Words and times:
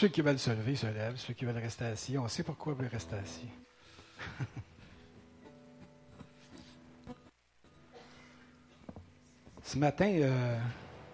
ceux 0.00 0.08
qui 0.08 0.22
veulent 0.22 0.38
se 0.38 0.48
lever 0.50 0.76
se 0.76 0.86
lèvent, 0.86 1.18
ceux 1.18 1.34
qui 1.34 1.44
veulent 1.44 1.58
rester 1.58 1.84
assis, 1.84 2.16
on 2.16 2.26
sait 2.26 2.42
pourquoi 2.42 2.72
vous 2.72 2.88
rester 2.90 3.16
assis. 3.16 3.50
Ce 9.62 9.76
matin, 9.76 10.10
euh, 10.10 10.58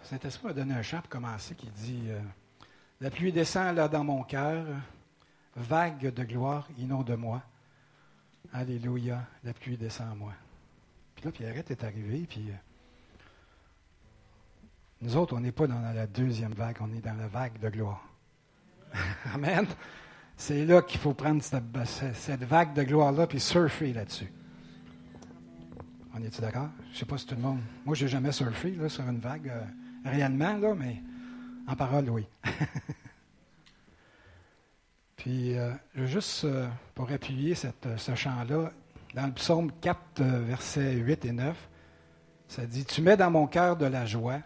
Saint-Esprit 0.05 0.47
m'a 0.47 0.53
donné 0.53 0.73
un 0.73 0.83
chant 0.83 1.01
pour 1.01 1.09
commencer 1.09 1.57
qui 1.57 1.67
dit 1.71 2.05
euh, 2.11 2.21
La 3.01 3.11
pluie 3.11 3.33
descend 3.33 3.75
là 3.75 3.89
dans 3.89 4.05
mon 4.05 4.23
cœur, 4.23 4.65
vague 5.57 6.15
de 6.15 6.23
gloire 6.23 6.69
inonde 6.79 7.11
moi. 7.17 7.43
Alléluia, 8.53 9.27
la 9.43 9.53
pluie 9.53 9.77
descend 9.77 10.13
en 10.13 10.17
moi. 10.17 10.35
Puis 11.17 11.25
là, 11.25 11.33
Pierrette 11.33 11.73
est 11.73 11.83
arrivé, 11.83 12.25
puis 12.29 12.51
euh, 12.51 12.55
nous 15.01 15.17
autres, 15.17 15.35
on 15.35 15.41
n'est 15.41 15.51
pas 15.51 15.67
dans 15.67 15.81
la 15.81 16.07
deuxième 16.07 16.55
vague, 16.55 16.77
on 16.79 16.93
est 16.95 17.01
dans 17.01 17.17
la 17.17 17.27
vague 17.27 17.59
de 17.59 17.69
gloire. 17.69 18.16
Amen. 19.35 19.67
C'est 20.37 20.67
là 20.67 20.83
qu'il 20.83 21.01
faut 21.01 21.15
prendre 21.15 21.43
cette, 21.43 22.45
vague 22.45 22.75
de 22.75 22.83
gloire-là 22.83 23.27
puis 23.27 23.41
surfer 23.41 23.93
là-dessus. 23.93 24.33
On 26.15 26.23
est-tu 26.23 26.41
d'accord? 26.41 26.69
Je 26.91 26.95
ne 26.95 26.99
sais 26.99 27.07
pas 27.07 27.19
si 27.19 27.27
tout 27.27 27.35
le 27.35 27.41
monde. 27.43 27.61
Moi, 27.85 27.95
je 27.95 28.05
n'ai 28.05 28.11
jamais 28.11 28.33
surfé 28.33 28.77
sur 28.89 29.09
une 29.09 29.19
vague 29.19 29.49
euh, 29.49 29.63
réellement, 30.05 30.57
là, 30.57 30.75
mais 30.75 31.03
en 31.67 31.75
parole, 31.75 32.09
oui. 32.11 32.27
puis, 35.17 35.57
euh, 35.57 35.73
juste, 35.95 36.45
euh, 36.45 36.69
pour 36.95 37.11
appuyer 37.11 37.55
ce 37.55 38.15
chant-là, 38.15 38.73
dans 39.15 39.27
le 39.27 39.33
psaume 39.33 39.73
4, 39.81 40.23
versets 40.23 40.95
8 40.95 41.25
et 41.25 41.33
9, 41.33 41.69
ça 42.49 42.67
dit 42.67 42.85
Tu 42.85 43.03
mets 43.03 43.17
dans 43.17 43.31
mon 43.31 43.47
cœur 43.47 43.77
de 43.77 43.87
la 43.87 44.07
joie, 44.07 44.41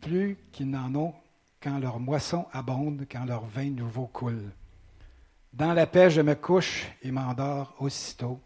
plus 0.00 0.36
qu'ils 0.50 0.70
n'en 0.70 0.94
ont 0.94 1.14
quand 1.62 1.78
leur 1.78 2.00
moisson 2.00 2.46
abonde, 2.52 3.06
quand 3.10 3.24
leur 3.24 3.46
vin 3.46 3.70
nouveau 3.70 4.06
coule. 4.06 4.50
Dans 5.52 5.72
la 5.72 5.86
paix, 5.86 6.10
je 6.10 6.20
me 6.20 6.34
couche 6.34 6.86
et 7.02 7.10
m'endors 7.10 7.74
aussitôt. 7.78 8.40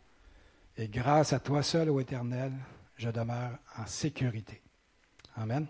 Et 0.77 0.89
grâce 0.89 1.33
à 1.33 1.41
toi 1.41 1.62
seul, 1.62 1.89
ô 1.89 2.00
Éternel, 2.00 2.53
je 2.97 3.09
demeure 3.09 3.59
en 3.78 3.87
sécurité. 3.87 4.61
Amen. 5.37 5.67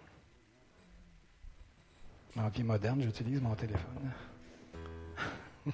En 2.36 2.48
vie 2.48 2.64
moderne, 2.64 3.02
j'utilise 3.02 3.41
mon 3.41 3.55
téléphone. 3.55 4.12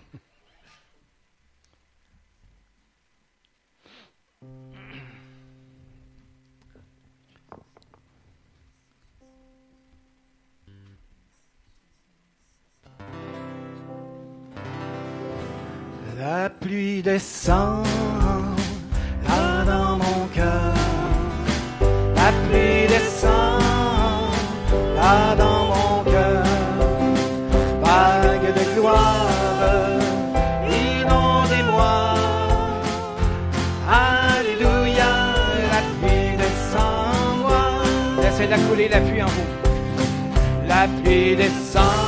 La 16.25 16.48
pluie 16.48 17.03
descend 17.03 17.84
là 19.27 19.65
dans 19.65 19.97
mon 19.97 20.27
cœur. 20.33 20.73
La 22.15 22.31
pluie 22.45 22.87
descend 22.87 23.61
là 24.95 25.34
dans 25.34 25.65
mon 25.73 26.05
cœur. 26.05 26.45
Vague 27.83 28.55
de 28.59 28.65
gloire, 28.78 29.27
inondez-moi. 30.70 32.15
Alléluia, 33.91 35.12
la 35.75 35.83
pluie 35.98 36.37
descend 36.37 37.41
moi. 37.41 37.65
Laissez-la 38.23 38.59
couler 38.69 38.89
la 38.89 39.00
pluie 39.00 39.23
en 39.25 39.27
vous. 39.27 40.69
La 40.69 40.87
pluie 41.03 41.34
descend. 41.34 42.02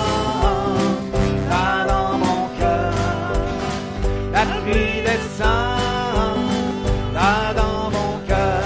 Pluie 4.64 5.02
descend 5.02 6.38
là 7.12 7.52
dans 7.54 7.90
mon 7.96 8.12
cœur. 8.28 8.62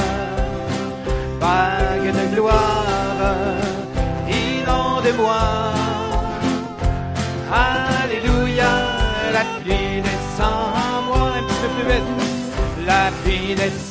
Vague 1.41 2.13
de 2.19 2.35
gloire, 2.35 3.61
inonde-moi. 4.29 5.45
Alléluia, 7.53 8.73
la 9.33 9.45
pluie 9.63 10.03
descend 10.09 10.61
en 10.87 11.03
moi 11.09 11.33
un 11.39 11.43
petit 11.43 11.61
peu 11.63 11.69
plus 11.77 11.87
vite. 11.93 12.11
La 12.87 13.11
pluie 13.23 13.55
descend 13.55 13.88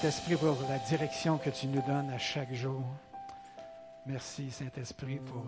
Saint-Esprit 0.00 0.36
pour 0.36 0.56
la 0.68 0.78
direction 0.78 1.38
que 1.38 1.50
tu 1.50 1.66
nous 1.66 1.82
donnes 1.82 2.10
à 2.14 2.18
chaque 2.18 2.54
jour. 2.54 2.84
Merci 4.06 4.48
Saint-Esprit 4.48 5.18
pour 5.18 5.44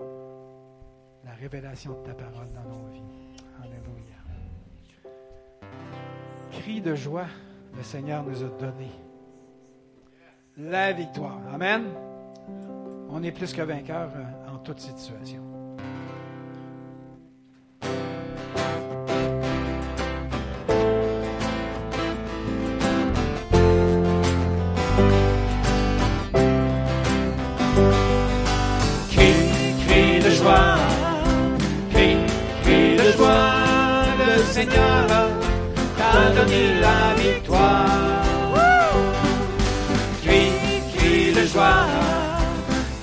euh, 0.00 1.24
la 1.24 1.32
révélation 1.32 2.00
de 2.00 2.06
ta 2.06 2.14
parole 2.14 2.46
dans 2.52 2.62
nos 2.62 2.86
vies. 2.92 3.02
Alléluia. 3.60 4.14
Cri 6.52 6.80
de 6.80 6.94
joie, 6.94 7.26
le 7.76 7.82
Seigneur 7.82 8.22
nous 8.22 8.44
a 8.44 8.48
donné 8.50 8.88
la 10.56 10.92
victoire. 10.92 11.40
Amen. 11.52 11.86
On 13.10 13.20
est 13.24 13.32
plus 13.32 13.52
que 13.52 13.62
vainqueurs 13.62 14.12
euh, 14.14 14.54
en 14.54 14.58
toute 14.58 14.78
situation. 14.78 15.47
Seigneur 34.58 35.06
t'a 35.96 36.30
donné 36.34 36.80
la 36.80 37.14
victoire. 37.22 38.54
Cri, 40.20 40.42
cri 40.92 41.32
de 41.32 41.46
joie, 41.46 41.86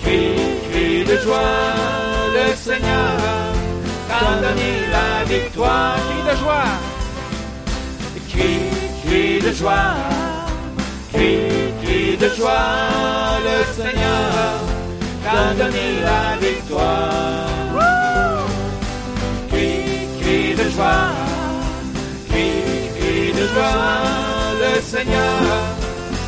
cri, 0.04 0.22
cri 0.66 1.06
de 1.06 1.18
joie, 1.24 1.63
le 2.38 2.46
Seigneur 2.68 3.13
t'a 4.10 4.25
donné 4.44 4.72
la 4.96 5.24
victoire. 5.34 5.96
Cri 6.06 6.19
de 6.30 6.36
joie, 6.42 6.72
cri, 8.31 8.52
cri 9.06 9.40
de 9.40 9.52
joie, 9.54 9.96
cri, 11.13 11.31
cri 11.81 12.18
de 12.18 12.30
joie, 12.36 13.40
le 13.48 13.57
Seigneur 13.78 14.28
t'a 15.24 15.54
donné 15.60 15.88
la 16.10 16.36
victoire. 16.46 17.48
Cri, 19.50 19.69
cri 20.19 20.54
de 20.54 20.69
joie, 20.75 21.34
cri 23.35 23.41
de 23.41 23.47
joie, 23.47 24.01
le 24.61 24.81
Seigneur 24.81 25.35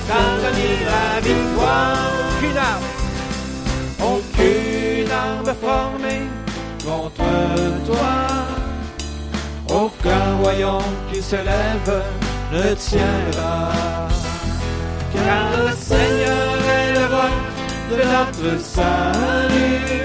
t'a 0.07 0.23
donné 0.41 0.69
la 0.85 1.19
victoire. 1.21 1.97
Aucune 2.37 2.57
arme, 2.57 2.87
aucune 4.13 5.11
arme 5.11 5.53
formée 5.61 6.23
contre 6.85 7.29
toi, 7.85 8.17
aucun 9.69 10.27
royaume 10.41 10.95
qui 11.11 11.21
se 11.21 11.35
lève 11.35 12.03
ne 12.53 12.73
tiendra. 12.75 13.71
Car 15.13 15.65
le 15.65 15.73
Seigneur 15.75 16.53
est 16.77 16.93
le 16.93 17.05
roi 17.13 17.29
de 17.89 17.97
notre 18.13 18.63
salut. 18.63 19.97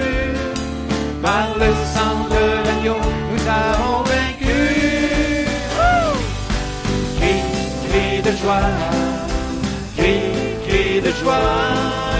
Par 1.21 1.47
le 1.57 1.69
sang 1.93 2.17
de 2.33 2.43
l'agneau, 2.65 3.01
nous 3.31 3.43
avons 3.47 3.92
joie, 8.43 8.69
cri, 9.95 10.15
cri 10.65 11.01
de 11.01 11.11
joie, 11.19 11.39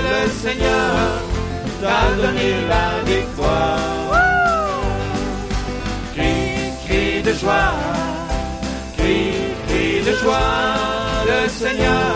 le 0.07 0.19
Seigneur 0.41 0.91
t'a 1.81 2.01
donné 2.21 2.49
la 2.73 2.87
victoire. 3.11 4.21
Cri, 6.13 6.33
cri 6.85 7.21
de 7.27 7.33
joie, 7.41 7.73
cri, 8.97 9.17
cri 9.67 9.85
de 10.07 10.13
joie, 10.21 10.49
le 11.29 11.49
Seigneur 11.49 12.13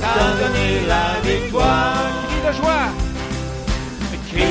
t'a 0.00 0.20
donné 0.40 0.68
la 0.92 1.06
victoire. 1.28 2.12
Cri 2.28 2.38
de 2.46 2.52
joie, 2.58 2.88
cri, 4.30 4.50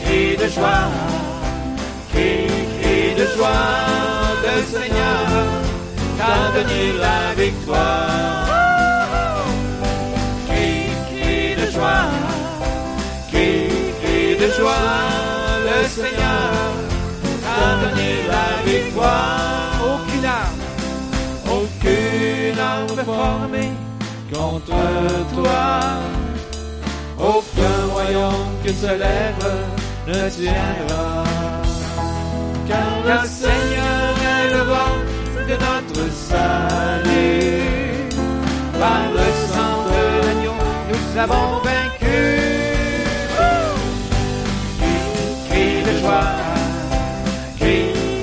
cri 0.00 0.36
de 0.42 0.48
joie, 0.56 0.84
cri, 2.10 2.30
cri 2.74 3.14
de 3.20 3.26
joie, 3.36 3.62
le 4.44 4.54
Seigneur 4.72 5.57
t'a 6.18 6.38
donné 6.54 6.82
la 7.04 7.20
victoire. 7.42 8.46
Cri, 10.48 10.70
cri 11.08 11.54
de 11.60 11.66
joie, 11.74 12.06
cri, 13.30 13.50
cri 14.00 14.20
de 14.42 14.48
joie, 14.58 14.88
le 15.68 15.78
Seigneur 15.96 16.50
t'a 17.44 17.64
donné 17.82 18.10
la 18.34 18.48
victoire. 18.70 19.70
Aucune 19.92 20.26
arme, 20.42 20.62
aucune 21.58 22.58
arme 22.74 23.00
formée 23.12 23.72
contre 24.32 24.78
toi. 25.34 25.66
Aucun 27.18 27.78
royaume 27.92 28.52
qui 28.64 28.72
se 28.74 28.92
lève 29.04 29.50
ne 30.06 30.28
tiendra. 30.36 31.24
Car 32.68 32.92
le 33.08 33.18
Seigneur 33.26 34.08
est 34.32 34.50
le 34.54 34.62
vent 34.70 34.97
de 35.48 35.54
notre 35.54 36.04
salut. 36.12 37.62
Par 38.78 39.04
le 39.18 39.28
sang 39.50 39.76
de 39.92 40.02
l'agneau, 40.26 40.60
nous 40.90 41.20
avons 41.24 41.50
vaincu. 41.68 42.20
Cri, 44.78 44.96
cri 45.48 45.68
de 45.88 45.94
joie, 46.00 46.32
cri, 47.58 47.78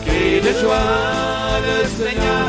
cri 0.05 0.25
de 0.45 0.53
joie, 0.61 1.59
le 1.67 1.77
Seigneur 1.99 2.47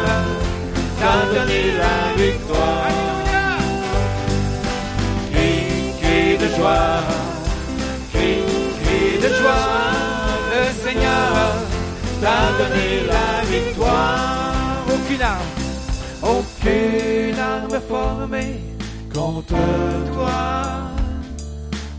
t'a 1.00 1.16
donné 1.34 1.60
la 1.82 1.98
victoire. 2.22 3.58
Cri, 5.32 5.52
cri 6.00 6.36
de 6.42 6.48
joie, 6.56 7.00
cri, 8.12 8.32
cri 8.82 9.02
de 9.24 9.30
joie, 9.40 9.68
le 10.52 10.62
Seigneur 10.84 11.32
t'a 12.20 12.40
donné 12.58 12.88
la 13.12 13.28
victoire. 13.54 14.35
Aucune 16.22 17.38
arme, 17.38 17.80
formée 17.88 18.60
contre 19.14 19.54
toi. 20.12 20.90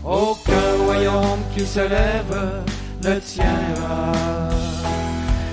Aucun 0.04 0.84
royaume 0.84 1.42
qui 1.54 1.66
se 1.66 1.80
lève 1.80 2.62
ne 3.02 3.18
tiendra. 3.18 4.12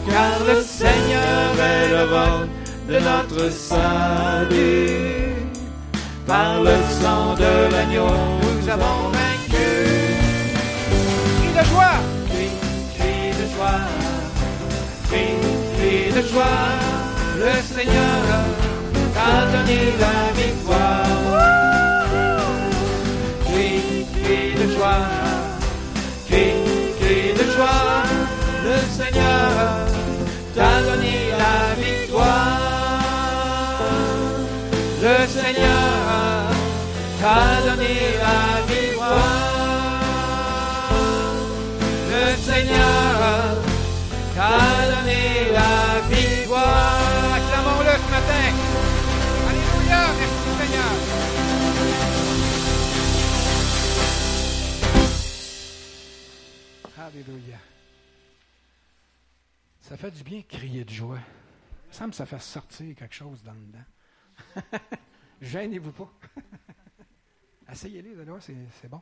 Car 0.07 0.39
le 0.47 0.61
Seigneur 0.61 1.59
est 1.59 1.89
le 1.89 2.03
vent 2.05 2.45
de 2.87 2.99
notre 2.99 3.51
salut. 3.51 5.33
Par 6.27 6.61
le 6.61 6.75
sang 7.01 7.33
de 7.33 7.71
l'agneau, 7.71 8.15
nous 8.43 8.69
avons 8.69 9.09
vaincu. 9.09 9.71
Cri 11.37 11.49
de 11.57 11.65
joie, 11.71 11.99
cri, 12.29 12.49
cri 12.95 13.31
de 13.39 13.45
joie, 13.55 13.81
cri, 15.07 15.25
cri 15.77 16.21
de 16.21 16.27
joie, 16.27 16.84
le 17.45 17.61
Seigneur 17.75 18.21
t'a 19.13 19.35
donné 19.53 19.79
la 20.03 20.17
victoire. 20.41 21.05
Cri, 23.45 23.71
cri 24.15 24.41
de 24.59 24.65
joie, 24.73 25.05
cri, 26.27 26.47
cri 26.99 27.19
de 27.39 27.45
joie, 27.55 28.03
le 28.67 28.77
Seigneur 28.97 29.51
t'a 30.55 30.73
donné 30.87 31.15
la 31.41 31.57
victoire. 31.83 32.55
Le 35.05 35.17
Seigneur 35.37 35.85
t'a 37.21 37.43
donné 37.67 37.95
la 38.25 38.41
victoire. 38.73 39.35
Le 42.11 42.25
Seigneur 42.47 43.13
t'a 44.35 44.57
donné 44.93 45.19
la 45.53 45.61
victoire. 45.61 45.84
Alléluia. 57.05 57.59
Ça 59.79 59.95
fait 59.95 60.09
du 60.09 60.23
bien 60.23 60.41
crier 60.41 60.83
de 60.83 60.89
joie. 60.89 61.19
Il 61.83 61.87
me 61.89 61.93
semble 61.93 62.09
que 62.09 62.15
ça 62.15 62.25
fait 62.25 62.39
sortir 62.39 62.95
quelque 62.95 63.13
chose 63.13 63.43
dans 63.43 63.53
le 63.53 63.59
dedans. 63.59 64.79
Gênez-vous 65.41 65.91
pas. 65.91 66.11
C'est 67.73 67.91
c'est 68.39 68.89
bon. 68.89 69.01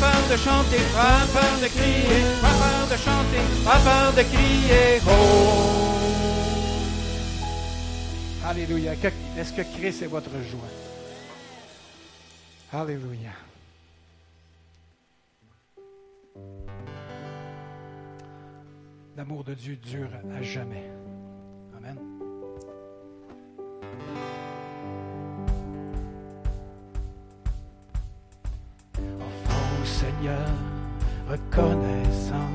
Pas 0.00 0.10
peur 0.10 0.28
de 0.30 0.36
chanter, 0.36 0.82
pas 0.92 1.26
peur 1.32 1.58
de 1.60 1.68
crier, 1.68 2.22
pas 2.40 2.54
peur 2.62 2.86
de 2.90 2.96
chanter, 2.96 3.42
pas 3.64 3.78
peur 3.78 4.12
de 4.12 4.22
crier. 4.22 5.00
Oh! 5.06 5.74
Alléluia. 8.46 8.92
Est-ce 9.38 9.52
que 9.52 9.62
Christ 9.62 10.02
est 10.02 10.06
votre 10.06 10.30
joie? 10.50 10.68
Alléluia. 12.72 13.30
L'amour 19.16 19.44
de 19.44 19.54
Dieu 19.54 19.76
dure 19.76 20.10
à 20.36 20.42
jamais. 20.42 20.90
Amen. 21.76 21.98
Seigneur, 30.04 30.48
reconnaissant. 31.30 32.52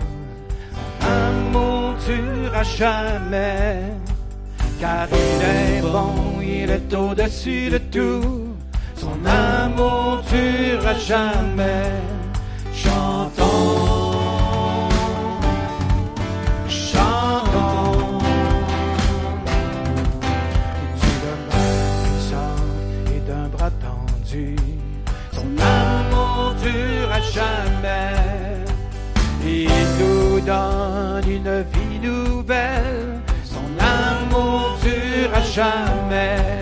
Amour 1.02 1.96
dure 2.06 2.56
à 2.56 2.64
jamais, 2.64 3.82
car 4.80 5.08
il 5.12 5.42
est 5.58 5.82
bon, 5.82 6.42
il 6.42 6.70
est 6.70 6.94
au-dessus 6.94 7.70
de 7.72 7.80
tout. 7.80 8.56
Son 8.96 9.18
amour 9.26 10.22
dure 10.32 10.88
à 10.88 10.94
jamais. 10.94 11.92
Chantons. 12.72 13.99
une 31.28 31.64
vie 31.74 32.00
nouvelle, 32.02 33.20
son 33.44 33.66
amour 33.80 34.78
dure 34.84 35.34
à 35.34 35.42
jamais. 35.42 36.59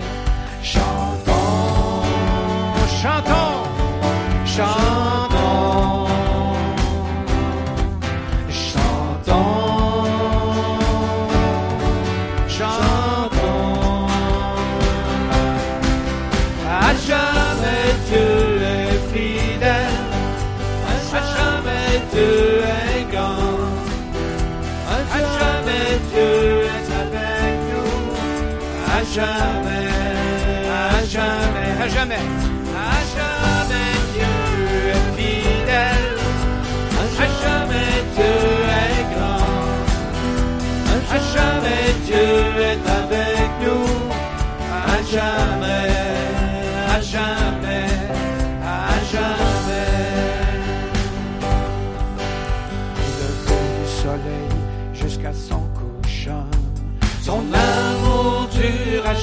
sunshine. 29.18 29.57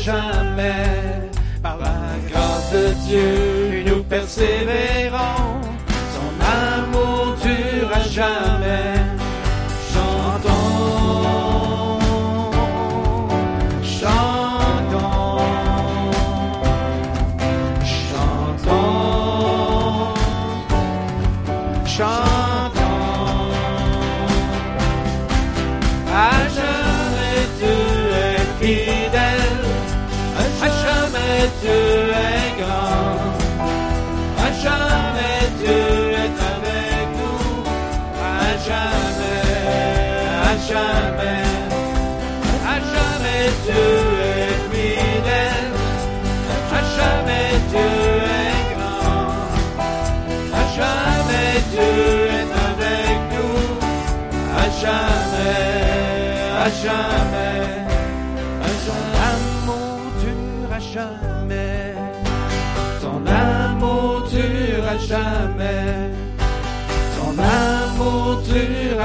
Jamais. 0.05 1.29
Par 1.63 1.77
la 1.79 1.97
grâce 2.29 2.71
de 2.71 2.85
Dieu, 3.07 3.83
nous 3.87 4.03
persévérons. 4.03 5.61
Son 6.15 6.31
amour 6.45 7.35
dure 7.43 7.91
à 7.93 8.01
jamais. 8.01 8.54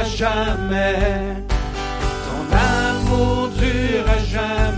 Jamais, 0.04 1.36
son 2.24 2.56
amour 2.56 3.48
durera 3.58 4.18
jamais. 4.30 4.69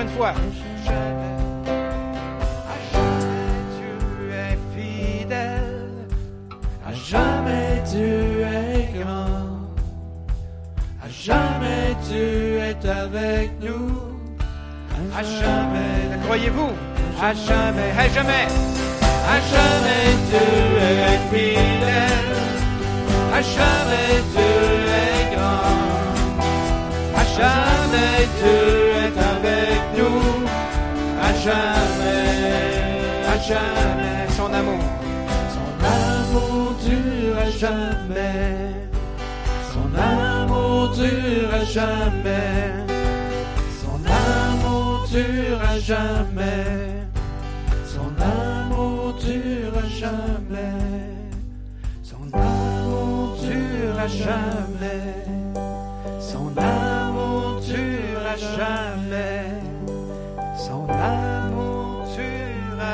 Une 0.00 0.08
fois. 0.08 0.30
À 0.30 0.34
jamais 2.92 3.60
tu 3.76 3.88
es 4.32 4.56
fidèle, 4.74 6.08
à 6.86 6.92
jamais 6.92 7.82
tu 7.90 8.06
es 8.42 9.00
grand, 9.00 9.48
à 11.02 11.08
jamais 11.08 11.96
tu 12.08 12.22
es 12.58 12.88
avec 12.88 13.50
nous 13.60 14.08
à 15.16 15.22
jamais. 15.22 16.18
Croyez-vous? 16.24 16.72
À 17.20 17.34
jamais, 17.34 17.90
à 17.98 18.08
jamais, 18.08 18.46
à 19.34 19.36
jamais 19.52 20.08
tu 20.30 20.44
es 20.86 21.18
fidèle, 21.30 22.36
à 23.34 23.40
jamais 23.42 24.22
tu 24.32 24.47
jamais, 33.48 34.28
son 34.36 34.52
amour, 34.52 34.84
son 35.56 35.70
amour 35.98 36.74
dure 36.86 37.38
à 37.38 37.50
jamais, 37.50 38.74
son 39.72 39.88
amour 39.98 40.90
dure 40.90 41.54
à 41.54 41.64
jamais 41.64 42.88
dure 45.12 45.60
à 45.62 45.78
jamais. 45.78 47.06
Son 47.86 48.10
amour 48.22 49.14
dure 49.14 49.76
à 49.76 49.88
jamais. 49.88 50.78
Son 52.02 52.28
amour 52.32 53.36
dure 53.40 53.98
à 53.98 54.06
jamais. 54.06 55.14
Son 56.20 56.56
amour 56.56 57.60
dure 57.60 58.26
à 58.26 58.36
jamais. 58.36 59.44
Son 60.56 60.88
amour 60.88 61.28
dure 61.28 61.37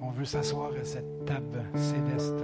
On 0.00 0.10
veut 0.10 0.24
s'asseoir 0.24 0.70
à 0.72 0.84
cette 0.84 1.24
table 1.24 1.62
céleste 1.74 2.42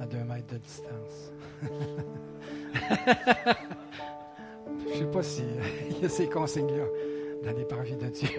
à 0.00 0.06
deux 0.06 0.24
mètres 0.24 0.52
de 0.52 0.58
distance. 0.58 1.32
Je 4.78 4.88
ne 4.88 4.94
sais 4.94 5.06
pas 5.06 5.22
s'il 5.22 5.46
y 6.02 6.04
a 6.04 6.08
ces 6.08 6.28
consignes-là 6.28 6.84
dans 7.44 7.56
les 7.56 7.64
parvis 7.64 7.96
de 7.96 8.08
Dieu. 8.08 8.28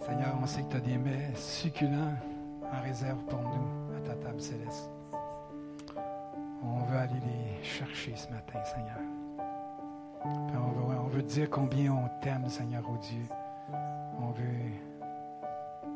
Seigneur, 0.00 0.38
on 0.42 0.46
sait 0.46 0.62
que 0.62 0.70
tu 0.70 0.76
as 0.76 0.80
des 0.80 0.98
mets 0.98 1.30
succulents 1.34 2.14
en 2.62 2.82
réserve 2.82 3.22
pour 3.24 3.40
nous 3.40 3.96
à 3.96 4.00
ta 4.00 4.14
table 4.14 4.40
céleste. 4.40 4.90
On 6.62 6.84
veut 6.84 6.98
aller 6.98 7.20
les 7.24 7.62
chercher 7.64 8.14
ce 8.16 8.28
matin, 8.30 8.62
Seigneur 8.64 8.98
on 10.24 11.08
veut, 11.08 11.22
dire 11.22 11.50
combien 11.50 11.92
on 11.92 12.08
t'aime, 12.22 12.48
Seigneur, 12.48 12.82
oh 12.88 12.96
Dieu. 13.00 13.22
On 14.26 14.30
veut 14.30 14.72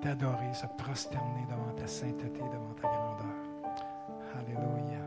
t'adorer, 0.03 0.53
se 0.53 0.67
prosterner 0.77 1.47
devant 1.49 1.73
ta 1.75 1.87
sainteté, 1.87 2.41
devant 2.41 2.75
ta 2.75 2.89
grandeur. 2.89 3.37
Alléluia. 4.39 4.98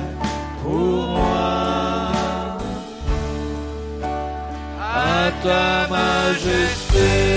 pour 0.64 1.08
moi. 1.18 2.12
À 4.82 5.32
ta 5.44 5.88
majesté. 5.90 7.37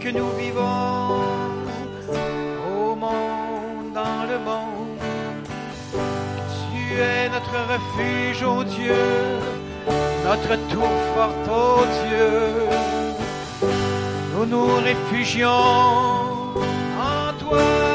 que 0.00 0.08
nous 0.08 0.30
vivons 0.30 1.20
au 2.72 2.94
monde, 2.96 3.92
dans 3.94 4.22
le 4.30 4.38
monde. 4.38 4.98
Tu 5.92 7.00
es 7.00 7.28
notre 7.28 7.56
refuge, 7.74 8.42
ô 8.42 8.60
oh 8.60 8.64
Dieu, 8.64 8.94
notre 10.24 10.56
tour 10.68 10.88
fort, 11.14 11.34
ô 11.48 11.80
oh 11.80 11.84
Dieu. 12.06 12.30
Nous 14.32 14.46
nous 14.46 14.76
réfugions 14.76 15.48
en 16.98 17.32
toi. 17.38 17.89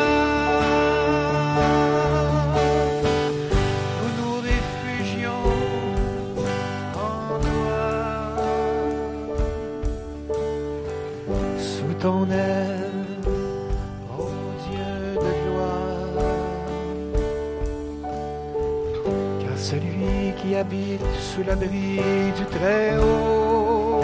habite 20.65 21.01
sous 21.19 21.43
l'abri 21.43 21.99
du 22.37 22.45
Très-Haut. 22.45 24.01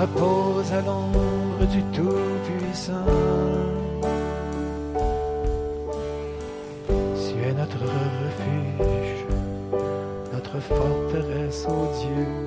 Repose 0.00 0.72
à 0.72 0.80
l'ombre 0.82 1.64
du 1.70 1.82
Tout-Puissant. 1.94 3.06
Tu 6.88 7.48
es 7.48 7.52
notre 7.52 7.82
refuge, 8.22 9.24
notre 10.32 10.60
forteresse, 10.60 11.66
ô 11.68 11.88
Dieu. 12.00 12.41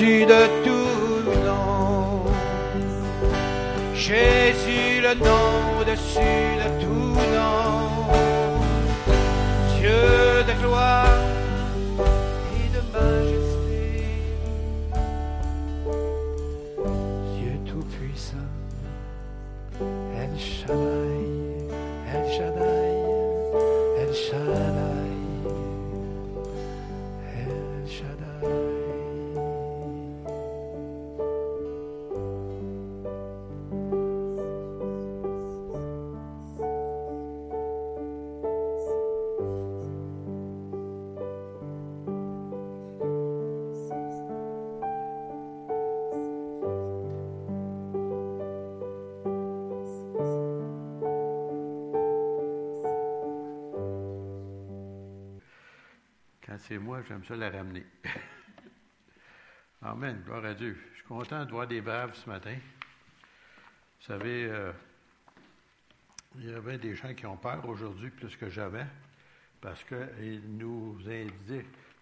sud 0.00 0.39
moi, 56.80 57.02
j'aime 57.08 57.24
ça 57.24 57.36
la 57.36 57.50
ramener. 57.50 57.84
Amen, 59.82 60.22
gloire 60.24 60.44
à 60.44 60.54
Dieu. 60.54 60.78
Je 60.92 60.96
suis 60.96 61.06
content 61.06 61.44
de 61.44 61.50
voir 61.50 61.66
des 61.66 61.80
braves 61.80 62.14
ce 62.14 62.28
matin. 62.28 62.56
Vous 64.00 64.06
savez, 64.06 64.46
euh, 64.46 64.72
il 66.36 66.50
y 66.50 66.54
avait 66.54 66.78
des 66.78 66.94
gens 66.94 67.14
qui 67.14 67.26
ont 67.26 67.36
peur 67.36 67.68
aujourd'hui 67.68 68.10
plus 68.10 68.34
que 68.36 68.48
jamais 68.48 68.86
parce 69.60 69.84
qu'ils 69.84 70.56
nous, 70.56 70.98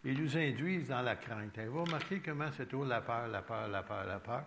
ils 0.05 0.23
nous 0.23 0.37
induisent 0.37 0.89
dans 0.89 1.03
la 1.03 1.17
crainte. 1.17 1.59
vous 1.59 1.85
remarquez 1.85 2.21
comment 2.21 2.51
c'est 2.53 2.67
toujours 2.67 2.87
la 2.87 3.01
peur, 3.01 3.29
la 3.29 3.43
peur, 3.43 3.69
la 3.69 3.83
peur, 3.83 4.05
la 4.05 4.21
peur. 4.21 4.45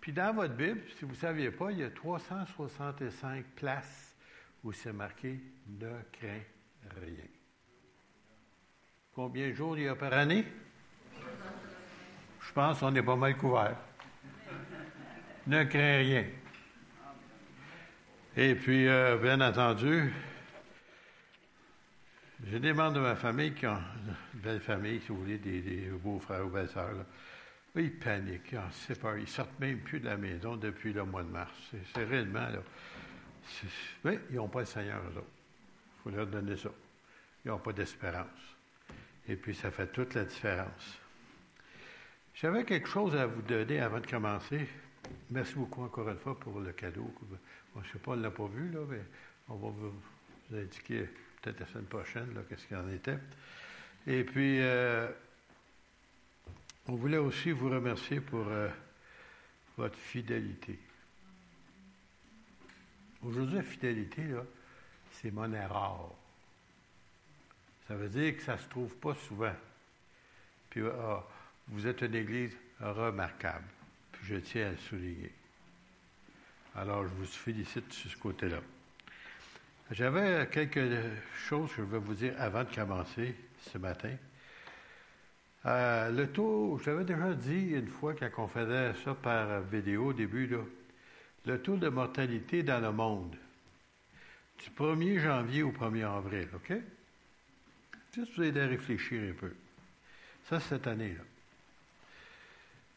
Puis 0.00 0.12
dans 0.12 0.34
votre 0.34 0.54
Bible, 0.54 0.82
si 0.98 1.04
vous 1.04 1.12
ne 1.12 1.16
saviez 1.16 1.52
pas, 1.52 1.70
il 1.70 1.78
y 1.78 1.84
a 1.84 1.90
365 1.90 3.44
places 3.54 4.16
où 4.64 4.72
c'est 4.72 4.92
marqué 4.92 5.40
Ne 5.68 6.02
crains 6.12 6.42
rien. 7.00 7.41
Combien 9.14 9.48
de 9.48 9.52
jours 9.52 9.76
il 9.76 9.84
y 9.84 9.88
a 9.88 9.94
par 9.94 10.12
année? 10.14 10.44
Je 12.40 12.52
pense 12.54 12.80
qu'on 12.80 12.94
est 12.94 13.02
pas 13.02 13.16
mal 13.16 13.36
couvert. 13.36 13.76
Ne 15.46 15.64
crains 15.64 15.98
rien. 15.98 16.24
Et 18.36 18.54
puis, 18.54 18.88
euh, 18.88 19.18
bien 19.18 19.38
entendu, 19.42 20.10
j'ai 22.46 22.58
des 22.58 22.72
membres 22.72 22.94
de 22.94 23.00
ma 23.00 23.14
famille 23.14 23.52
qui 23.52 23.66
ont 23.66 23.76
une 24.34 24.40
belle 24.40 24.60
famille, 24.60 25.00
si 25.00 25.08
vous 25.08 25.18
voulez, 25.18 25.36
des, 25.36 25.90
beaux-frères 26.02 26.46
ou 26.46 26.48
belles-sœurs. 26.48 27.04
Ils 27.74 27.98
paniquent, 27.98 28.54
ils 28.88 28.96
pas, 28.96 29.18
ils 29.18 29.28
sortent 29.28 29.58
même 29.60 29.80
plus 29.80 30.00
de 30.00 30.06
la 30.06 30.16
maison 30.16 30.56
depuis 30.56 30.94
le 30.94 31.04
mois 31.04 31.22
de 31.22 31.28
mars. 31.28 31.52
C'est 31.94 32.04
réellement, 32.04 32.48
là. 32.48 32.60
Mais 34.04 34.20
ils 34.30 34.36
n'ont 34.36 34.48
pas 34.48 34.60
le 34.60 34.66
Seigneur, 34.66 35.02
eux. 35.16 35.24
Il 35.24 36.02
faut 36.02 36.10
leur 36.16 36.26
donner 36.26 36.56
ça. 36.56 36.70
Ils 37.44 37.48
n'ont 37.48 37.58
pas 37.58 37.72
d'espérance. 37.72 38.51
Et 39.28 39.36
puis, 39.36 39.54
ça 39.54 39.70
fait 39.70 39.86
toute 39.88 40.14
la 40.14 40.24
différence. 40.24 40.98
J'avais 42.34 42.64
quelque 42.64 42.88
chose 42.88 43.14
à 43.14 43.26
vous 43.26 43.42
donner 43.42 43.80
avant 43.80 44.00
de 44.00 44.06
commencer. 44.06 44.66
Merci 45.30 45.54
beaucoup 45.54 45.82
encore 45.82 46.08
une 46.08 46.18
fois 46.18 46.38
pour 46.38 46.60
le 46.60 46.72
cadeau. 46.72 47.12
je 47.74 47.80
ne 47.80 47.84
sais 47.92 47.98
pas, 47.98 48.12
on 48.12 48.16
ne 48.16 48.22
l'a 48.22 48.30
pas 48.30 48.46
vu, 48.46 48.70
là, 48.70 48.80
mais 48.88 49.02
on 49.48 49.56
va 49.56 49.68
vous, 49.68 50.56
indiquer 50.56 51.08
peut-être 51.40 51.60
la 51.60 51.66
semaine 51.66 51.86
prochaine, 51.86 52.28
qu'est-ce 52.48 52.66
qu'il 52.66 52.76
en 52.76 52.88
était. 52.90 53.18
Et 54.06 54.24
puis, 54.24 54.60
euh, 54.60 55.08
on 56.88 56.94
voulait 56.94 57.18
aussi 57.18 57.52
vous 57.52 57.70
remercier 57.70 58.20
pour 58.20 58.46
euh, 58.48 58.68
votre 59.76 59.96
fidélité. 59.96 60.78
Aujourd'hui, 63.22 63.56
la 63.56 63.62
fidélité, 63.62 64.22
c'est 65.12 65.30
monnaie 65.30 65.64
rare. 65.64 66.10
Ça 67.92 67.98
veut 67.98 68.08
dire 68.08 68.34
que 68.34 68.42
ça 68.42 68.54
ne 68.54 68.58
se 68.58 68.68
trouve 68.70 68.96
pas 68.96 69.14
souvent. 69.14 69.52
Puis, 70.70 70.80
ah, 70.86 71.22
vous 71.68 71.86
êtes 71.86 72.00
une 72.00 72.14
Église 72.14 72.56
remarquable. 72.80 73.66
Puis, 74.12 74.28
je 74.28 74.36
tiens 74.36 74.68
à 74.68 74.70
le 74.70 74.78
souligner. 74.78 75.30
Alors, 76.74 77.02
je 77.02 77.12
vous 77.12 77.26
félicite 77.26 77.92
sur 77.92 78.10
ce 78.10 78.16
côté-là. 78.16 78.60
J'avais 79.90 80.48
quelque 80.50 80.88
chose 81.36 81.68
que 81.68 81.82
je 81.82 81.82
vais 81.82 81.98
vous 81.98 82.14
dire 82.14 82.32
avant 82.38 82.64
de 82.64 82.74
commencer 82.74 83.34
ce 83.60 83.76
matin. 83.76 84.16
Euh, 85.66 86.10
le 86.12 86.32
taux, 86.32 86.80
j'avais 86.82 87.04
déjà 87.04 87.34
dit 87.34 87.72
une 87.72 87.88
fois 87.88 88.14
quand 88.14 88.30
on 88.38 88.48
faisait 88.48 88.94
ça 89.04 89.14
par 89.14 89.60
vidéo 89.60 90.06
au 90.06 90.12
début, 90.14 90.46
là, 90.46 90.64
le 91.44 91.60
taux 91.60 91.76
de 91.76 91.90
mortalité 91.90 92.62
dans 92.62 92.80
le 92.80 92.90
monde 92.90 93.36
du 94.64 94.70
1er 94.70 95.18
janvier 95.18 95.62
au 95.62 95.72
1er 95.72 96.06
avril, 96.06 96.48
OK? 96.54 96.72
Juste 98.14 98.36
vous 98.36 98.42
aider 98.42 98.60
à 98.60 98.66
réfléchir 98.66 99.22
un 99.22 99.32
peu. 99.32 99.54
Ça, 100.48 100.58
cette 100.60 100.86
année-là. 100.86 101.22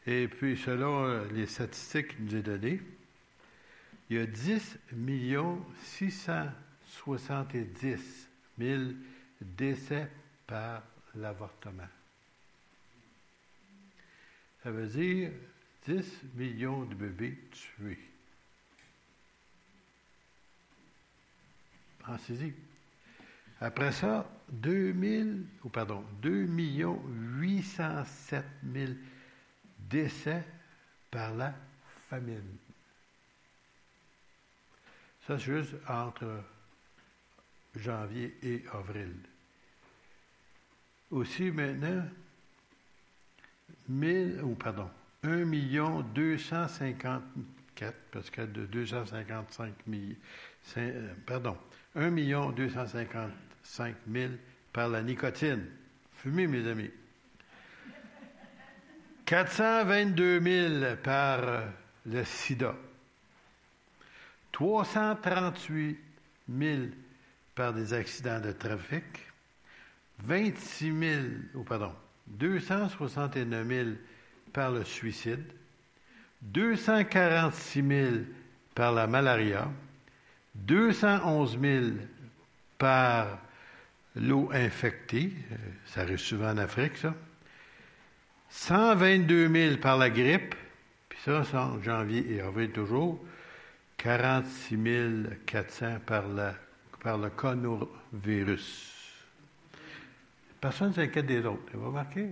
Et 0.06 0.28
puis, 0.28 0.58
selon 0.58 1.24
les 1.28 1.46
statistiques 1.46 2.08
qu'il 2.08 2.26
nous 2.26 2.36
est 2.36 2.42
données, 2.42 2.82
il 4.10 4.18
y 4.18 4.20
a 4.20 4.26
10 4.26 4.78
670 5.82 8.28
000 8.58 8.82
décès 9.40 10.10
par 10.46 10.82
l'avortement. 11.14 11.88
Ça 14.62 14.70
veut 14.70 14.86
dire 14.86 15.32
10 15.86 16.04
millions 16.34 16.84
de 16.84 16.94
bébés 16.94 17.38
tués. 17.50 17.98
Pensez-y. 22.00 22.52
Après 23.60 23.92
ça, 23.92 24.28
pardon, 25.72 26.04
2 26.20 26.46
807 26.46 28.44
000 28.72 28.92
décès 29.78 30.44
par 31.10 31.34
la 31.34 31.54
famine. 32.08 32.56
Ça, 35.26 35.38
c'est 35.38 35.44
juste 35.44 35.74
entre 35.88 36.42
janvier 37.74 38.36
et 38.42 38.64
avril. 38.72 39.14
Aussi 41.10 41.50
maintenant, 41.50 42.04
1000, 43.88 44.40
oh 44.44 44.54
pardon, 44.54 44.90
1 45.22 45.44
254, 46.14 47.96
parce 48.12 48.30
que 48.30 48.42
de 48.42 48.66
255 48.66 49.72
000, 49.88 50.02
euh, 50.76 51.14
pardon, 51.24 51.56
1 51.94 52.10
254 52.52 53.45
5 53.66 53.94
000 54.10 54.32
par 54.72 54.88
la 54.88 55.02
nicotine. 55.02 55.66
Fumez, 56.12 56.46
mes 56.46 56.66
amis. 56.68 56.90
422 59.26 60.40
000 60.40 60.96
par 61.02 61.64
le 62.06 62.24
sida. 62.24 62.74
338 64.52 65.98
000 66.48 66.82
par 67.54 67.72
des 67.72 67.92
accidents 67.92 68.40
de 68.40 68.52
trafic. 68.52 69.04
26 70.20 70.98
000, 70.98 71.22
oh 71.56 71.62
pardon, 71.64 71.92
269 72.28 73.66
000 73.66 73.88
par 74.52 74.70
le 74.70 74.84
suicide. 74.84 75.44
246 76.42 77.82
000 77.82 78.16
par 78.74 78.92
la 78.92 79.06
malaria. 79.06 79.68
211 80.54 81.58
000 81.60 81.86
par 82.78 83.45
l'eau 84.16 84.50
infectée, 84.52 85.32
euh, 85.52 85.56
ça 85.86 86.00
arrive 86.02 86.18
souvent 86.18 86.50
en 86.50 86.58
Afrique, 86.58 86.96
ça. 86.96 87.14
122 88.48 89.48
000 89.48 89.76
par 89.76 89.98
la 89.98 90.10
grippe, 90.10 90.54
puis 91.08 91.18
ça, 91.24 91.44
c'est 91.44 91.56
en 91.56 91.82
janvier 91.82 92.24
et 92.32 92.40
avril 92.40 92.70
toujours. 92.70 93.24
46 93.98 94.78
400 95.46 95.98
par, 96.06 96.28
le 96.28 97.28
coronavirus. 97.30 98.92
Personne 100.60 100.88
ne 100.88 100.94
s'inquiète 100.94 101.26
des 101.26 101.44
autres. 101.44 101.64
Vous 101.74 101.86
remarquez? 101.86 102.28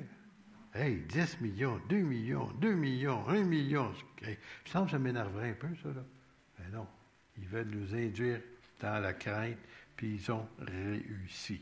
Hey, 0.74 0.96
10 1.08 1.40
millions, 1.40 1.80
2 1.88 1.96
millions, 1.96 2.50
2 2.60 2.74
millions, 2.74 3.28
1 3.28 3.44
million. 3.44 3.92
Me 4.22 4.34
semble 4.66 4.86
que 4.86 4.92
ça 4.92 4.98
m'énerverait 4.98 5.50
un 5.50 5.54
peu, 5.54 5.68
ça, 5.82 5.88
là. 5.88 6.04
Mais 6.58 6.76
non. 6.76 6.86
Ils 7.38 7.48
veulent 7.48 7.70
nous 7.70 7.94
induire 7.94 8.40
dans 8.80 9.00
la 9.00 9.12
crainte, 9.12 9.58
puis 9.96 10.14
ils 10.16 10.32
ont 10.32 10.46
réussi. 10.58 11.60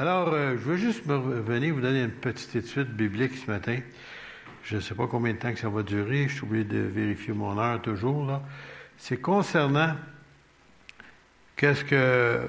Alors, 0.00 0.32
euh, 0.32 0.52
je 0.52 0.58
veux 0.58 0.76
juste 0.76 1.06
me 1.06 1.16
venir 1.16 1.74
vous 1.74 1.80
donner 1.80 2.04
une 2.04 2.12
petite 2.12 2.54
étude 2.54 2.86
biblique 2.86 3.32
ce 3.34 3.50
matin. 3.50 3.80
Je 4.62 4.76
ne 4.76 4.80
sais 4.80 4.94
pas 4.94 5.08
combien 5.08 5.32
de 5.32 5.38
temps 5.38 5.52
que 5.52 5.58
ça 5.58 5.68
va 5.68 5.82
durer. 5.82 6.28
Je 6.28 6.34
suis 6.34 6.44
obligé 6.44 6.62
de 6.62 6.78
vérifier 6.78 7.32
mon 7.34 7.58
heure 7.58 7.82
toujours. 7.82 8.40
C'est 8.96 9.16
concernant 9.16 9.96
qu'est-ce 11.56 11.84
que, 11.84 12.48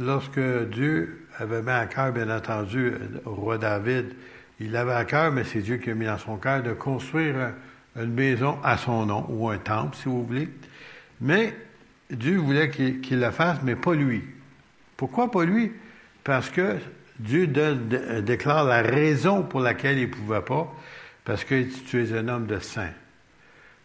lorsque 0.00 0.40
Dieu 0.72 1.28
avait 1.38 1.62
mis 1.62 1.70
à 1.70 1.86
cœur, 1.86 2.10
bien 2.10 2.28
entendu, 2.28 2.94
au 3.24 3.36
roi 3.36 3.56
David, 3.56 4.06
il 4.58 4.72
l'avait 4.72 4.94
à 4.94 5.04
cœur, 5.04 5.30
mais 5.30 5.44
c'est 5.44 5.60
Dieu 5.60 5.76
qui 5.76 5.90
a 5.90 5.94
mis 5.94 6.06
dans 6.06 6.18
son 6.18 6.38
cœur 6.38 6.60
de 6.64 6.72
construire 6.72 7.52
une 7.94 8.14
maison 8.14 8.58
à 8.64 8.78
son 8.78 9.06
nom, 9.06 9.24
ou 9.28 9.48
un 9.48 9.58
temple, 9.58 9.94
si 9.94 10.08
vous 10.08 10.24
voulez. 10.24 10.48
Mais 11.20 11.54
Dieu 12.10 12.38
voulait 12.38 12.68
qu'il 12.68 13.20
le 13.20 13.30
fasse, 13.30 13.58
mais 13.62 13.76
pas 13.76 13.94
lui. 13.94 14.24
Pourquoi 14.96 15.30
pas 15.30 15.44
lui? 15.44 15.70
Parce 16.24 16.48
que 16.48 16.78
Dieu 17.18 17.46
déclare 17.46 18.64
la 18.64 18.82
raison 18.82 19.42
pour 19.42 19.60
laquelle 19.60 19.98
il 19.98 20.08
ne 20.08 20.12
pouvait 20.12 20.40
pas, 20.40 20.74
parce 21.24 21.44
que 21.44 21.62
tu 21.62 22.02
es 22.02 22.12
un 22.16 22.28
homme 22.28 22.46
de 22.46 22.58
saint. 22.58 22.92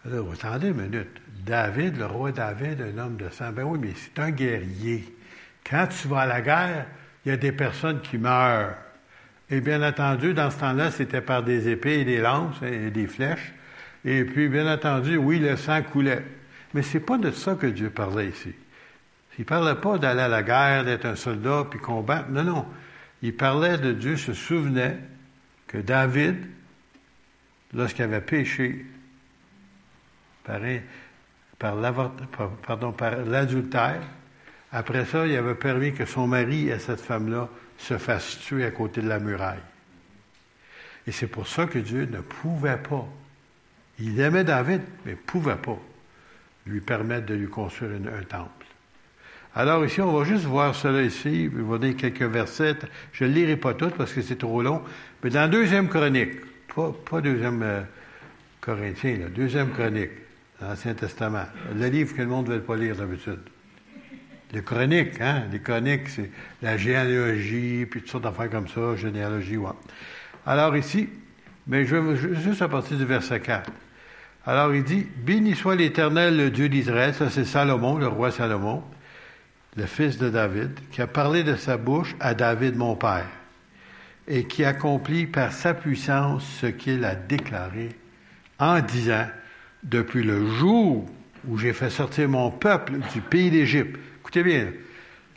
Alors, 0.05 0.31
attendez 0.31 0.69
une 0.69 0.81
minute. 0.81 1.21
David, 1.45 1.97
le 1.97 2.05
roi 2.05 2.31
David, 2.31 2.81
un 2.81 2.97
homme 2.97 3.17
de 3.17 3.29
sang, 3.29 3.51
ben 3.51 3.63
oui, 3.63 3.79
mais 3.81 3.93
c'est 3.95 4.19
un 4.21 4.31
guerrier. 4.31 5.15
Quand 5.69 5.87
tu 5.87 6.07
vas 6.07 6.21
à 6.21 6.25
la 6.25 6.41
guerre, 6.41 6.85
il 7.25 7.29
y 7.29 7.31
a 7.31 7.37
des 7.37 7.51
personnes 7.51 8.01
qui 8.01 8.17
meurent. 8.17 8.75
Et 9.49 9.61
bien 9.61 9.81
entendu, 9.87 10.33
dans 10.33 10.49
ce 10.51 10.59
temps-là, 10.59 10.91
c'était 10.91 11.21
par 11.21 11.43
des 11.43 11.69
épées 11.69 11.99
et 11.99 12.05
des 12.05 12.19
lances 12.19 12.61
et 12.61 12.91
des 12.91 13.07
flèches. 13.07 13.53
Et 14.05 14.23
puis, 14.23 14.47
bien 14.47 14.71
entendu, 14.71 15.17
oui, 15.17 15.39
le 15.39 15.57
sang 15.57 15.81
coulait. 15.81 16.23
Mais 16.73 16.81
c'est 16.81 16.99
pas 16.99 17.17
de 17.17 17.31
ça 17.31 17.55
que 17.55 17.67
Dieu 17.67 17.89
parlait 17.89 18.27
ici. 18.27 18.53
Il 19.39 19.45
parlait 19.45 19.75
pas 19.75 19.97
d'aller 19.97 20.19
à 20.19 20.27
la 20.27 20.43
guerre, 20.43 20.83
d'être 20.83 21.05
un 21.05 21.15
soldat, 21.15 21.65
puis 21.69 21.79
combattre. 21.79 22.29
Non, 22.29 22.43
non. 22.43 22.65
il 23.21 23.33
parlait 23.33 23.77
de 23.77 23.93
Dieu, 23.93 24.17
se 24.17 24.33
souvenait 24.33 24.97
que 25.65 25.77
David, 25.77 26.45
lorsqu'il 27.73 28.03
avait 28.03 28.19
péché 28.19 28.85
par 30.43 30.59
l'adultère, 33.25 34.01
après 34.73 35.05
ça, 35.05 35.25
il 35.25 35.37
avait 35.37 35.55
permis 35.55 35.93
que 35.93 36.05
son 36.05 36.27
mari 36.27 36.67
et 36.67 36.77
cette 36.77 36.99
femme-là 36.99 37.47
se 37.77 37.97
fassent 37.97 38.39
tuer 38.39 38.65
à 38.65 38.71
côté 38.71 39.01
de 39.01 39.07
la 39.07 39.19
muraille. 39.19 39.57
Et 41.07 41.13
c'est 41.13 41.27
pour 41.27 41.47
ça 41.47 41.65
que 41.65 41.79
Dieu 41.79 42.09
ne 42.11 42.19
pouvait 42.19 42.77
pas. 42.77 43.07
Il 43.99 44.19
aimait 44.19 44.43
David, 44.43 44.81
mais 45.05 45.13
ne 45.13 45.17
pouvait 45.17 45.55
pas 45.55 45.79
lui 46.65 46.81
permettre 46.81 47.27
de 47.27 47.35
lui 47.35 47.47
construire 47.47 47.93
un 47.95 48.23
temple. 48.23 48.58
Alors 49.55 49.83
ici, 49.83 49.99
on 50.01 50.17
va 50.17 50.23
juste 50.23 50.45
voir 50.45 50.75
cela 50.75 51.01
ici. 51.01 51.49
Je 51.53 51.61
vais 51.61 51.79
dire 51.79 51.97
quelques 51.97 52.21
versets. 52.21 52.77
Je 53.11 53.25
ne 53.25 53.31
lirai 53.31 53.57
pas 53.57 53.73
tout 53.73 53.89
parce 53.89 54.13
que 54.13 54.21
c'est 54.21 54.37
trop 54.37 54.61
long. 54.61 54.81
Mais 55.23 55.29
dans 55.29 55.49
deuxième 55.49 55.87
chronique, 55.87 56.33
pas, 57.09 57.21
deuxième 57.21 57.61
euh, 57.63 57.81
Corinthien, 58.61 59.17
deuxième 59.35 59.71
chronique, 59.71 60.11
l'Ancien 60.61 60.93
Testament, 60.93 61.45
le 61.75 61.87
livre 61.87 62.15
que 62.15 62.21
le 62.21 62.27
monde 62.27 62.47
ne 62.47 62.55
veut 62.55 62.61
pas 62.61 62.75
lire 62.75 62.95
d'habitude. 62.95 63.39
Les 64.53 64.63
chroniques, 64.63 65.19
hein? 65.19 65.43
Les 65.51 65.59
chroniques, 65.59 66.09
c'est 66.09 66.31
la 66.61 66.77
généalogie, 66.77 67.85
puis 67.85 68.01
toutes 68.01 68.09
sortes 68.09 68.23
d'affaires 68.23 68.49
comme 68.49 68.67
ça, 68.67 68.95
généalogie, 68.95 69.57
ouais. 69.57 69.69
Alors 70.45 70.75
ici, 70.75 71.09
mais 71.67 71.85
je 71.85 71.95
vais 71.95 72.15
juste 72.41 72.61
à 72.61 72.67
partir 72.67 72.97
du 72.97 73.05
verset 73.05 73.39
4. 73.41 73.71
Alors 74.45 74.73
il 74.73 74.83
dit, 74.83 75.05
Béni 75.17 75.55
soit 75.55 75.75
l'Éternel, 75.75 76.37
le 76.37 76.49
Dieu 76.49 76.69
d'Israël, 76.69 77.13
ça 77.13 77.29
c'est 77.29 77.45
Salomon, 77.45 77.97
le 77.97 78.07
roi 78.07 78.31
Salomon, 78.31 78.83
le 79.79 79.85
fils 79.85 80.17
de 80.17 80.29
David, 80.29 80.71
qui 80.91 81.01
a 81.01 81.07
parlé 81.07 81.43
de 81.43 81.55
sa 81.55 81.77
bouche 81.77 82.15
à 82.19 82.33
David 82.33 82.75
mon 82.75 82.95
père, 82.95 83.29
et 84.27 84.43
qui 84.43 84.65
accomplit 84.65 85.25
par 85.25 85.53
sa 85.53 85.73
puissance 85.73 86.45
ce 86.61 86.67
qu'il 86.67 87.05
a 87.05 87.15
déclaré 87.15 87.89
en 88.59 88.81
disant, 88.81 89.25
depuis 89.81 90.23
le 90.23 90.45
jour 90.45 91.05
où 91.47 91.57
j'ai 91.57 91.71
fait 91.71 91.89
sortir 91.89 92.27
mon 92.27 92.51
peuple 92.51 92.95
du 93.13 93.21
pays 93.21 93.49
d'Égypte. 93.49 93.97
Écoutez 94.19 94.43
bien, 94.43 94.67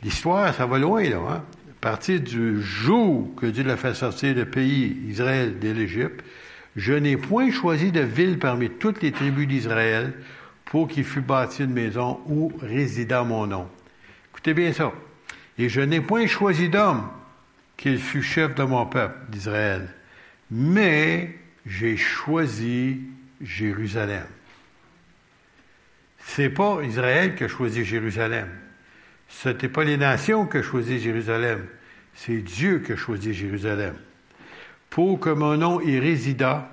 l'histoire, 0.03 0.53
ça 0.53 0.65
va 0.65 0.77
loin, 0.77 1.03
là. 1.03 1.17
Hein? 1.17 1.43
À 1.69 1.79
partir 1.79 2.19
du 2.19 2.61
jour 2.61 3.33
que 3.37 3.45
Dieu 3.45 3.63
l'a 3.63 3.77
fait 3.77 3.93
sortir 3.93 4.35
du 4.35 4.45
pays 4.45 4.97
Israël 5.07 5.57
de 5.57 5.71
l'Égypte, 5.71 6.21
je 6.75 6.93
n'ai 6.93 7.15
point 7.15 7.49
choisi 7.49 7.93
de 7.93 8.01
ville 8.01 8.39
parmi 8.39 8.69
toutes 8.69 9.01
les 9.01 9.13
tribus 9.13 9.47
d'Israël 9.47 10.13
pour 10.65 10.89
qu'il 10.89 11.05
fût 11.05 11.21
bâti 11.21 11.63
une 11.63 11.71
maison 11.71 12.19
où 12.27 12.51
résida 12.61 13.23
mon 13.23 13.47
nom. 13.47 13.67
Écoutez 14.45 14.61
bien 14.61 14.73
ça. 14.73 14.91
Et 15.57 15.69
je 15.69 15.79
n'ai 15.79 16.01
point 16.01 16.27
choisi 16.27 16.67
d'homme 16.67 17.07
qu'il 17.77 17.97
fût 17.97 18.21
chef 18.21 18.53
de 18.55 18.63
mon 18.63 18.85
peuple 18.85 19.15
d'Israël, 19.29 19.87
mais 20.51 21.33
j'ai 21.65 21.95
choisi 21.95 22.99
Jérusalem. 23.39 24.25
C'est 26.25 26.49
pas 26.49 26.79
Israël 26.83 27.35
qui 27.35 27.45
a 27.45 27.47
choisi 27.47 27.85
Jérusalem. 27.85 28.49
Ce 29.29 29.47
n'était 29.47 29.69
pas 29.69 29.85
les 29.85 29.95
nations 29.95 30.45
qui 30.45 30.57
ont 30.57 30.61
choisi 30.63 30.99
Jérusalem. 30.99 31.65
C'est 32.13 32.39
Dieu 32.41 32.79
qui 32.79 32.91
a 32.91 32.97
choisi 32.97 33.33
Jérusalem. 33.33 33.95
Pour 34.89 35.21
que 35.21 35.29
mon 35.29 35.55
nom 35.55 35.79
y 35.79 35.97
résida, 35.99 36.69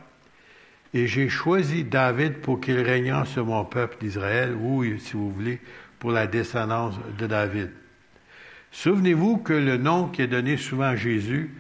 et 0.92 1.06
j'ai 1.06 1.28
choisi 1.28 1.84
David 1.84 2.38
pour 2.38 2.60
qu'il 2.60 2.80
régnât 2.80 3.26
sur 3.26 3.46
mon 3.46 3.64
peuple 3.64 3.98
d'Israël, 4.00 4.56
ou, 4.56 4.82
si 4.98 5.12
vous 5.12 5.30
voulez, 5.30 5.60
pour 6.01 6.11
la 6.11 6.26
descendance 6.26 6.94
de 7.18 7.26
David. 7.28 7.70
Souvenez-vous 8.72 9.36
que 9.38 9.53
le 9.53 9.76
nom 9.76 10.09
qui 10.09 10.22
est 10.22 10.26
donné 10.26 10.57
souvent 10.57 10.86
à 10.86 10.96
Jésus, 10.96 11.55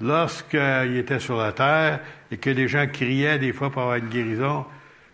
lorsqu'il 0.00 0.96
était 0.96 1.20
sur 1.20 1.36
la 1.36 1.52
terre 1.52 2.00
et 2.30 2.38
que 2.38 2.50
les 2.50 2.66
gens 2.66 2.86
criaient 2.88 3.38
des 3.38 3.52
fois 3.52 3.70
pour 3.70 3.82
avoir 3.82 3.96
une 3.96 4.08
guérison, 4.08 4.64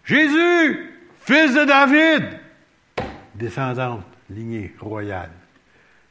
Jésus, 0.04 0.90
fils 1.20 1.54
de 1.54 1.64
David, 1.64 2.40
descendante, 3.34 4.04
lignée 4.30 4.74
royale. 4.78 5.30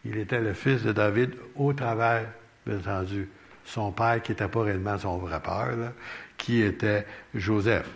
Il 0.06 0.18
était 0.18 0.42
le 0.42 0.54
fils 0.54 0.84
de 0.84 0.92
David 0.92 1.32
au 1.56 1.74
travers, 1.74 2.26
bien 2.66 2.78
entendu, 2.78 3.30
son 3.66 3.92
père 3.92 4.22
qui 4.22 4.32
n'était 4.32 4.48
pas 4.48 4.64
réellement 4.64 4.98
son 4.98 5.18
vrai 5.18 5.40
père, 5.40 5.94
qui 6.38 6.62
était 6.62 7.06
Joseph. 7.34 7.88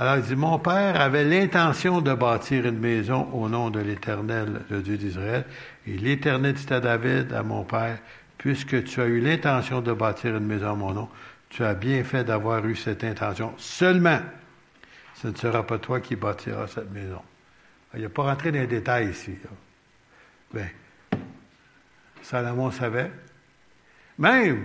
Alors 0.00 0.16
il 0.16 0.22
dit, 0.22 0.34
mon 0.34 0.58
père 0.58 0.98
avait 0.98 1.24
l'intention 1.24 2.00
de 2.00 2.14
bâtir 2.14 2.64
une 2.64 2.78
maison 2.78 3.28
au 3.34 3.50
nom 3.50 3.68
de 3.68 3.80
l'Éternel, 3.80 4.62
le 4.70 4.80
Dieu 4.80 4.96
d'Israël. 4.96 5.44
Et 5.86 5.98
l'Éternel 5.98 6.54
dit 6.54 6.72
à 6.72 6.80
David, 6.80 7.34
à 7.34 7.42
mon 7.42 7.64
père, 7.64 7.98
puisque 8.38 8.82
tu 8.84 9.02
as 9.02 9.04
eu 9.04 9.20
l'intention 9.20 9.82
de 9.82 9.92
bâtir 9.92 10.34
une 10.34 10.46
maison 10.46 10.72
à 10.72 10.74
mon 10.74 10.94
nom, 10.94 11.10
tu 11.50 11.62
as 11.64 11.74
bien 11.74 12.02
fait 12.02 12.24
d'avoir 12.24 12.64
eu 12.64 12.76
cette 12.76 13.04
intention. 13.04 13.52
Seulement, 13.58 14.20
ce 15.16 15.28
ne 15.28 15.36
sera 15.36 15.66
pas 15.66 15.76
toi 15.76 16.00
qui 16.00 16.16
bâtiras 16.16 16.66
cette 16.66 16.90
maison. 16.90 17.20
Il 17.94 18.02
a 18.02 18.08
pas 18.08 18.22
rentré 18.22 18.52
dans 18.52 18.60
les 18.60 18.66
détails 18.66 19.10
ici. 19.10 19.36
Bien, 20.54 20.68
Salomon 22.22 22.70
savait. 22.70 23.10
Même 24.18 24.64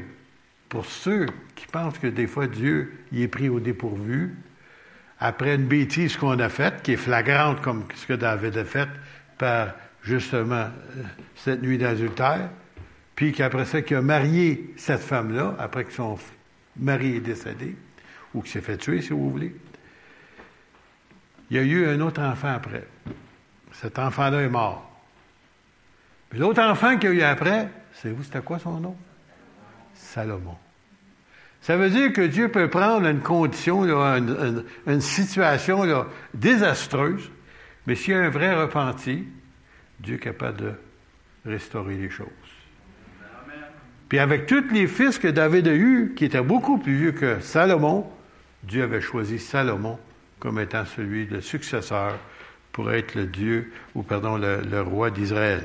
pour 0.70 0.86
ceux 0.86 1.26
qui 1.56 1.68
pensent 1.68 2.00
que 2.00 2.08
des 2.08 2.28
fois 2.28 2.48
Dieu 2.48 3.04
y 3.12 3.24
est 3.24 3.28
pris 3.28 3.50
au 3.50 3.60
dépourvu, 3.60 4.34
après 5.26 5.56
une 5.56 5.66
bêtise 5.66 6.18
qu'on 6.18 6.40
a 6.40 6.50
faite, 6.50 6.84
qui 6.84 6.94
est 6.94 6.98
flagrante 6.98 7.60
comme 7.62 7.86
ce 7.96 8.06
que 8.06 8.14
David 8.14 8.58
a 8.58 8.64
fait 8.64 8.90
par 9.40 9.70
justement 10.04 10.56
euh, 10.56 11.04
cette 11.36 11.64
nuit 11.64 11.80
d'adultère, 11.80 12.50
puis 13.16 13.32
qu'après 13.32 13.66
ça, 13.66 13.82
qu'il 13.82 13.98
a 13.98 14.02
marié 14.04 14.74
cette 14.78 15.02
femme-là, 15.02 15.56
après 15.58 15.84
que 15.86 15.92
son 15.92 16.20
mari 16.78 17.16
est 17.16 17.22
décédé, 17.22 17.76
ou 18.36 18.42
qu'il 18.42 18.52
s'est 18.52 18.62
fait 18.62 18.78
tuer, 18.78 19.02
si 19.02 19.10
vous 19.10 19.32
voulez. 19.32 19.56
Il 21.50 21.58
y 21.58 21.60
a 21.60 21.64
eu 21.64 21.88
un 21.88 22.00
autre 22.02 22.22
enfant 22.22 22.54
après. 22.54 22.88
Cet 23.72 23.98
enfant-là 23.98 24.42
est 24.42 24.50
mort. 24.50 24.92
Mais 26.32 26.40
l'autre 26.40 26.62
enfant 26.62 26.98
qu'il 26.98 27.10
y 27.10 27.14
a 27.14 27.16
eu 27.16 27.22
après, 27.24 27.70
c'est 27.94 28.12
vous, 28.12 28.24
c'était 28.24 28.42
quoi 28.42 28.60
son 28.60 28.80
nom? 28.80 28.96
Salomon. 29.96 30.58
Ça 31.66 31.78
veut 31.78 31.90
dire 31.90 32.14
que 32.14 32.22
Dieu 32.22 32.50
peut 32.50 32.70
prendre 32.70 33.08
une 33.08 33.22
condition, 33.22 33.86
une, 33.86 35.02
situation 35.02 36.06
désastreuse, 36.36 37.32
mais 37.88 37.96
s'il 37.96 38.14
y 38.14 38.16
a 38.16 38.20
un 38.20 38.30
vrai 38.30 38.54
repenti, 38.54 39.24
Dieu 40.00 40.18
est 40.18 40.20
capable 40.20 40.58
de 40.60 40.72
restaurer 41.44 41.96
les 41.96 42.12
choses. 42.12 42.28
Puis 44.10 44.20
avec 44.20 44.46
tous 44.46 44.70
les 44.72 44.86
fils 44.86 45.18
que 45.18 45.28
David 45.28 45.68
a 45.68 45.74
eus, 45.74 46.14
qui 46.16 46.26
étaient 46.26 46.40
beaucoup 46.40 46.78
plus 46.78 46.98
vieux 46.98 47.12
que 47.14 47.40
Salomon, 47.40 48.06
Dieu 48.62 48.84
avait 48.84 49.02
choisi 49.02 49.40
Salomon 49.40 49.98
comme 50.38 50.60
étant 50.60 50.86
celui 50.86 51.26
de 51.26 51.42
successeur 51.42 52.20
pour 52.74 52.92
être 52.92 53.16
le 53.16 53.26
Dieu, 53.26 53.74
ou 53.96 54.04
pardon, 54.04 54.38
le 54.38 54.82
roi 54.82 55.10
d'Israël. 55.10 55.64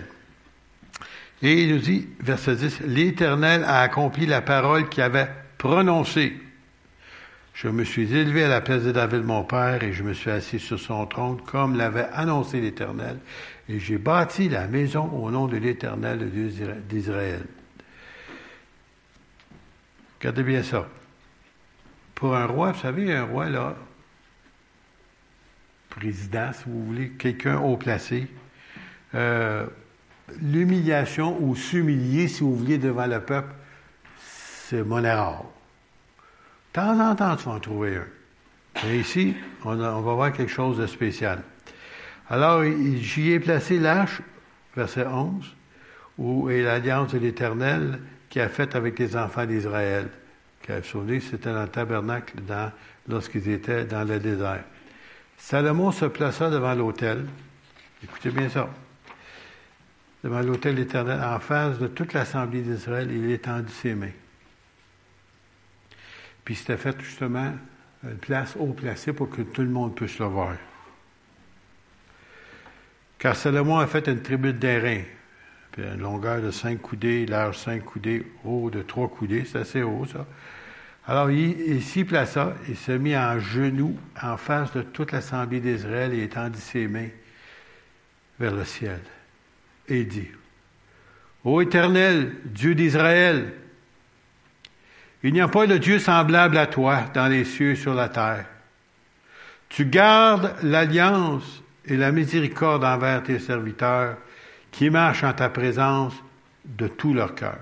Et 1.43 1.63
il 1.63 1.75
nous 1.75 1.81
dit, 1.81 2.09
verset 2.21 2.57
10, 2.57 2.81
l'Éternel 2.87 3.65
a 3.65 3.81
accompli 3.81 4.25
la 4.25 4.41
parole 4.41 4.89
qu'il 4.89 5.03
avait 5.03 5.29
prononcée. 5.61 6.33
Je 7.53 7.69
me 7.69 7.85
suis 7.85 8.15
élevé 8.17 8.45
à 8.45 8.49
la 8.49 8.63
place 8.63 8.83
de 8.83 8.93
David 8.93 9.25
mon 9.25 9.45
père 9.45 9.85
et 9.85 9.93
je 9.93 10.03
me 10.03 10.15
suis 10.15 10.31
assis 10.31 10.59
sur 10.59 10.81
son 10.81 11.05
trône 11.05 11.39
comme 11.43 11.77
l'avait 11.77 12.09
annoncé 12.15 12.63
l'Éternel. 12.63 13.19
Et 13.69 13.79
j'ai 13.79 13.99
bâti 13.99 14.49
la 14.49 14.67
maison 14.67 15.05
au 15.11 15.31
nom 15.31 15.49
de 15.49 15.59
l'Éternel, 15.59 16.21
le 16.21 16.27
Dieu 16.31 16.51
d'Israël. 16.89 17.45
Regardez 20.19 20.43
bien 20.43 20.63
ça. 20.63 20.89
Pour 22.15 22.35
un 22.35 22.47
roi, 22.47 22.73
vous 22.73 22.81
savez, 22.81 23.13
un 23.13 23.25
roi, 23.25 23.51
là, 23.51 23.77
président, 25.91 26.55
si 26.55 26.65
vous 26.67 26.87
voulez, 26.87 27.11
quelqu'un 27.11 27.59
haut 27.59 27.77
placé, 27.77 28.29
euh, 29.15 29.67
l'humiliation 30.41 31.37
ou 31.43 31.55
s'humilier, 31.55 32.29
si 32.29 32.41
vous 32.41 32.57
voulez, 32.57 32.79
devant 32.79 33.07
le 33.07 33.21
peuple, 33.21 33.53
c'est 34.71 34.85
monnaie 34.85 35.12
rare. 35.12 35.43
De 36.73 36.81
temps 36.81 37.01
en 37.01 37.16
temps, 37.16 37.35
tu 37.35 37.45
vas 37.47 37.55
en 37.55 37.59
trouver 37.59 37.97
un. 37.97 38.07
Mais 38.85 39.01
ici, 39.01 39.35
on, 39.64 39.75
va 39.75 39.99
voir 39.99 40.33
quelque 40.33 40.53
chose 40.53 40.79
de 40.79 40.87
spécial. 40.87 41.43
Alors, 42.29 42.62
j'y 42.62 43.33
ai 43.33 43.41
placé 43.41 43.81
l'arche, 43.81 44.23
verset 44.77 45.05
11, 45.05 45.45
où 46.18 46.49
est 46.51 46.62
l'alliance 46.62 47.12
de 47.12 47.18
l'Éternel 47.18 47.99
qui 48.29 48.39
a 48.39 48.49
faite 48.49 48.77
avec 48.77 48.97
les 49.01 49.16
enfants 49.16 49.45
d'Israël. 49.45 50.09
Qui 50.62 50.71
a 50.71 50.81
souvenir, 50.85 51.21
c'était 51.21 51.53
dans 51.53 51.62
le 51.62 51.68
tabernacle 51.68 52.35
lorsqu'ils 53.09 53.49
étaient 53.49 53.85
dans 53.85 54.07
le 54.07 54.21
désert. 54.21 54.62
Salomon 55.37 55.91
se 55.91 56.05
plaça 56.05 56.49
devant 56.49 56.75
l'autel. 56.75 57.27
Écoutez 58.05 58.31
bien 58.31 58.49
ça 58.49 58.68
devant 60.23 60.43
l'autel 60.43 60.79
éternel, 60.79 61.18
en 61.25 61.41
face 61.41 61.79
de 61.79 61.87
toute 61.87 62.12
l'assemblée 62.12 62.61
d'Israël, 62.61 63.11
il 63.11 63.31
étendit 63.31 63.73
ses 63.73 63.95
mains. 63.95 64.11
Puis 66.51 66.57
c'était 66.57 66.77
fait 66.77 67.01
justement 67.01 67.53
une 68.03 68.17
place 68.17 68.57
haut 68.59 68.73
placée 68.73 69.13
pour 69.13 69.31
que 69.31 69.41
tout 69.41 69.63
le 69.63 69.69
monde 69.69 69.95
puisse 69.95 70.19
le 70.19 70.25
voir. 70.25 70.57
Car 73.21 73.37
Salomon 73.37 73.79
a 73.79 73.87
fait 73.87 74.09
une 74.09 74.21
tribu 74.21 74.53
d'airain 74.53 75.03
une 75.79 76.01
longueur 76.01 76.43
de 76.43 76.51
cinq 76.51 76.83
coudées, 76.83 77.25
large 77.25 77.57
cinq 77.57 77.85
coudées, 77.85 78.27
haut 78.45 78.69
de 78.69 78.83
trois 78.83 79.07
coudées, 79.07 79.45
c'est 79.45 79.59
assez 79.59 79.83
haut 79.85 80.05
ça. 80.07 80.27
Alors 81.07 81.31
il, 81.31 81.61
il 81.69 81.85
s'y 81.85 82.03
plaça 82.03 82.57
et 82.69 82.75
se 82.75 82.91
mit 82.91 83.17
en 83.17 83.39
genoux 83.39 83.97
en 84.21 84.37
face 84.37 84.73
de 84.73 84.83
toute 84.83 85.13
l'assemblée 85.13 85.61
d'Israël 85.61 86.13
et 86.13 86.25
étendit 86.25 86.61
ses 86.61 86.89
mains 86.89 87.11
vers 88.41 88.57
le 88.57 88.65
ciel 88.65 88.99
et 89.87 90.03
dit, 90.03 90.27
Ô 91.45 91.61
Éternel, 91.61 92.33
Dieu 92.45 92.75
d'Israël, 92.75 93.53
il 95.23 95.33
n'y 95.33 95.41
a 95.41 95.49
pas 95.49 95.66
de 95.66 95.77
Dieu 95.77 95.99
semblable 95.99 96.57
à 96.57 96.66
toi 96.66 97.05
dans 97.14 97.29
les 97.29 97.45
cieux 97.45 97.73
et 97.73 97.77
sur 97.77 97.95
la 97.95 98.09
terre. 98.09 98.47
Tu 99.68 99.85
gardes 99.85 100.55
l'alliance 100.62 101.62
et 101.87 101.97
la 101.97 102.12
miséricorde 102.12 102.85
envers 102.85 103.23
tes 103.23 103.39
serviteurs 103.39 104.16
qui 104.71 104.91
marchent 104.91 105.25
en 105.25 105.33
ta 105.33 105.49
présence 105.49 106.14
de 106.64 106.89
tout 106.89 107.14
leur 107.14 107.35
cœur. 107.35 107.59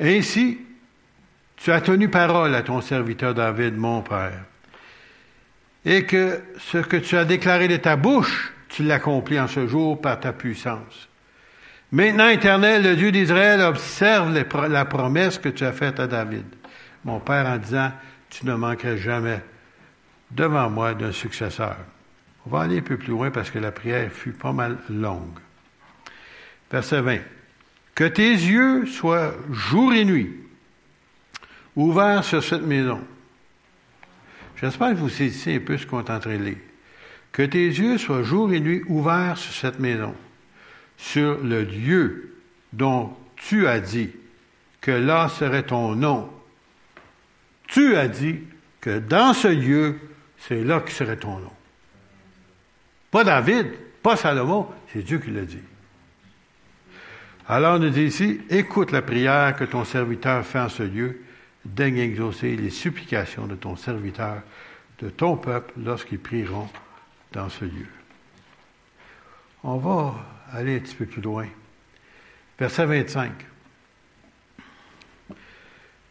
Ainsi, 0.00 0.58
tu 1.56 1.70
as 1.72 1.80
tenu 1.80 2.08
parole 2.08 2.54
à 2.54 2.62
ton 2.62 2.80
serviteur 2.80 3.34
David, 3.34 3.76
mon 3.76 4.00
Père, 4.00 4.44
et 5.84 6.04
que 6.06 6.40
ce 6.58 6.78
que 6.78 6.96
tu 6.96 7.16
as 7.16 7.24
déclaré 7.24 7.68
de 7.68 7.76
ta 7.76 7.96
bouche, 7.96 8.52
tu 8.68 8.82
l'accomplis 8.82 9.40
en 9.40 9.46
ce 9.46 9.66
jour 9.66 10.00
par 10.00 10.18
ta 10.20 10.32
puissance. 10.32 11.09
Maintenant, 11.92 12.28
Éternel, 12.28 12.82
le 12.82 12.94
Dieu 12.96 13.10
d'Israël, 13.10 13.60
observe 13.60 14.32
la 14.68 14.84
promesse 14.84 15.38
que 15.38 15.48
tu 15.48 15.64
as 15.64 15.72
faite 15.72 15.98
à 15.98 16.06
David, 16.06 16.44
mon 17.04 17.18
Père, 17.18 17.46
en 17.46 17.58
disant, 17.58 17.90
tu 18.28 18.46
ne 18.46 18.54
manqueras 18.54 18.96
jamais 18.96 19.40
devant 20.30 20.70
moi 20.70 20.94
d'un 20.94 21.12
successeur. 21.12 21.76
On 22.46 22.50
va 22.50 22.62
aller 22.62 22.78
un 22.78 22.82
peu 22.82 22.96
plus 22.96 23.10
loin 23.10 23.30
parce 23.30 23.50
que 23.50 23.58
la 23.58 23.72
prière 23.72 24.10
fut 24.10 24.32
pas 24.32 24.52
mal 24.52 24.78
longue. 24.88 25.38
Verset 26.70 27.00
20. 27.00 27.18
Que 27.94 28.04
tes 28.04 28.30
yeux 28.30 28.86
soient 28.86 29.34
jour 29.50 29.92
et 29.92 30.04
nuit 30.04 30.36
ouverts 31.76 32.24
sur 32.24 32.42
cette 32.42 32.62
maison. 32.62 33.00
J'espère 34.56 34.90
que 34.90 34.96
vous 34.96 35.08
saisissez 35.08 35.56
un 35.56 35.60
peu 35.60 35.76
ce 35.76 35.86
qu'on 35.86 36.04
est 36.04 36.10
en 36.10 36.18
lire. 36.18 36.56
Que 37.32 37.42
tes 37.42 37.66
yeux 37.66 37.98
soient 37.98 38.22
jour 38.22 38.52
et 38.52 38.60
nuit 38.60 38.82
ouverts 38.88 39.38
sur 39.38 39.52
cette 39.52 39.78
maison, 39.78 40.14
sur 41.00 41.38
le 41.38 41.64
lieu 41.64 42.34
dont 42.72 43.16
tu 43.36 43.66
as 43.66 43.80
dit 43.80 44.10
que 44.80 44.90
là 44.90 45.28
serait 45.28 45.62
ton 45.62 45.94
nom. 45.94 46.30
Tu 47.68 47.96
as 47.96 48.06
dit 48.06 48.40
que 48.80 48.98
dans 48.98 49.32
ce 49.32 49.48
lieu, 49.48 49.98
c'est 50.38 50.62
là 50.62 50.80
que 50.80 50.90
serait 50.90 51.16
ton 51.16 51.38
nom. 51.38 51.52
Pas 53.10 53.24
David, 53.24 53.66
pas 54.02 54.16
Salomon, 54.16 54.68
c'est 54.92 55.02
Dieu 55.02 55.18
qui 55.18 55.30
l'a 55.30 55.42
dit. 55.42 55.58
Alors 57.48 57.76
on 57.76 57.78
nous 57.80 57.90
dit 57.90 58.04
ici, 58.04 58.40
écoute 58.50 58.92
la 58.92 59.02
prière 59.02 59.56
que 59.56 59.64
ton 59.64 59.84
serviteur 59.84 60.44
fait 60.44 60.60
en 60.60 60.68
ce 60.68 60.82
lieu, 60.82 61.22
daigne 61.64 61.98
exaucer 61.98 62.56
les 62.56 62.70
supplications 62.70 63.46
de 63.46 63.54
ton 63.54 63.74
serviteur, 63.74 64.42
de 65.00 65.08
ton 65.08 65.36
peuple, 65.36 65.72
lorsqu'ils 65.78 66.20
prieront 66.20 66.68
dans 67.32 67.48
ce 67.48 67.64
lieu. 67.64 67.88
On 69.62 69.76
va 69.76 70.14
aller 70.52 70.76
un 70.76 70.80
petit 70.80 70.94
peu 70.94 71.06
plus 71.06 71.22
loin. 71.22 71.46
Verset 72.58 72.86
25. 72.86 73.32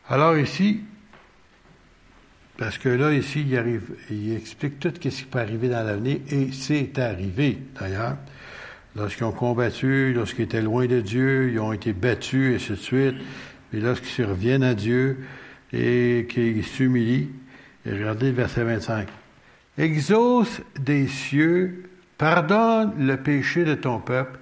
Alors 0.08 0.38
ici, 0.38 0.82
parce 2.58 2.78
que 2.78 2.90
là, 2.90 3.14
ici, 3.14 3.46
il, 4.10 4.34
explique 4.34 4.80
tout 4.80 4.92
ce 4.94 5.00
qui 5.00 5.24
peut 5.24 5.40
arriver 5.40 5.70
dans 5.70 5.82
l'avenir, 5.82 6.18
et 6.30 6.52
c'est 6.52 7.00
arrivé, 7.00 7.58
d'ailleurs. 7.80 8.18
Lorsqu'ils 8.96 9.24
ont 9.24 9.32
combattu, 9.32 10.14
lorsqu'ils 10.14 10.44
étaient 10.44 10.62
loin 10.62 10.86
de 10.86 11.00
Dieu, 11.00 11.52
ils 11.52 11.60
ont 11.60 11.72
été 11.72 11.94
battus, 11.94 12.52
et 12.52 12.56
ainsi 12.56 12.72
de 12.72 12.76
suite. 12.76 13.16
Et 13.72 13.80
lorsqu'ils 13.80 14.26
reviennent 14.26 14.64
à 14.64 14.74
Dieu 14.74 15.20
et 15.72 16.28
qu'ils 16.30 16.66
s'humilient, 16.66 17.30
regardez 17.86 18.32
le 18.32 18.36
verset 18.36 18.64
25. 18.64 19.08
Exauce 19.78 20.60
des 20.80 21.08
cieux, 21.08 21.89
pardonne 22.20 22.94
le 23.00 23.18
péché 23.18 23.64
de 23.64 23.74
ton 23.74 24.00
peuple 24.00 24.38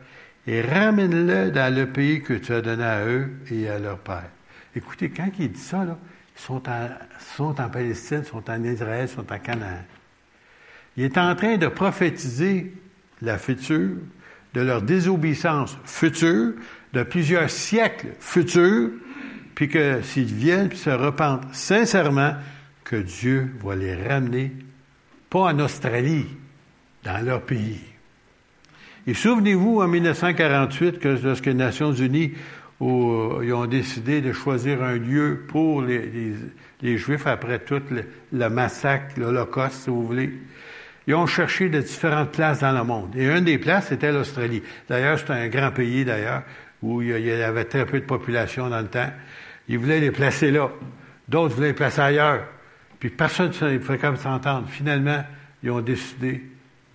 et 0.48 0.62
ramène-le 0.62 1.52
dans 1.52 1.74
le 1.74 1.86
pays 1.86 2.22
que 2.22 2.34
tu 2.34 2.52
as 2.52 2.60
donné 2.60 2.84
à 2.84 3.06
eux 3.06 3.30
et 3.52 3.70
à 3.70 3.80
leur 3.80 4.00
père. 4.00 4.30
Écoutez, 4.76 5.10
quand 5.10 5.30
il 5.40 5.52
dit 5.52 5.60
ça, 5.60 5.86
là, 5.86 5.98
sont 6.36 6.68
en, 6.68 6.90
sont 7.36 7.62
en 7.62 7.70
Palestine, 7.70 8.24
sont 8.24 8.50
en 8.50 8.64
Israël, 8.64 9.08
sont 9.08 9.32
en 9.32 9.40
Canaan. 9.40 9.84
Il 10.98 11.04
est 11.04 11.18
en 11.18 11.36
train 11.36 11.58
de 11.58 11.68
prophétiser 11.68 12.74
la 13.22 13.38
future, 13.38 13.98
de 14.54 14.62
leur 14.62 14.82
désobéissance 14.82 15.78
future, 15.86 16.54
de 16.94 17.04
plusieurs 17.04 17.50
siècles 17.50 18.10
futurs, 18.20 18.90
puis 19.54 19.70
que 19.70 20.02
s'ils 20.02 20.34
viennent 20.34 20.70
puis 20.70 20.78
se 20.80 20.90
repentent 20.90 21.54
sincèrement, 21.54 22.34
que 22.84 22.96
Dieu 22.96 23.54
va 23.64 23.76
les 23.76 23.96
ramener, 23.96 24.54
pas 25.30 25.42
en 25.42 25.60
Australie, 25.60 26.26
dans 27.08 27.26
leur 27.26 27.42
pays. 27.42 27.80
Et 29.08 29.14
souvenez-vous, 29.14 29.82
en 29.82 29.88
1948, 29.88 31.00
que 31.00 31.08
lorsque 31.24 31.46
les 31.46 31.54
Nations 31.54 31.94
Unies 31.94 32.34
euh, 32.82 33.54
ont 33.54 33.66
décidé 33.66 34.20
de 34.20 34.34
choisir 34.34 34.84
un 34.84 34.98
lieu 34.98 35.46
pour 35.48 35.82
les, 35.82 36.36
Juifs 36.82 37.26
après 37.26 37.60
tout 37.60 37.82
le, 38.34 38.50
massacre, 38.50 39.18
l'Holocauste, 39.18 39.84
si 39.84 39.90
vous 39.90 40.06
voulez. 40.06 40.34
Ils 41.08 41.16
ont 41.16 41.26
cherché 41.26 41.70
de 41.70 41.80
différentes 41.80 42.34
places 42.34 42.60
dans 42.60 42.74
le 42.74 42.84
monde. 42.84 43.16
Et 43.16 43.26
une 43.26 43.46
des 43.46 43.58
places, 43.58 43.88
c'était 43.88 44.12
l'Australie. 44.12 44.62
D'ailleurs, 44.90 45.18
c'est 45.18 45.32
un 45.32 45.48
grand 45.48 45.72
pays, 45.72 46.04
d'ailleurs, 46.04 46.44
où 46.84 47.02
il 47.02 47.18
y 47.26 47.32
avait 47.32 47.64
très 47.64 47.86
peu 47.86 48.02
de 48.02 48.06
population 48.06 48.70
dans 48.70 48.82
le 48.82 48.88
temps. 48.88 49.10
Ils 49.70 49.80
voulaient 49.80 50.02
les 50.02 50.12
placer 50.12 50.52
là. 50.52 50.70
D'autres 51.30 51.56
voulaient 51.56 51.70
les 51.70 51.74
placer 51.74 52.02
ailleurs. 52.02 52.44
Puis 53.00 53.10
personne 53.10 53.52
ne 53.62 53.78
pouvait 53.78 53.98
comme 53.98 54.18
s'entendre. 54.18 54.68
Finalement, 54.68 55.24
ils 55.64 55.72
ont 55.72 55.82
décidé 55.82 56.44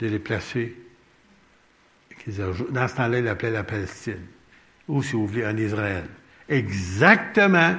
de 0.02 0.08
les 0.08 0.18
placer. 0.18 0.76
Dans 2.26 2.88
ce 2.88 2.96
temps-là, 2.96 3.18
ils 3.18 3.24
l'appelaient 3.24 3.50
la 3.50 3.64
Palestine 3.64 4.26
ou 4.88 5.02
si 5.02 5.12
vous 5.12 5.26
voulez, 5.26 5.46
en 5.46 5.56
Israël. 5.56 6.04
Exactement 6.48 7.76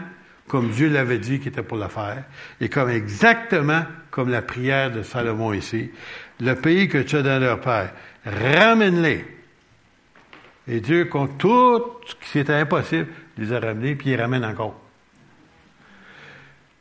comme 0.47 0.71
Dieu 0.71 0.89
l'avait 0.89 1.19
dit 1.19 1.39
qu'il 1.39 1.49
était 1.49 1.63
pour 1.63 1.78
le 1.78 1.88
faire, 1.88 2.24
et 2.59 2.67
comme 2.67 2.89
exactement 2.89 3.86
comme 4.11 4.30
la 4.30 4.41
prière 4.41 4.91
de 4.91 5.01
Salomon 5.01 5.53
ici, 5.53 5.89
le 6.39 6.53
pays 6.55 6.89
que 6.89 6.97
tu 6.97 7.15
as 7.15 7.21
dans 7.21 7.39
leur 7.39 7.61
père, 7.61 7.93
ramène-les. 8.26 9.26
Et 10.67 10.80
Dieu, 10.82 11.05
contre 11.05 11.38
tout 11.38 11.84
ce 12.05 12.32
qui 12.32 12.39
était 12.39 12.53
impossible, 12.53 13.07
les 13.38 13.53
a 13.53 13.59
ramenés, 13.59 13.95
puis 13.95 14.09
il 14.09 14.15
les 14.15 14.21
ramène 14.21 14.45
encore. 14.45 14.80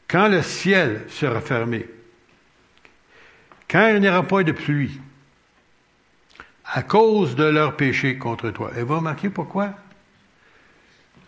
Quand 0.09 0.29
le 0.29 0.43
ciel 0.43 1.05
sera 1.09 1.41
fermé, 1.41 1.87
quand 3.71 3.89
il 3.89 4.01
n'y 4.01 4.09
aura 4.09 4.25
pas 4.25 4.43
de 4.43 4.53
pluie, 4.53 5.01
à 6.75 6.83
cause 6.83 7.37
de 7.37 7.45
leur 7.45 7.77
péché 7.77 8.19
contre 8.19 8.51
toi, 8.51 8.71
et 8.77 8.83
va 8.83 8.97
remarquer 8.97 9.29
pourquoi? 9.29 9.75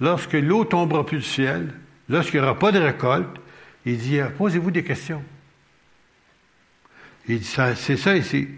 lorsque 0.00 0.32
l'eau 0.32 0.64
tombera 0.64 1.04
plus 1.04 1.18
du 1.18 1.24
ciel, 1.24 1.72
lorsqu'il 2.08 2.40
n'y 2.40 2.46
aura 2.46 2.58
pas 2.58 2.72
de 2.72 2.78
récolte, 2.78 3.38
il 3.86 3.98
dit, 3.98 4.18
posez-vous 4.36 4.70
des 4.70 4.84
questions. 4.84 5.22
Il 7.28 7.40
dit, 7.40 7.56
c'est 7.76 7.96
ça 7.96 8.16
ici. 8.16 8.48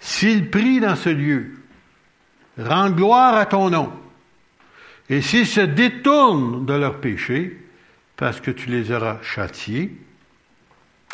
S'ils 0.00 0.50
prient 0.50 0.80
dans 0.80 0.96
ce 0.96 1.08
lieu, 1.08 1.54
rend 2.58 2.90
gloire 2.90 3.34
à 3.34 3.46
ton 3.46 3.70
nom, 3.70 3.92
et 5.08 5.20
s'ils 5.20 5.46
se 5.46 5.60
détournent 5.60 6.66
de 6.66 6.74
leur 6.74 7.00
péché, 7.00 7.62
parce 8.16 8.40
que 8.40 8.50
tu 8.50 8.70
les 8.70 8.90
auras 8.90 9.22
châtiés, 9.22 9.96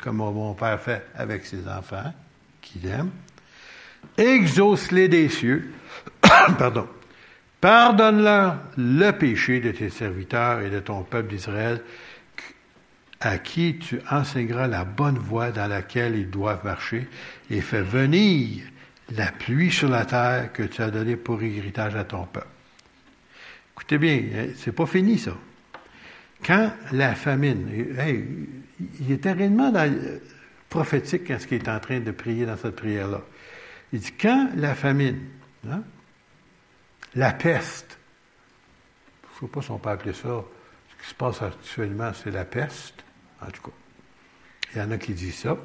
comme 0.03 0.17
mon 0.17 0.55
père 0.55 0.81
fait 0.81 1.07
avec 1.15 1.45
ses 1.45 1.69
enfants, 1.69 2.13
qu'il 2.61 2.87
aime, 2.87 3.11
exauce-les 4.17 5.09
des 5.09 5.29
cieux, 5.29 5.73
pardon, 6.59 6.87
Pardonne-leur 7.63 8.59
le 8.77 9.13
péché 9.13 9.61
de 9.61 9.71
tes 9.71 9.89
serviteurs 9.89 10.63
et 10.63 10.69
de 10.69 10.81
ton 10.81 11.05
peuple 11.05 11.29
d'Israël, 11.29 11.81
à 13.21 13.39
qui 13.39 13.79
tu 13.79 14.01
enseigneras 14.11 14.67
la 14.67 14.85
bonne 14.85 15.17
voie 15.17 15.53
dans 15.53 15.69
laquelle 15.69 16.17
ils 16.17 16.29
doivent 16.29 16.65
marcher, 16.65 17.07
et 17.51 17.61
fais 17.61 17.83
venir 17.83 18.65
la 19.15 19.31
pluie 19.31 19.71
sur 19.71 19.89
la 19.89 20.05
terre 20.05 20.53
que 20.53 20.65
tu 20.65 20.83
as 20.83 20.91
donnée 20.91 21.15
pour 21.15 21.41
héritage 21.41 21.95
à 21.95 22.03
ton 22.03 22.25
peuple. 22.25 22.49
Écoutez 23.75 23.99
bien, 23.99 24.21
hein, 24.35 24.47
c'est 24.57 24.73
pas 24.73 24.87
fini 24.87 25.17
ça. 25.17 25.37
Quand 26.45 26.73
la 26.91 27.15
famine, 27.15 27.69
il 28.99 29.13
était 29.13 29.31
réellement 29.31 29.71
dans, 29.71 29.89
prophétique 30.69 31.29
quand 31.29 31.39
ce 31.39 31.47
qu'il 31.47 31.59
est 31.59 31.69
en 31.69 31.79
train 31.79 32.01
de 32.01 32.11
prier 32.11 32.45
dans 32.45 32.57
cette 32.57 32.75
prière-là. 32.75 33.23
Il 33.93 34.01
dit, 34.01 34.13
quand 34.13 34.51
la 34.57 34.75
famine, 34.75 35.21
hein, 35.69 35.83
la 37.15 37.33
peste. 37.33 37.99
Je 39.23 39.45
ne 39.45 39.49
sais 39.49 39.53
pas 39.53 39.63
si 39.63 39.71
on 39.71 39.79
peut 39.79 39.91
appeler 39.91 40.15
ça. 40.15 40.45
Ce 40.91 41.03
qui 41.03 41.11
se 41.11 41.15
passe 41.15 41.43
actuellement, 41.43 42.13
c'est 42.15 42.31
la 42.31 42.45
peste. 42.45 43.05
En 43.41 43.51
tout 43.51 43.63
cas, 43.63 43.77
il 44.75 44.79
y 44.79 44.83
en 44.83 44.91
a 44.91 44.99
qui 44.99 45.13
disent 45.13 45.41
ça. 45.41 45.57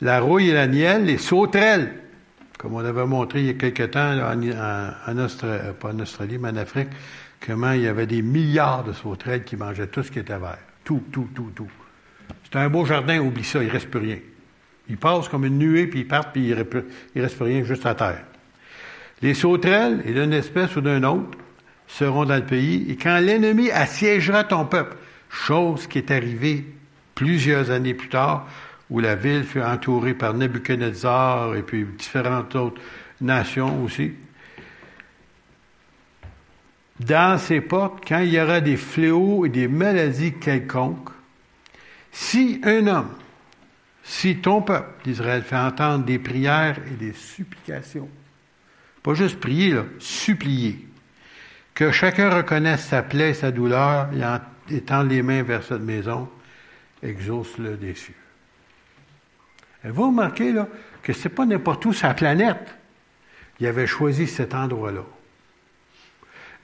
La 0.00 0.20
rouille 0.20 0.50
et 0.50 0.52
la 0.52 0.66
nielle, 0.66 1.04
les 1.04 1.18
sauterelles, 1.18 1.94
Comme 2.58 2.74
on 2.74 2.84
avait 2.84 3.06
montré 3.06 3.40
il 3.40 3.46
y 3.46 3.50
a 3.50 3.54
quelque 3.54 3.84
temps 3.84 4.18
en, 4.18 5.18
Australie, 5.18 5.72
pas 5.80 5.92
en 5.92 5.98
Australie, 6.00 6.38
mais 6.38 6.50
en 6.50 6.56
Afrique, 6.56 6.90
comment 7.44 7.72
il 7.72 7.82
y 7.82 7.88
avait 7.88 8.06
des 8.06 8.22
milliards 8.22 8.84
de 8.84 8.92
sauterelles 8.92 9.44
qui 9.44 9.56
mangeaient 9.56 9.86
tout 9.86 10.02
ce 10.02 10.10
qui 10.10 10.18
était 10.18 10.38
vert. 10.38 10.58
Tout, 10.84 11.02
tout, 11.10 11.28
tout, 11.34 11.50
tout. 11.54 11.70
C'est 12.44 12.56
un 12.56 12.68
beau 12.68 12.84
jardin, 12.84 13.18
oublie 13.20 13.44
ça, 13.44 13.60
il 13.60 13.66
ne 13.66 13.72
reste 13.72 13.90
plus 13.90 14.00
rien. 14.00 14.18
Ils 14.92 14.98
passent 14.98 15.30
comme 15.30 15.46
une 15.46 15.56
nuée, 15.56 15.86
puis 15.86 16.00
ils 16.00 16.06
partent, 16.06 16.34
puis 16.34 16.48
il 16.48 16.54
ne 16.54 17.22
reste 17.22 17.40
rien 17.40 17.64
juste 17.64 17.86
à 17.86 17.94
terre. 17.94 18.24
Les 19.22 19.32
sauterelles, 19.32 20.02
et 20.04 20.12
d'une 20.12 20.34
espèce 20.34 20.76
ou 20.76 20.82
d'un 20.82 21.02
autre, 21.04 21.38
seront 21.88 22.26
dans 22.26 22.36
le 22.36 22.44
pays, 22.44 22.84
et 22.90 22.96
quand 22.96 23.18
l'ennemi 23.18 23.70
assiégera 23.70 24.44
ton 24.44 24.66
peuple, 24.66 24.94
chose 25.30 25.86
qui 25.86 25.96
est 25.96 26.10
arrivée 26.10 26.66
plusieurs 27.14 27.70
années 27.70 27.94
plus 27.94 28.10
tard, 28.10 28.46
où 28.90 29.00
la 29.00 29.14
ville 29.14 29.44
fut 29.44 29.62
entourée 29.62 30.12
par 30.12 30.34
Nebuchadnezzar 30.34 31.56
et 31.56 31.62
puis 31.62 31.86
différentes 31.96 32.54
autres 32.54 32.82
nations 33.22 33.82
aussi. 33.84 34.12
Dans 37.00 37.38
ces 37.38 37.62
portes, 37.62 38.04
quand 38.06 38.18
il 38.18 38.34
y 38.34 38.38
aura 38.38 38.60
des 38.60 38.76
fléaux 38.76 39.46
et 39.46 39.48
des 39.48 39.68
maladies 39.68 40.34
quelconques, 40.34 41.08
si 42.10 42.60
un 42.64 42.86
homme, 42.86 43.08
si 44.02 44.38
ton 44.38 44.62
peuple 44.62 45.04
d'Israël 45.04 45.42
fait 45.42 45.56
entendre 45.56 46.04
des 46.04 46.18
prières 46.18 46.78
et 46.86 46.96
des 46.96 47.12
supplications, 47.12 48.08
pas 49.02 49.14
juste 49.14 49.40
prier, 49.40 49.74
supplier, 49.98 50.86
que 51.74 51.90
chacun 51.90 52.30
reconnaisse 52.30 52.84
sa 52.84 53.02
plaie 53.02 53.34
sa 53.34 53.50
douleur 53.50 54.08
et 54.12 54.74
étende 54.74 55.10
les 55.10 55.22
mains 55.22 55.42
vers 55.42 55.62
cette 55.62 55.80
maison, 55.80 56.28
exauce-le 57.02 57.76
des 57.76 57.94
vous 59.84 60.06
remarquez 60.06 60.54
que 61.02 61.12
ce 61.12 61.24
n'est 61.24 61.34
pas 61.34 61.44
n'importe 61.44 61.84
où 61.86 61.92
la 62.02 62.14
planète. 62.14 62.76
Il 63.58 63.66
avait 63.66 63.86
choisi 63.86 64.26
cet 64.26 64.54
endroit-là? 64.54 65.02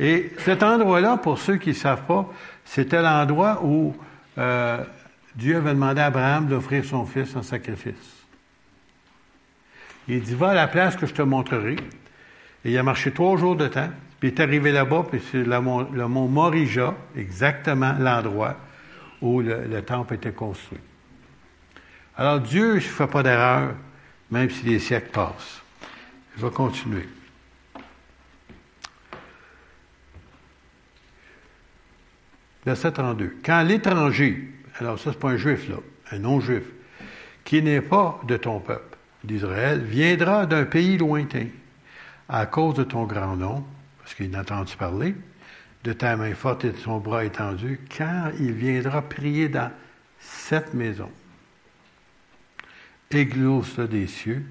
Et 0.01 0.32
cet 0.39 0.62
endroit-là, 0.62 1.16
pour 1.16 1.39
ceux 1.39 1.57
qui 1.57 1.70
ne 1.70 1.74
savent 1.74 2.07
pas, 2.07 2.32
c'était 2.64 3.03
l'endroit 3.03 3.61
où 3.64 3.97
euh, 4.39 4.84
Dieu 5.34 5.56
avait 5.56 5.74
demandé 5.74 6.00
à 6.00 6.06
Abraham 6.06 6.46
d'offrir 6.46 6.84
son 6.84 7.06
fils 7.06 7.34
en 7.36 7.42
sacrifice. 7.42 8.18
Il 10.08 10.22
dit, 10.22 10.34
va 10.34 10.50
à 10.50 10.54
la 10.54 10.68
place 10.68 10.96
que 10.96 11.06
je 11.06 11.12
te 11.12 11.22
montrerai. 11.22 11.76
Et 12.64 12.72
il 12.72 12.78
a 12.78 12.82
marché 12.82 13.12
trois 13.12 13.36
jours 13.36 13.56
de 13.56 13.68
temps, 13.68 13.90
puis 14.18 14.30
il 14.30 14.34
est 14.34 14.40
arrivé 14.40 14.72
là-bas, 14.72 15.06
puis 15.10 15.22
c'est 15.30 15.44
le 15.44 15.60
mont, 15.60 16.28
Morija, 16.28 16.94
exactement 17.16 17.94
l'endroit 17.98 18.56
où 19.20 19.40
le, 19.40 19.80
temple 19.82 20.14
était 20.14 20.32
construit. 20.32 20.80
Alors 22.16 22.40
Dieu 22.40 22.74
ne 22.74 22.80
fait 22.80 23.06
pas 23.06 23.22
d'erreur, 23.22 23.74
même 24.30 24.50
si 24.50 24.64
les 24.64 24.78
siècles 24.78 25.10
passent. 25.10 25.62
Je 26.36 26.44
vais 26.44 26.52
continuer. 26.52 27.08
Verset 32.64 32.92
32. 32.92 33.36
Quand 33.44 33.62
l'étranger, 33.62 34.48
alors 34.80 34.98
ça 34.98 35.12
c'est 35.12 35.18
pas 35.18 35.30
un 35.30 35.36
juif 35.36 35.68
là, 35.68 35.76
un 36.12 36.18
non-juif, 36.18 36.64
qui 37.44 37.62
n'est 37.62 37.80
pas 37.80 38.20
de 38.26 38.36
ton 38.36 38.60
peuple 38.60 38.96
d'Israël, 39.24 39.80
viendra 39.80 40.46
d'un 40.46 40.64
pays 40.64 40.98
lointain 40.98 41.46
à 42.28 42.46
cause 42.46 42.74
de 42.74 42.84
ton 42.84 43.04
grand 43.04 43.36
nom, 43.36 43.64
parce 43.98 44.14
qu'il 44.14 44.30
n'a 44.30 44.40
entendu 44.40 44.76
parler, 44.76 45.14
de 45.84 45.92
ta 45.92 46.16
main 46.16 46.34
forte 46.34 46.64
et 46.64 46.70
de 46.70 46.76
son 46.76 46.98
bras 46.98 47.24
étendu, 47.24 47.80
quand 47.96 48.30
il 48.38 48.52
viendra 48.52 49.02
prier 49.02 49.48
dans 49.48 49.70
cette 50.18 50.74
maison. 50.74 51.10
Églose 53.10 53.78
des 53.78 54.06
cieux, 54.06 54.44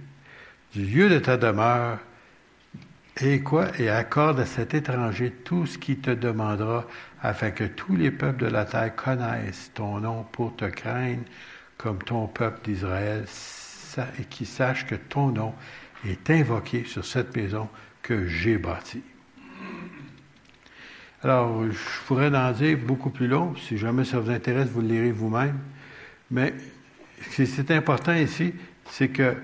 du 0.73 0.83
lieu 0.83 1.09
de 1.09 1.19
ta 1.19 1.37
demeure, 1.37 1.99
et 3.19 3.41
quoi? 3.41 3.67
Et 3.79 3.89
accorde 3.89 4.39
à 4.39 4.45
cet 4.45 4.73
étranger 4.73 5.31
tout 5.43 5.65
ce 5.65 5.77
qui 5.77 5.97
te 5.97 6.11
demandera, 6.11 6.85
afin 7.21 7.51
que 7.51 7.63
tous 7.63 7.95
les 7.95 8.11
peuples 8.11 8.43
de 8.43 8.49
la 8.49 8.65
terre 8.65 8.95
connaissent 8.95 9.71
ton 9.73 9.99
nom 9.99 10.23
pour 10.31 10.55
te 10.55 10.65
craindre, 10.65 11.23
comme 11.77 11.99
ton 11.99 12.27
peuple 12.27 12.61
d'Israël, 12.63 13.25
et 14.19 14.23
qui 14.25 14.45
sache 14.45 14.85
que 14.85 14.95
ton 14.95 15.31
nom 15.31 15.53
est 16.05 16.29
invoqué 16.29 16.83
sur 16.85 17.03
cette 17.03 17.35
maison 17.35 17.67
que 18.03 18.27
j'ai 18.27 18.57
bâtie. 18.57 19.03
Alors, 21.23 21.63
je 21.71 22.05
pourrais 22.05 22.33
en 22.35 22.51
dire 22.51 22.77
beaucoup 22.77 23.09
plus 23.09 23.27
long. 23.27 23.55
Si 23.55 23.77
jamais 23.77 24.05
ça 24.05 24.19
vous 24.19 24.29
intéresse, 24.29 24.69
vous 24.69 24.81
le 24.81 24.87
lirez 24.87 25.11
vous-même. 25.11 25.57
Mais 26.29 26.53
ce 27.31 27.41
qui 27.41 27.59
est 27.59 27.71
important 27.71 28.13
ici, 28.13 28.53
c'est 28.91 29.09
que 29.09 29.35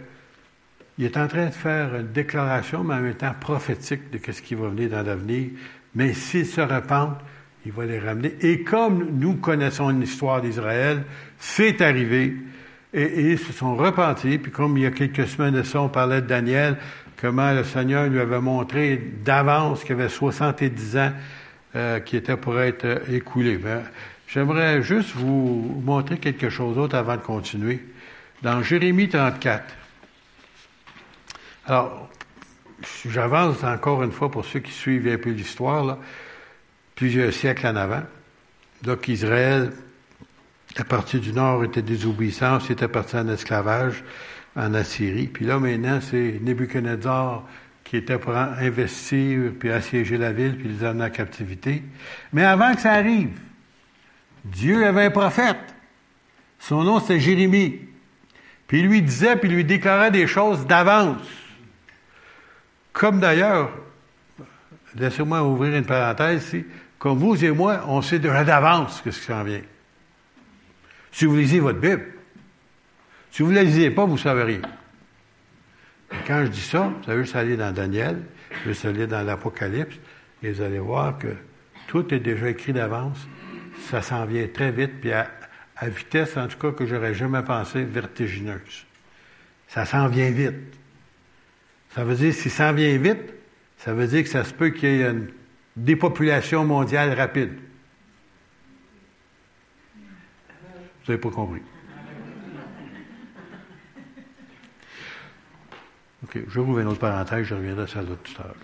il 0.98 1.06
est 1.06 1.18
en 1.18 1.28
train 1.28 1.48
de 1.48 1.52
faire 1.52 1.96
une 1.96 2.12
déclaration, 2.12 2.84
mais 2.84 2.94
en 2.96 3.00
même 3.00 3.16
temps 3.16 3.34
prophétique 3.40 4.12
de 4.12 4.32
ce 4.32 4.42
qui 4.42 4.56
va 4.56 4.70
venir 4.70 4.90
dans 4.90 5.04
l'avenir. 5.04 5.50
Mais 5.96 6.14
s'ils 6.14 6.46
se 6.46 6.62
repentent, 6.62 7.20
il 7.66 7.72
va 7.72 7.86
les 7.86 8.00
ramener. 8.00 8.36
Et 8.42 8.64
comme 8.64 9.18
nous 9.20 9.36
connaissons 9.36 9.90
l'histoire 9.90 10.42
d'Israël, 10.42 11.04
c'est 11.40 11.82
arrivé. 11.82 12.36
Et, 12.94 13.32
ils 13.32 13.40
se 13.40 13.54
sont 13.54 13.76
repentis. 13.76 14.38
Puis 14.38 14.52
comme 14.52 14.78
il 14.78 14.84
y 14.84 14.86
a 14.86 14.92
quelques 14.92 15.28
semaines 15.28 15.56
de 15.56 15.64
ça, 15.64 15.82
on 15.82 15.90
parlait 15.90 16.22
de 16.22 16.28
Daniel, 16.28 16.78
comment 17.20 17.52
le 17.54 17.64
Seigneur 17.64 18.08
lui 18.08 18.20
avait 18.20 18.42
montré 18.42 19.02
d'avance 19.24 19.84
qu'il 19.84 19.94
avait 19.94 20.10
70 20.10 20.98
ans 20.98 21.12
euh, 21.76 22.00
qui 22.02 22.18
était 22.18 22.38
pour 22.38 22.60
être 22.60 22.86
euh, 22.86 23.00
écoulé. 23.10 23.60
J'aimerais 24.28 24.84
juste 24.84 25.16
vous 25.16 25.82
montrer 25.84 26.18
quelque 26.18 26.50
chose 26.50 26.76
d'autre 26.76 26.96
avant 26.96 27.16
de 27.16 27.22
continuer. 27.22 27.84
Dans 28.44 28.62
Jérémie 28.62 29.10
34. 29.10 29.64
Alors, 31.66 32.10
j'avance 33.08 33.64
encore 33.64 34.04
une 34.04 34.12
fois 34.12 34.30
pour 34.30 34.44
ceux 34.44 34.60
qui 34.60 34.72
suivent 34.72 35.08
un 35.08 35.18
peu 35.18 35.30
l'histoire, 35.30 35.98
plusieurs 36.96 37.32
siècles 37.32 37.68
en 37.68 37.76
avant. 37.78 38.04
Donc, 38.82 39.08
Israël, 39.08 39.72
à 40.76 40.84
partir 40.84 41.22
du 41.22 41.32
nord, 41.32 41.64
était 41.64 41.82
désobéissant, 41.82 42.60
c'était 42.60 42.90
parti 42.90 43.16
en 43.16 43.30
esclavage 43.30 44.04
en 44.58 44.74
Assyrie. 44.74 45.28
Puis 45.28 45.46
là, 45.46 45.58
maintenant, 45.58 46.00
c'est 46.02 46.40
Nebuchadnezzar 46.42 47.44
qui 47.86 47.98
était 47.98 48.18
pour 48.18 48.36
investir, 48.36 49.52
puis 49.58 49.72
assiéger 49.72 50.18
la 50.18 50.34
ville, 50.34 50.58
puis 50.58 50.68
les 50.68 50.84
amener 50.84 51.06
en 51.06 51.10
captivité. 51.10 51.84
Mais 52.34 52.44
avant 52.44 52.74
que 52.76 52.82
ça 52.82 52.92
arrive, 52.92 53.40
Dieu 54.44 54.86
avait 54.86 55.06
un 55.06 55.12
prophète. 55.12 55.74
Son 56.60 56.84
nom, 56.84 57.00
c'était 57.00 57.20
Jérémie. 57.20 57.80
Puis 58.68 58.80
il 58.80 58.88
lui 58.88 59.02
disait, 59.02 59.36
puis 59.36 59.48
il 59.50 59.56
lui 59.56 59.64
déclarait 59.64 60.12
des 60.12 60.28
choses 60.28 60.66
d'avance. 60.66 61.22
Comme 62.94 63.20
d'ailleurs, 63.20 63.72
laissez-moi 64.96 65.44
ouvrir 65.44 65.76
une 65.76 65.86
parenthèse 65.86 66.46
ici, 66.46 66.66
comme 67.00 67.18
vous 67.18 67.44
et 67.44 67.52
moi, 67.52 67.84
on 67.88 68.02
sait 68.02 68.20
déjà 68.20 68.44
d'avance 68.44 69.02
ce 69.04 69.10
qui 69.10 69.12
s'en 69.12 69.44
vient. 69.44 69.62
Si 71.12 71.26
vous 71.26 71.36
lisez 71.36 71.60
votre 71.60 71.80
Bible, 71.80 72.06
si 73.32 73.42
vous 73.42 73.50
ne 73.50 73.56
la 73.56 73.64
lisez 73.64 73.90
pas, 73.90 74.06
vous 74.06 74.14
ne 74.14 74.20
savez 74.20 74.44
rien. 74.44 74.62
Quand 76.28 76.46
je 76.46 76.52
dis 76.52 76.62
ça, 76.62 76.94
vous 77.04 77.12
allez 77.12 77.24
juste 77.24 77.36
aller 77.36 77.58
dans 77.58 77.74
Daniel, 77.74 78.22
juste 78.66 78.86
aller 78.86 79.08
dans 79.08 79.24
l'Apocalypse, 79.24 79.96
et 80.44 80.52
vous 80.52 80.62
allez 80.62 80.80
voir 80.80 81.18
que 81.18 81.36
tout 81.88 82.14
est 82.14 82.20
déjà 82.20 82.50
écrit 82.50 82.74
d'avance. 82.74 83.18
Ça 83.90 84.02
s'en 84.02 84.26
vient 84.26 84.48
très 84.48 84.72
vite, 84.72 85.02
puis 85.02 85.12
à, 85.12 85.28
vitesse, 85.82 86.38
en 86.38 86.48
tout 86.48 86.58
cas, 86.58 86.72
que 86.72 86.86
j'aurais 86.86 87.14
jamais 87.14 87.42
pensé, 87.42 87.84
vertigineuse. 87.84 88.86
Ça 89.68 89.86
s'en 89.86 90.08
vient 90.08 90.30
vite. 90.30 90.78
Ça 91.94 92.04
veut 92.04 92.16
dire, 92.16 92.34
si 92.34 92.50
ça 92.50 92.74
vient 92.74 92.98
vite, 92.98 93.34
ça 93.78 93.94
veut 93.94 94.08
dire 94.08 94.24
que 94.24 94.30
ça 94.30 94.44
se 94.44 94.54
peut 94.54 94.70
qu'il 94.70 94.90
y 94.90 95.02
ait 95.02 95.12
une 95.12 95.30
dépopulation 95.76 96.66
mondiale 96.66 97.14
rapide. 97.14 97.54
Vous 101.06 101.12
n'avez 101.12 101.22
pas 101.22 101.30
compris. 101.30 101.62
OK, 106.24 106.40
je 106.48 106.60
rouvre 106.60 106.80
une 106.80 106.88
autre 106.88 107.00
parenthèse, 107.00 107.46
je 107.46 107.54
reviendrai 107.54 107.86
sur 107.86 108.02
ça 108.02 108.08
tout 108.08 108.42
à 108.42 108.46
l'heure. 108.46 108.56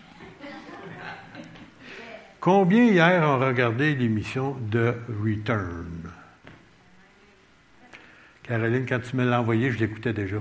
Combien 2.39 2.85
hier 2.85 3.21
ont 3.27 3.37
regardé 3.37 3.93
l'émission 3.93 4.55
de 4.71 4.95
Return? 5.21 6.09
Caroline, 8.43 8.85
quand 8.87 9.01
tu 9.01 9.17
me 9.17 9.25
l'as 9.25 9.41
envoyé, 9.41 9.71
je 9.71 9.77
l'écoutais 9.77 10.13
déjà. 10.13 10.37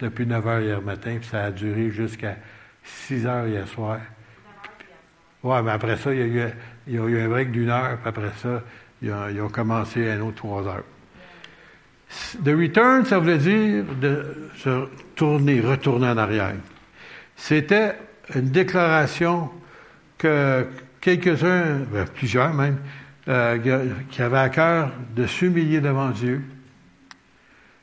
Depuis 0.00 0.26
9 0.26 0.44
h 0.44 0.62
hier 0.62 0.82
matin, 0.82 1.16
puis 1.18 1.28
ça 1.28 1.44
a 1.44 1.50
duré 1.50 1.90
jusqu'à 1.90 2.36
6 2.84 3.24
h 3.24 3.48
hier 3.48 3.66
soir. 3.66 3.98
Oui, 5.42 5.56
mais 5.64 5.70
après 5.70 5.96
ça, 5.96 6.12
il 6.12 6.36
y 6.36 6.40
a 6.40 6.44
eu, 6.86 7.20
un 7.20 7.28
break 7.28 7.52
d'une 7.52 7.70
heure, 7.70 7.98
puis 7.98 8.08
après 8.08 8.32
ça, 8.36 8.62
ils 9.00 9.40
ont, 9.40 9.48
commencé 9.48 10.10
un 10.10 10.20
autre 10.20 10.36
3 10.36 10.66
heures. 10.66 10.84
The 12.44 12.48
return, 12.48 13.04
ça 13.04 13.18
voulait 13.18 13.38
dire 13.38 13.84
de 14.00 14.50
se 14.56 14.88
tourner, 15.14 15.60
retourner 15.60 16.08
en 16.08 16.16
arrière. 16.16 16.54
C'était 17.36 17.94
une 18.34 18.50
déclaration 18.50 19.50
que 20.18 20.66
quelques-uns, 21.00 21.80
ben, 21.92 22.06
plusieurs 22.06 22.52
même, 22.54 22.78
euh, 23.28 23.84
qui 24.10 24.22
avaient 24.22 24.38
à 24.38 24.48
cœur 24.48 24.90
de 25.14 25.26
s'humilier 25.26 25.80
devant 25.80 26.10
Dieu, 26.10 26.42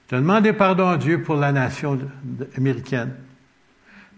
de 0.10 0.18
demander 0.18 0.54
pardon 0.54 0.88
à 0.90 0.98
Dieu 0.98 1.22
pour 1.22 1.36
la 1.36 1.52
nation 1.52 2.00
américaine, 2.58 3.16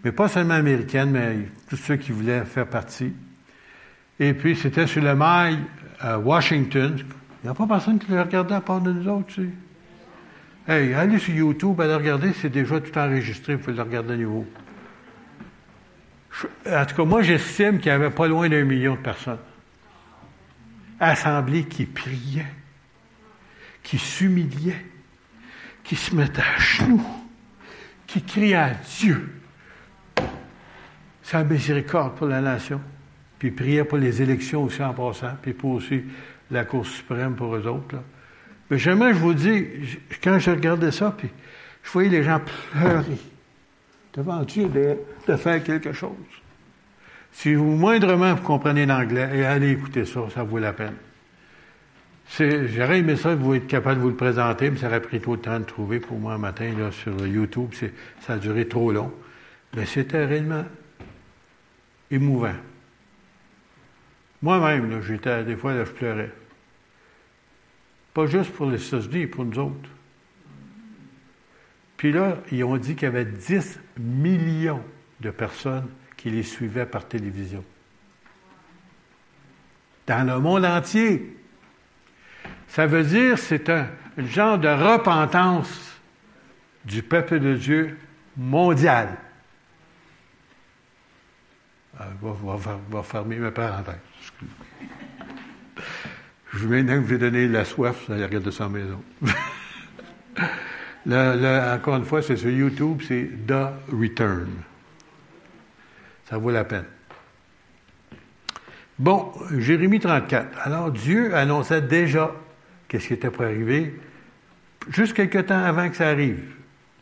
mais 0.04 0.12
pas 0.12 0.28
seulement 0.28 0.54
américaines, 0.54 1.10
mais 1.10 1.48
tous 1.68 1.76
ceux 1.76 1.96
qui 1.96 2.12
voulaient 2.12 2.44
faire 2.44 2.66
partie. 2.66 3.12
Et 4.18 4.34
puis, 4.34 4.56
c'était 4.56 4.86
sur 4.86 5.02
le 5.02 5.14
mail 5.14 5.58
à 6.00 6.18
Washington. 6.18 6.96
Il 6.98 7.44
n'y 7.44 7.50
a 7.50 7.54
pas 7.54 7.66
personne 7.66 7.98
qui 7.98 8.10
le 8.10 8.20
regardait 8.20 8.54
à 8.54 8.60
part 8.60 8.80
de 8.80 8.92
nous 8.92 9.08
autres, 9.08 9.26
tu 9.26 9.42
sais. 9.42 9.48
Hey, 10.68 10.94
allez 10.94 11.18
sur 11.18 11.32
YouTube, 11.32 11.80
allez 11.80 11.94
regarder, 11.94 12.32
c'est 12.32 12.48
déjà 12.48 12.80
tout 12.80 12.98
enregistré, 12.98 13.54
vous 13.54 13.62
pouvez 13.62 13.76
le 13.76 13.82
regarder 13.82 14.14
à 14.14 14.16
nouveau. 14.16 14.46
En 16.68 16.84
tout 16.84 16.96
cas, 16.96 17.04
moi, 17.04 17.22
j'estime 17.22 17.78
qu'il 17.78 17.86
y 17.86 17.90
avait 17.90 18.10
pas 18.10 18.26
loin 18.26 18.48
d'un 18.48 18.64
million 18.64 18.94
de 18.94 19.00
personnes. 19.00 19.38
Assemblées 20.98 21.64
qui 21.64 21.84
priaient, 21.84 22.52
qui 23.82 23.98
s'humiliaient, 23.98 24.84
qui 25.86 25.94
se 25.94 26.14
mettaient 26.14 26.42
à 26.42 26.58
genoux, 26.58 27.02
qui 28.06 28.20
criaient 28.22 28.54
à 28.54 28.70
Dieu. 28.98 29.30
Sa 31.22 31.44
miséricorde 31.44 32.16
pour 32.16 32.26
la 32.26 32.40
nation. 32.40 32.80
Puis 33.38 33.50
priaient 33.50 33.84
pour 33.84 33.98
les 33.98 34.20
élections 34.22 34.64
aussi 34.64 34.82
en 34.82 34.94
passant, 34.94 35.36
puis 35.40 35.52
pour 35.52 35.72
aussi 35.72 36.02
la 36.50 36.64
Cour 36.64 36.86
suprême 36.86 37.34
pour 37.34 37.54
eux 37.54 37.66
autres. 37.66 37.96
Mais 38.70 38.78
jamais 38.78 39.12
je 39.12 39.18
vous 39.18 39.34
dis, 39.34 39.64
quand 40.22 40.38
je 40.38 40.50
regardais 40.50 40.90
ça, 40.90 41.14
puis 41.16 41.28
je 41.82 41.90
voyais 41.90 42.08
les 42.08 42.22
gens 42.22 42.40
pleurer 42.40 43.18
devant 44.14 44.42
Dieu 44.42 44.68
de, 44.68 44.96
de 45.28 45.36
faire 45.36 45.62
quelque 45.62 45.92
chose. 45.92 46.10
Si 47.30 47.54
vous 47.54 47.76
moindrement 47.76 48.34
vous 48.34 48.42
comprenez 48.42 48.86
l'anglais, 48.86 49.44
allez 49.44 49.72
écouter 49.72 50.06
ça, 50.06 50.20
ça 50.34 50.42
vaut 50.42 50.58
la 50.58 50.72
peine. 50.72 50.96
J'aurais 52.28 52.98
aimé 52.98 53.16
ça, 53.16 53.34
vous 53.34 53.54
être 53.54 53.66
capable 53.66 53.96
de 53.96 54.02
vous 54.02 54.10
le 54.10 54.16
présenter, 54.16 54.70
mais 54.70 54.78
ça 54.78 54.88
aurait 54.88 55.00
pris 55.00 55.20
trop 55.20 55.36
de 55.36 55.42
temps 55.42 55.60
de 55.60 55.64
trouver 55.64 56.00
pour 56.00 56.18
moi 56.18 56.34
un 56.34 56.38
matin 56.38 56.72
là, 56.76 56.90
sur 56.90 57.26
YouTube. 57.26 57.72
Ça 58.20 58.34
a 58.34 58.38
duré 58.38 58.66
trop 58.66 58.90
long. 58.90 59.12
Mais 59.74 59.86
c'était 59.86 60.24
réellement 60.24 60.64
émouvant. 62.10 62.54
Moi-même, 64.42 65.00
j'étais 65.02 65.44
des 65.44 65.56
fois, 65.56 65.74
là, 65.74 65.84
je 65.84 65.92
pleurais. 65.92 66.32
Pas 68.12 68.26
juste 68.26 68.52
pour 68.52 68.66
les 68.70 68.84
États-Unis, 68.84 69.26
pour 69.26 69.44
nous 69.44 69.58
autres. 69.58 69.90
Puis 71.96 72.12
là, 72.12 72.38
ils 72.52 72.64
ont 72.64 72.76
dit 72.76 72.94
qu'il 72.94 73.04
y 73.04 73.06
avait 73.06 73.24
10 73.24 73.78
millions 73.98 74.82
de 75.20 75.30
personnes 75.30 75.88
qui 76.16 76.30
les 76.30 76.42
suivaient 76.42 76.86
par 76.86 77.06
télévision. 77.06 77.64
Dans 80.06 80.26
le 80.26 80.38
monde 80.38 80.64
entier. 80.64 81.35
Ça 82.68 82.86
veut 82.86 83.04
dire 83.04 83.38
c'est 83.38 83.70
un 83.70 83.88
genre 84.18 84.58
de 84.58 84.68
repentance 84.68 86.00
du 86.84 87.02
peuple 87.02 87.40
de 87.40 87.54
Dieu 87.54 87.98
mondial. 88.36 89.16
Je 91.98 92.04
ah, 92.04 92.78
vais, 92.90 93.02
fermer 93.02 93.36
ma 93.36 93.50
parenthèse. 93.50 93.94
Je 96.52 96.66
maintenant 96.66 96.94
que 96.94 97.06
vous 97.06 97.16
donner 97.18 97.48
la 97.48 97.64
soif, 97.64 98.06
ça 98.06 98.14
regarde 98.14 98.44
de 98.44 98.50
sa 98.50 98.68
maison. 98.68 99.02
encore 101.10 101.96
une 101.96 102.04
fois, 102.04 102.20
c'est 102.22 102.36
sur 102.36 102.50
YouTube, 102.50 103.00
c'est 103.06 103.30
The 103.46 103.72
Return. 103.92 104.50
Ça 106.28 106.36
vaut 106.38 106.50
la 106.50 106.64
peine. 106.64 106.84
Bon, 108.98 109.32
Jérémie 109.56 110.00
34. 110.00 110.58
Alors 110.62 110.90
Dieu 110.90 111.34
annonçait 111.34 111.82
déjà 111.82 112.32
qu'est-ce 112.88 113.08
qui 113.08 113.14
était 113.14 113.30
pour 113.30 113.44
arriver, 113.44 113.94
juste 114.90 115.14
quelques 115.14 115.46
temps 115.46 115.62
avant 115.62 115.88
que 115.88 115.96
ça 115.96 116.08
arrive. 116.08 116.40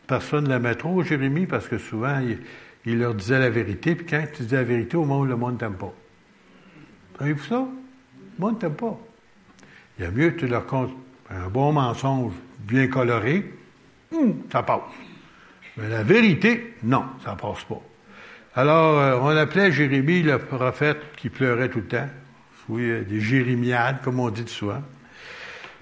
Personne 0.07 0.45
ne 0.45 0.49
l'aimait 0.49 0.75
trop, 0.75 1.01
Jérémie, 1.03 1.45
parce 1.45 1.67
que 1.67 1.77
souvent, 1.77 2.21
il, 2.85 2.99
leur 2.99 3.15
disait 3.15 3.39
la 3.39 3.49
vérité, 3.49 3.95
puis 3.95 4.05
quand 4.05 4.23
tu 4.33 4.43
dis 4.43 4.53
la 4.53 4.63
vérité 4.63 4.97
au 4.97 5.05
monde, 5.05 5.29
le 5.29 5.35
monde 5.35 5.53
ne 5.53 5.59
t'aime 5.59 5.75
pas. 5.75 5.93
Avez-vous 7.19 7.43
ça? 7.43 7.67
Le 8.37 8.43
monde 8.43 8.55
ne 8.55 8.59
t'aime 8.59 8.75
pas. 8.75 8.99
Il 9.97 10.05
y 10.05 10.07
a 10.07 10.11
mieux 10.11 10.31
que 10.31 10.39
tu 10.41 10.47
leur 10.47 10.65
comptes 10.65 10.91
un 11.29 11.49
bon 11.49 11.71
mensonge 11.71 12.33
bien 12.59 12.87
coloré, 12.87 13.51
hum, 14.11 14.43
ça 14.51 14.61
passe. 14.63 14.81
Mais 15.77 15.89
la 15.89 16.03
vérité, 16.03 16.75
non, 16.83 17.03
ça 17.23 17.31
ne 17.31 17.37
passe 17.37 17.63
pas. 17.63 17.81
Alors, 18.55 18.99
euh, 18.99 19.19
on 19.21 19.35
appelait 19.35 19.71
Jérémie 19.71 20.21
le 20.21 20.37
prophète 20.37 20.99
qui 21.17 21.29
pleurait 21.29 21.69
tout 21.69 21.79
le 21.79 21.87
temps. 21.87 22.07
Oui, 22.69 22.83
euh, 22.83 23.03
des 23.03 23.19
jérémiades, 23.19 24.01
comme 24.01 24.19
on 24.19 24.29
dit 24.29 24.47
souvent. 24.47 24.81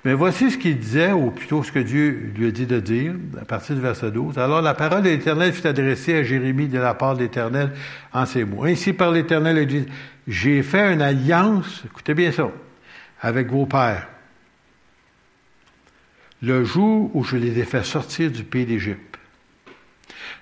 Mais 0.06 0.14
voici 0.14 0.52
ce 0.52 0.58
qu'il 0.58 0.78
disait, 0.78 1.14
ou 1.14 1.32
plutôt 1.32 1.64
ce 1.64 1.72
que 1.72 1.80
Dieu 1.80 2.32
lui 2.36 2.48
a 2.48 2.52
dit 2.52 2.66
de 2.66 2.80
dire, 2.80 3.14
à 3.40 3.46
partir 3.46 3.76
du 3.76 3.82
verset 3.82 4.12
12. 4.12 4.38
Alors 4.38 4.62
la 4.62 4.74
parole 4.74 5.02
de 5.02 5.10
l'Éternel 5.10 5.54
fut 5.54 5.66
adressée 5.66 6.16
à 6.16 6.24
Jérémie 6.24 6.68
de 6.68 6.80
la 6.80 6.94
part 6.94 7.16
de 7.16 7.22
l'Éternel 7.24 7.72
en 8.12 8.26
ces 8.26 8.44
mots. 8.44 8.66
Ainsi 8.66 8.92
par 8.92 9.12
l'Éternel, 9.12 9.58
il 9.60 9.68
dit, 9.68 9.86
j'ai 10.28 10.62
fait 10.62 10.94
une 10.94 11.02
alliance, 11.02 11.84
écoutez 11.86 12.14
bien 12.14 12.32
ça, 12.32 12.52
avec 13.22 13.50
vos 13.50 13.66
pères. 13.66 14.10
Le 16.42 16.66
jour 16.66 17.10
où 17.16 17.24
je 17.24 17.38
les 17.38 17.58
ai 17.60 17.64
fait 17.64 17.86
sortir 17.86 18.30
du 18.30 18.44
pays 18.44 18.66
d'Égypte 18.66 19.14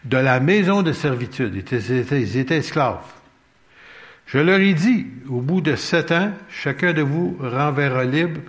de 0.05 0.17
la 0.17 0.39
maison 0.39 0.81
de 0.81 0.93
servitude. 0.93 1.63
Ils 1.71 2.37
étaient, 2.37 2.57
esclaves. 2.57 3.05
Je 4.25 4.39
leur 4.39 4.59
ai 4.59 4.73
dit, 4.73 5.07
au 5.29 5.41
bout 5.41 5.61
de 5.61 5.75
sept 5.75 6.11
ans, 6.11 6.31
chacun 6.49 6.93
de 6.93 7.01
vous 7.01 7.37
renverra 7.39 8.05
libre, 8.05 8.41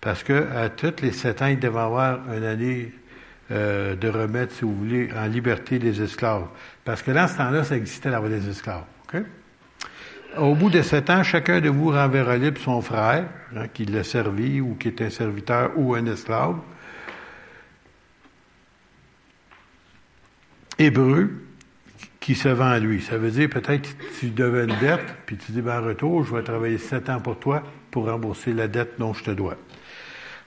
parce 0.00 0.22
que 0.22 0.46
à 0.54 0.68
tous 0.68 1.02
les 1.02 1.12
sept 1.12 1.42
ans, 1.42 1.46
il 1.46 1.58
devait 1.58 1.78
avoir 1.78 2.20
une 2.32 2.44
année 2.44 2.92
euh, 3.50 3.96
de 3.96 4.08
remettre, 4.08 4.54
si 4.54 4.62
vous 4.62 4.74
voulez, 4.74 5.10
en 5.16 5.26
liberté 5.26 5.78
des 5.78 6.02
esclaves. 6.02 6.46
Parce 6.84 7.02
que 7.02 7.10
dans 7.10 7.28
ce 7.28 7.36
temps-là, 7.36 7.64
ça 7.64 7.76
existait 7.76 8.10
d'avoir 8.10 8.30
des 8.30 8.48
esclaves. 8.48 8.84
Au 10.38 10.54
bout 10.54 10.70
de 10.70 10.82
sept 10.82 11.10
ans, 11.10 11.24
chacun 11.24 11.60
de 11.60 11.68
vous 11.68 11.90
renverra 11.90 12.36
libre 12.36 12.60
son 12.60 12.80
frère, 12.80 13.24
hein, 13.56 13.66
qui 13.74 13.84
l'a 13.84 14.04
servi 14.04 14.60
ou 14.60 14.76
qui 14.76 14.88
est 14.88 15.02
un 15.02 15.10
serviteur 15.10 15.72
ou 15.76 15.94
un 15.94 16.06
esclave. 16.06 16.56
hébreu 20.80 21.30
qui 22.18 22.34
se 22.34 22.48
vend 22.48 22.70
à 22.70 22.78
lui. 22.78 23.02
Ça 23.02 23.18
veut 23.18 23.30
dire 23.30 23.48
peut-être 23.48 23.96
que 23.96 24.04
tu 24.18 24.30
devais 24.30 24.64
une 24.64 24.78
dette, 24.78 25.14
puis 25.26 25.36
tu 25.36 25.52
dis, 25.52 25.60
ben, 25.60 25.80
en 25.80 25.86
retour, 25.86 26.24
je 26.24 26.34
vais 26.34 26.42
travailler 26.42 26.78
sept 26.78 27.08
ans 27.08 27.20
pour 27.20 27.38
toi 27.38 27.62
pour 27.90 28.06
rembourser 28.06 28.52
la 28.52 28.68
dette 28.68 28.98
dont 28.98 29.12
je 29.12 29.24
te 29.24 29.30
dois. 29.30 29.56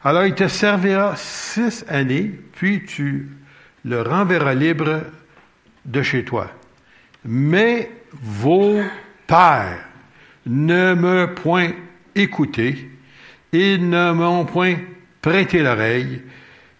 Alors, 0.04 0.26
il 0.26 0.34
te 0.34 0.48
servira 0.48 1.16
six 1.16 1.86
années, 1.88 2.32
puis 2.54 2.84
tu 2.86 3.30
le 3.86 4.02
renverras 4.02 4.54
libre 4.54 5.02
de 5.86 6.02
chez 6.02 6.24
toi. 6.24 6.52
Mais 7.26 7.90
vos 8.12 8.82
pères 9.28 9.80
ne 10.46 10.94
me 10.94 11.34
point 11.34 11.72
écouté, 12.16 12.90
ils 13.54 13.90
ne 13.90 14.12
m'ont 14.12 14.46
point 14.46 14.76
prêté 15.22 15.64
l'oreille. 15.64 16.22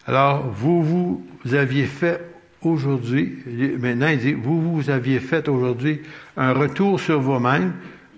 Alors, 0.06 0.50
vous 0.50 0.84
vous 0.84 1.54
aviez 1.54 1.86
fait 1.86 2.20
aujourd'hui, 2.62 3.38
maintenant 3.80 4.08
il 4.08 4.18
dit, 4.18 4.34
vous, 4.34 4.62
vous 4.62 4.90
aviez 4.90 5.20
fait 5.20 5.48
aujourd'hui 5.48 6.02
un 6.36 6.54
retour 6.54 7.00
sur 7.00 7.20
vous-même, 7.22 7.74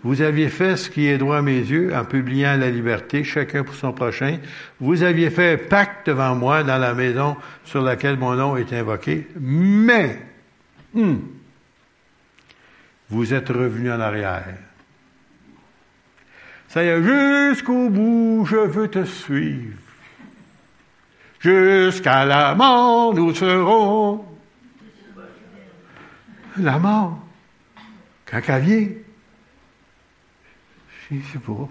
vous 0.05 0.21
aviez 0.21 0.49
fait 0.49 0.77
ce 0.77 0.87
qui 0.87 1.07
est 1.07 1.17
droit 1.17 1.37
à 1.39 1.41
mes 1.41 1.57
yeux 1.57 1.91
en 1.95 2.05
publiant 2.05 2.55
la 2.57 2.69
liberté, 2.69 3.23
chacun 3.23 3.63
pour 3.63 3.73
son 3.73 3.91
prochain. 3.91 4.37
Vous 4.79 5.01
aviez 5.01 5.31
fait 5.31 5.53
un 5.53 5.67
pacte 5.67 6.05
devant 6.05 6.35
moi 6.35 6.63
dans 6.63 6.77
la 6.77 6.93
maison 6.93 7.35
sur 7.63 7.81
laquelle 7.81 8.15
mon 8.15 8.35
nom 8.35 8.55
est 8.55 8.71
invoqué. 8.71 9.27
Mais, 9.39 10.21
hmm, 10.93 11.15
vous 13.09 13.33
êtes 13.33 13.49
revenu 13.49 13.91
en 13.91 13.99
arrière. 13.99 14.45
Ça 16.67 16.83
y 16.83 16.87
est, 16.87 17.01
jusqu'au 17.01 17.89
bout, 17.89 18.45
je 18.47 18.57
veux 18.57 18.87
te 18.87 19.05
suivre. 19.05 19.73
Jusqu'à 21.39 22.25
la 22.25 22.53
mort, 22.53 23.15
nous 23.15 23.33
serons 23.33 24.23
la 26.57 26.77
mort, 26.77 27.17
quand 28.27 28.41
elle 28.47 28.61
vient, 28.61 28.87
sais 31.09 31.39
pas. 31.39 31.69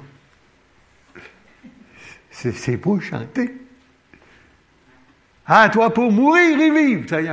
C'est 2.30 2.76
beau 2.76 3.00
chanter. 3.00 3.54
Ah, 5.46 5.68
toi, 5.68 5.92
pour 5.92 6.10
mourir 6.10 6.58
et 6.58 6.70
vivre, 6.70 7.12
est. 7.12 7.28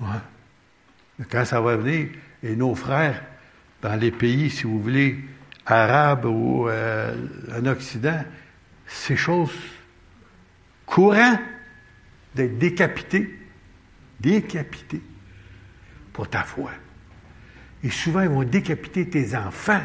Ouais. 0.00 1.26
Quand 1.30 1.44
ça 1.44 1.60
va 1.60 1.76
venir, 1.76 2.08
et 2.42 2.56
nos 2.56 2.74
frères, 2.74 3.22
dans 3.80 3.94
les 3.96 4.10
pays, 4.10 4.50
si 4.50 4.64
vous 4.64 4.80
voulez, 4.80 5.18
arabes 5.66 6.26
ou 6.26 6.68
euh, 6.68 7.14
en 7.56 7.64
Occident, 7.66 8.22
ces 8.86 9.16
choses 9.16 9.54
courantes 10.84 11.40
d'être 12.34 12.58
décapités, 12.58 13.38
décapités 14.20 15.00
pour 16.12 16.28
ta 16.28 16.42
foi. 16.42 16.70
Et 17.82 17.90
souvent, 17.90 18.20
ils 18.20 18.28
vont 18.28 18.44
décapiter 18.44 19.08
tes 19.08 19.36
enfants 19.36 19.82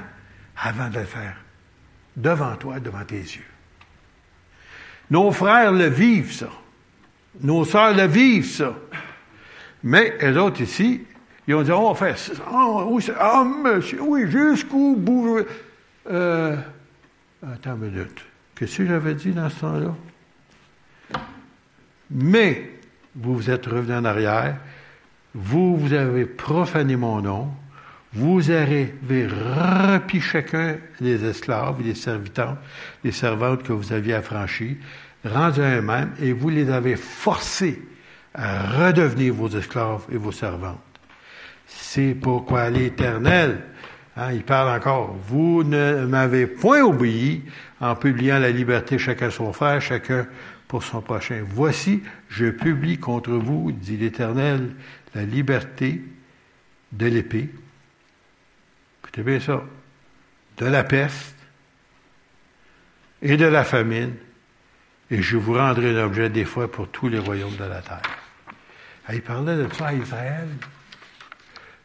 avant 0.62 0.90
de 0.90 1.00
le 1.00 1.06
faire. 1.06 1.36
Devant 2.16 2.56
toi, 2.56 2.80
devant 2.80 3.04
tes 3.06 3.22
yeux. 3.22 3.46
Nos 5.10 5.32
frères 5.32 5.72
le 5.72 5.88
vivent, 5.88 6.34
ça. 6.34 6.50
Nos 7.42 7.64
sœurs 7.66 7.96
le 7.96 8.06
vivent, 8.06 8.50
ça. 8.50 8.74
Mais 9.84 10.18
eux 10.22 10.40
autres 10.40 10.62
ici, 10.62 11.06
Ils 11.48 11.56
ont 11.56 11.64
dit, 11.64 11.72
on 11.72 11.92
va 11.92 11.96
faire 11.96 12.18
ça. 12.18 12.34
Ah, 13.18 13.44
monsieur, 13.44 14.00
oui, 14.02 14.30
jusqu'au 14.30 14.96
bout. 14.96 15.40
Euh, 16.08 16.56
attends 17.42 17.76
une 17.76 17.90
minute. 17.90 18.24
Qu'est-ce 18.54 18.78
que 18.78 18.86
j'avais 18.86 19.16
dit 19.16 19.32
dans 19.32 19.50
ce 19.50 19.62
temps-là? 19.62 19.96
Mais, 22.12 22.70
vous 23.16 23.36
vous 23.36 23.50
êtes 23.50 23.66
revenu 23.66 23.96
en 23.96 24.06
arrière, 24.06 24.58
vous, 25.34 25.76
vous 25.76 25.94
avez 25.94 26.26
profané 26.26 26.96
mon 26.96 27.20
nom, 27.22 27.50
vous 28.14 28.50
avez 28.50 28.94
repris 29.04 30.22
chacun 30.22 30.78
des 31.00 31.24
esclaves 31.26 31.84
des 31.84 31.96
serviteurs, 31.96 32.58
des 33.04 33.12
servantes 33.12 33.64
que 33.64 33.74
vous 33.74 33.94
aviez 33.94 34.16
affranchis, 34.16 34.78
rendus 35.24 35.62
à 35.62 35.78
eux-mêmes, 35.78 36.12
et 36.22 36.34
vous 36.34 36.50
les 36.50 36.70
avez 36.70 36.96
forcés 36.96 37.82
à 38.34 38.88
redevenir 38.88 39.34
vos 39.34 39.50
esclaves 39.50 40.06
et 40.12 40.18
vos 40.18 40.32
servantes. 40.32 40.80
C'est 41.68 42.16
pourquoi 42.16 42.70
l'Éternel, 42.70 43.62
hein, 44.18 44.32
il 44.32 44.44
parle 44.44 44.76
encore, 44.76 45.16
vous 45.28 45.64
ne 45.64 46.06
m'avez 46.06 46.48
point 46.48 46.82
obéi 46.82 47.44
en 47.80 47.96
publiant 47.96 48.40
la 48.40 48.50
liberté 48.50 48.98
chacun 48.98 49.30
son 49.30 49.54
frère, 49.54 49.82
chacun 49.82 50.26
pour 50.68 50.84
son 50.84 51.02
prochain. 51.02 51.44
Voici, 51.48 52.02
je 52.28 52.48
publie 52.48 52.98
contre 52.98 53.32
vous, 53.32 53.72
dit 53.72 53.98
l'Éternel, 53.98 54.72
la 55.14 55.24
liberté 55.24 56.02
de 56.92 57.06
l'épée. 57.06 57.50
Écoutez 59.10 59.24
bien 59.24 59.40
ça. 59.40 59.64
De 60.58 60.68
la 60.68 60.84
peste 60.84 61.36
et 63.24 63.38
de 63.38 63.46
la 63.46 63.64
famine, 63.64 64.14
et 65.10 65.22
je 65.24 65.36
vous 65.36 65.56
rendrai 65.56 65.98
un 65.98 66.06
objet 66.06 66.30
des 66.30 66.46
fois 66.46 66.72
pour 66.72 66.90
tous 66.90 67.10
les 67.10 67.18
royaumes 67.18 67.56
de 67.56 67.64
la 67.64 67.82
terre. 67.82 68.04
Ah, 69.08 69.16
il 69.16 69.24
parlait 69.24 69.56
de 69.56 69.68
ça 69.74 69.88
à 69.88 69.94
Israël. 69.94 70.48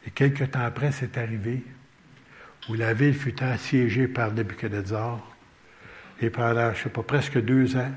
Et 0.07 0.11
quelques 0.11 0.51
temps 0.51 0.67
après, 0.67 0.93
c'est 0.93 1.17
arrivé, 1.17 1.63
où 2.69 2.75
la 2.75 2.93
ville 2.93 3.15
fut 3.15 3.43
assiégée 3.43 4.07
par 4.07 4.33
Nebuchadnezzar. 4.33 5.19
Et 6.21 6.29
pendant, 6.29 6.75
je 6.75 6.79
ne 6.79 6.83
sais 6.85 6.91
pas, 6.91 7.03
presque 7.03 7.41
deux 7.41 7.75
ans, 7.77 7.91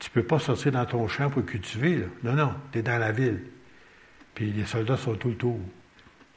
tu 0.00 0.10
ne 0.10 0.14
peux 0.14 0.26
pas 0.26 0.40
sortir 0.40 0.72
dans 0.72 0.84
ton 0.84 1.06
champ 1.06 1.30
pour 1.30 1.46
cultiver. 1.46 1.98
Là. 1.98 2.06
Non, 2.24 2.32
non, 2.32 2.54
tu 2.72 2.80
es 2.80 2.82
dans 2.82 2.98
la 2.98 3.12
ville. 3.12 3.40
Puis 4.34 4.50
les 4.50 4.66
soldats 4.66 4.96
sont 4.96 5.14
tout 5.14 5.28
le 5.28 5.36
tour. 5.36 5.60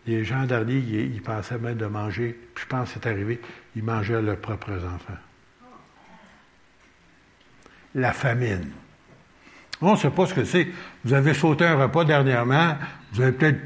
Les 0.10 0.24
gens 0.24 0.46
derniers, 0.46 0.80
ils, 0.80 1.14
ils 1.14 1.22
pensaient 1.22 1.60
même 1.60 1.78
de 1.78 1.86
manger. 1.86 2.36
Puis 2.56 2.64
je 2.64 2.68
pense 2.68 2.88
que 2.92 2.96
c'est 2.96 3.08
arrivé, 3.08 3.40
ils 3.76 3.84
mangeaient 3.84 4.20
leurs 4.24 4.38
propres 4.38 4.84
enfants. 4.84 5.20
La 7.94 8.12
famine. 8.12 8.72
On 9.82 9.92
ne 9.92 9.98
sait 9.98 10.10
pas 10.10 10.26
ce 10.26 10.34
que 10.34 10.46
c'est. 10.46 10.68
Vous 11.06 11.14
avez 11.14 11.36
sauté 11.36 11.64
un 11.64 11.76
repas 11.76 12.06
dernièrement, 12.06 12.76
vous 13.14 13.22
avez 13.22 13.34
peut-être 13.34 13.60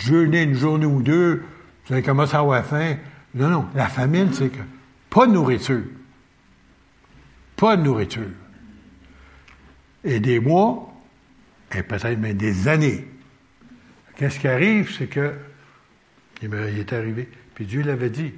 jeûné 0.00 0.42
une 0.42 0.54
journée 0.54 0.84
ou 0.84 1.00
deux, 1.00 1.44
vous 1.86 1.92
avez 1.92 2.02
commencé 2.02 2.34
à 2.34 2.40
avoir 2.40 2.64
faim. 2.64 2.96
Non, 3.32 3.48
non, 3.48 3.68
la 3.76 3.86
famine, 3.86 4.32
c'est 4.32 4.48
que 4.48 4.62
pas 5.10 5.28
de 5.28 5.32
nourriture. 5.32 5.84
Pas 7.54 7.76
de 7.76 7.82
nourriture. 7.82 8.30
Et 10.02 10.18
des 10.18 10.40
mois, 10.40 10.92
et 11.72 11.84
peut-être 11.84 12.18
même 12.18 12.36
des 12.36 12.66
années. 12.66 13.06
Qu'est-ce 14.16 14.40
qui 14.40 14.48
arrive, 14.48 14.92
c'est 14.92 15.06
que 15.06 15.34
il, 16.44 16.50
me- 16.50 16.68
est 16.68 16.92
arrivé. 16.92 17.28
Puis 17.54 17.64
Dieu 17.66 17.82
l'avait 17.82 18.10
dit. 18.10 18.32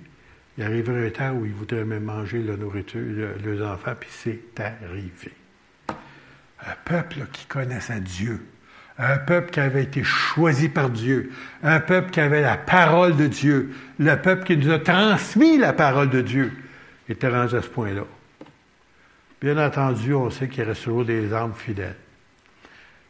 Il 0.59 0.65
arriverait 0.65 1.07
un 1.07 1.11
temps 1.11 1.33
où 1.33 1.45
il 1.45 1.53
voudrait 1.53 1.85
même 1.85 2.05
manger 2.05 2.43
la 2.43 2.57
nourriture, 2.57 3.01
le- 3.03 3.35
leurs 3.45 3.73
enfants, 3.75 3.95
puis 3.99 4.09
c'est 4.11 4.41
arrivé. 4.59 5.33
Un 5.89 6.75
peuple 6.85 7.27
qui 7.33 7.47
connaissait 7.47 8.01
Dieu. 8.01 8.41
Un 8.99 9.19
peuple 9.19 9.51
qui 9.51 9.61
avait 9.61 9.83
été 9.83 10.03
choisi 10.03 10.71
par 10.71 10.89
Dieu. 10.89 11.31
Un 11.63 11.81
peuple 11.81 12.11
qui 12.11 12.21
avait 12.21 12.41
la 12.41 12.57
parole 12.57 13.15
de 13.17 13.27
Dieu. 13.27 13.71
Le 13.99 14.15
peuple 14.17 14.45
qui 14.45 14.57
nous 14.57 14.71
a 14.71 14.79
transmis 14.79 15.59
la 15.59 15.75
parole 15.75 16.09
de 16.09 16.23
Dieu 16.23 16.51
était 17.09 17.29
rendu 17.29 17.55
à 17.57 17.61
ce 17.63 17.69
point-là. 17.69 18.05
Bien 19.43 19.59
entendu, 19.65 20.15
on 20.15 20.31
sait 20.31 20.49
qu'il 20.49 20.63
reste 20.65 20.85
toujours 20.85 21.05
des 21.05 21.35
âmes 21.35 21.53
fidèles. 21.55 21.97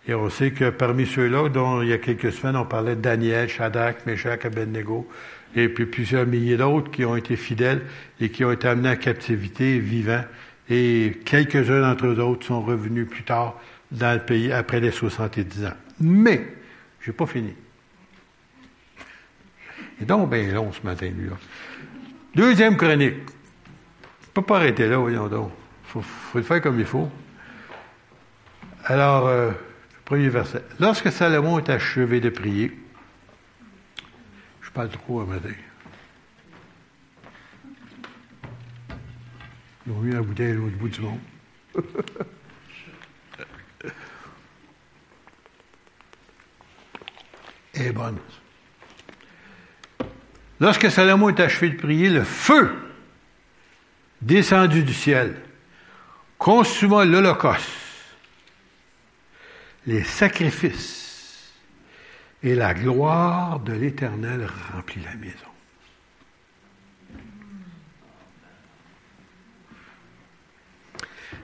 Et 0.08 0.14
on 0.14 0.30
sait 0.30 0.52
que 0.52 0.70
parmi 0.70 1.06
ceux-là, 1.06 1.48
dont 1.48 1.82
il 1.82 1.88
y 1.88 1.92
a 1.92 1.98
quelques 1.98 2.32
semaines, 2.32 2.56
on 2.56 2.64
parlait 2.64 2.94
de 2.94 3.00
Daniel, 3.00 3.48
Shadrach, 3.48 4.06
Meshach, 4.06 4.44
Abednego, 4.44 5.08
et 5.56 5.68
puis 5.68 5.86
plusieurs 5.86 6.26
milliers 6.26 6.56
d'autres 6.56 6.90
qui 6.90 7.04
ont 7.04 7.16
été 7.16 7.34
fidèles 7.36 7.82
et 8.20 8.28
qui 8.28 8.44
ont 8.44 8.52
été 8.52 8.68
amenés 8.68 8.90
en 8.90 8.96
captivité 8.96 9.78
vivants. 9.78 10.24
Et 10.68 11.18
quelques-uns 11.24 11.80
d'entre 11.80 12.06
eux 12.06 12.20
autres 12.20 12.46
sont 12.46 12.62
revenus 12.62 13.08
plus 13.08 13.24
tard 13.24 13.60
dans 13.90 14.14
le 14.14 14.24
pays 14.24 14.52
après 14.52 14.80
les 14.80 14.90
70 14.90 15.66
ans. 15.66 15.76
Mais, 16.00 16.54
j'ai 17.00 17.12
pas 17.12 17.26
fini. 17.26 17.54
Et 20.00 20.04
donc, 20.04 20.28
ben 20.28 20.52
long 20.52 20.72
ce 20.72 20.86
matin, 20.86 21.06
lui, 21.06 21.28
là. 21.28 21.36
Deuxième 22.34 22.76
chronique. 22.76 23.14
Je 24.22 24.26
peux 24.34 24.42
pas 24.42 24.56
arrêter 24.56 24.86
là, 24.88 24.98
voyons 24.98 25.26
donc. 25.28 25.50
Faut, 25.84 26.02
faut 26.02 26.38
le 26.38 26.44
faire 26.44 26.60
comme 26.60 26.78
il 26.78 26.84
faut. 26.84 27.08
Alors, 28.84 29.26
euh, 29.26 29.52
premier 30.06 30.30
verset. 30.30 30.62
Lorsque 30.80 31.12
Salomon 31.12 31.58
est 31.58 31.68
achevé 31.68 32.20
de 32.20 32.30
prier, 32.30 32.72
je 34.62 34.70
parle 34.70 34.88
trop 34.88 35.20
un 35.20 35.26
matin. 35.26 35.50
Ils 39.86 39.92
ont 39.92 39.98
mis 40.00 40.14
la 40.14 40.22
bouteille 40.22 40.52
à 40.52 40.54
l'autre 40.54 40.76
bout 40.76 40.88
du 40.88 41.00
monde. 41.02 41.18
Est 47.74 47.92
bonne. 47.92 48.16
Lorsque 50.60 50.90
Salomon 50.90 51.28
est 51.28 51.40
achevé 51.40 51.68
de 51.68 51.76
prier, 51.76 52.08
le 52.08 52.24
feu 52.24 52.72
descendu 54.22 54.82
du 54.82 54.94
ciel 54.94 55.36
consuma 56.38 57.04
l'holocauste, 57.04 57.68
les 59.86 60.02
sacrifices, 60.02 61.52
et 62.42 62.54
la 62.54 62.74
gloire 62.74 63.60
de 63.60 63.72
l'Éternel 63.72 64.46
remplit 64.72 65.02
la 65.02 65.14
maison. 65.14 65.36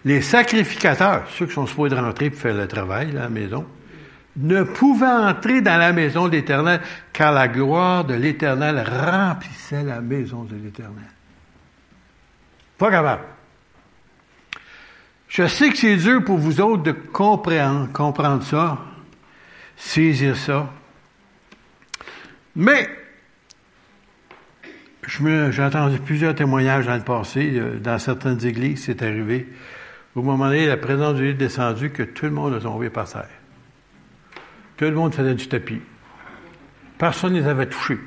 Les 0.05 0.20
sacrificateurs, 0.20 1.28
ceux 1.30 1.47
qui 1.47 1.53
sont 1.53 1.66
supposés 1.66 1.95
rentrer 1.97 2.30
pour 2.30 2.40
faire 2.40 2.57
le 2.57 2.66
travail, 2.66 3.11
à 3.11 3.22
la 3.22 3.28
maison, 3.28 3.66
ne 4.36 4.62
pouvaient 4.62 5.07
entrer 5.07 5.61
dans 5.61 5.78
la 5.78 5.93
maison 5.93 6.26
de 6.26 6.32
l'Éternel, 6.32 6.80
car 7.12 7.32
la 7.32 7.49
gloire 7.49 8.05
de 8.05 8.14
l'Éternel 8.14 8.84
remplissait 8.84 9.84
la 9.84 10.01
maison 10.01 10.45
de 10.45 10.57
l'Éternel. 10.57 11.11
Pas 12.78 12.90
capable. 12.90 13.22
Je 15.33 15.47
sais 15.47 15.70
que 15.70 15.78
c'est 15.78 15.97
dur 15.97 16.22
pour 16.22 16.37
vous 16.37 16.61
autres 16.61 16.83
de 16.83 16.93
comprendre, 16.93 17.91
comprendre 17.91 18.43
ça, 18.43 18.78
saisir 19.76 20.37
ça. 20.37 20.70
Mais, 22.55 22.87
j'ai 25.09 25.62
entendu 25.62 25.99
plusieurs 26.01 26.35
témoignages 26.35 26.85
dans 26.85 26.97
le 26.97 27.03
passé, 27.03 27.51
euh, 27.55 27.78
dans 27.78 27.99
certaines 27.99 28.45
églises, 28.45 28.85
c'est 28.85 29.01
arrivé. 29.01 29.49
Au 30.14 30.20
moment 30.20 30.49
donné, 30.49 30.66
la 30.66 30.76
présence 30.76 31.14
de 31.14 31.20
Dieu 31.20 31.30
est 31.30 31.35
descendue, 31.35 31.89
que 31.89 32.03
tout 32.03 32.26
le 32.26 32.33
monde 32.33 32.53
a 32.53 32.61
tombé 32.61 32.91
par 32.91 33.11
terre. 33.11 33.30
Tout 34.76 34.85
le 34.85 34.93
monde 34.93 35.14
faisait 35.14 35.35
du 35.35 35.49
tapis. 35.49 35.80
Personne 36.99 37.33
ne 37.33 37.41
les 37.41 37.47
avait 37.47 37.70
touchés. 37.70 37.99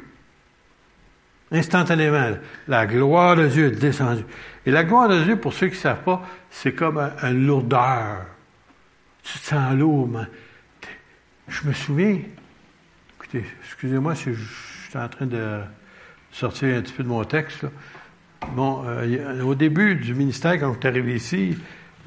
Instantanément, 1.56 2.32
la 2.68 2.86
gloire 2.86 3.36
de 3.36 3.47
Dieu 3.47 3.68
est 3.68 3.80
descendue. 3.80 4.24
Et 4.66 4.72
la 4.72 4.84
gloire 4.84 5.08
de 5.08 5.24
Dieu, 5.24 5.38
pour 5.38 5.53
ceux 5.53 5.68
qui 5.68 5.76
ne 5.76 5.80
savent 5.80 6.03
pas, 6.03 6.22
c'est 6.49 6.74
comme 6.74 6.97
un- 6.97 7.12
une 7.32 7.47
lourdeur. 7.47 8.26
Tu 9.24 9.39
te 9.39 9.45
sens 9.45 9.74
lourd, 9.76 10.08
mais 10.08 10.26
je 11.47 11.68
me 11.68 11.74
souviens, 11.74 12.20
écoutez, 13.18 13.43
excusez-moi 13.64 14.16
si 14.16 14.34
je 14.34 14.39
je 14.86 14.89
suis 14.91 14.99
en 14.99 15.10
train 15.10 15.26
de 15.26 15.60
sortir 16.32 16.78
un 16.78 16.82
petit 16.82 16.93
peu 16.93 17.03
de 17.03 17.08
mon 17.10 17.24
texte. 17.26 17.66
Bon, 18.56 18.84
euh, 18.86 19.41
au 19.41 19.56
début 19.56 19.95
du 19.95 20.14
ministère, 20.14 20.60
quand 20.60 20.70
on 20.70 20.74
est 20.80 20.86
arrivé 20.86 21.16
ici, 21.16 21.58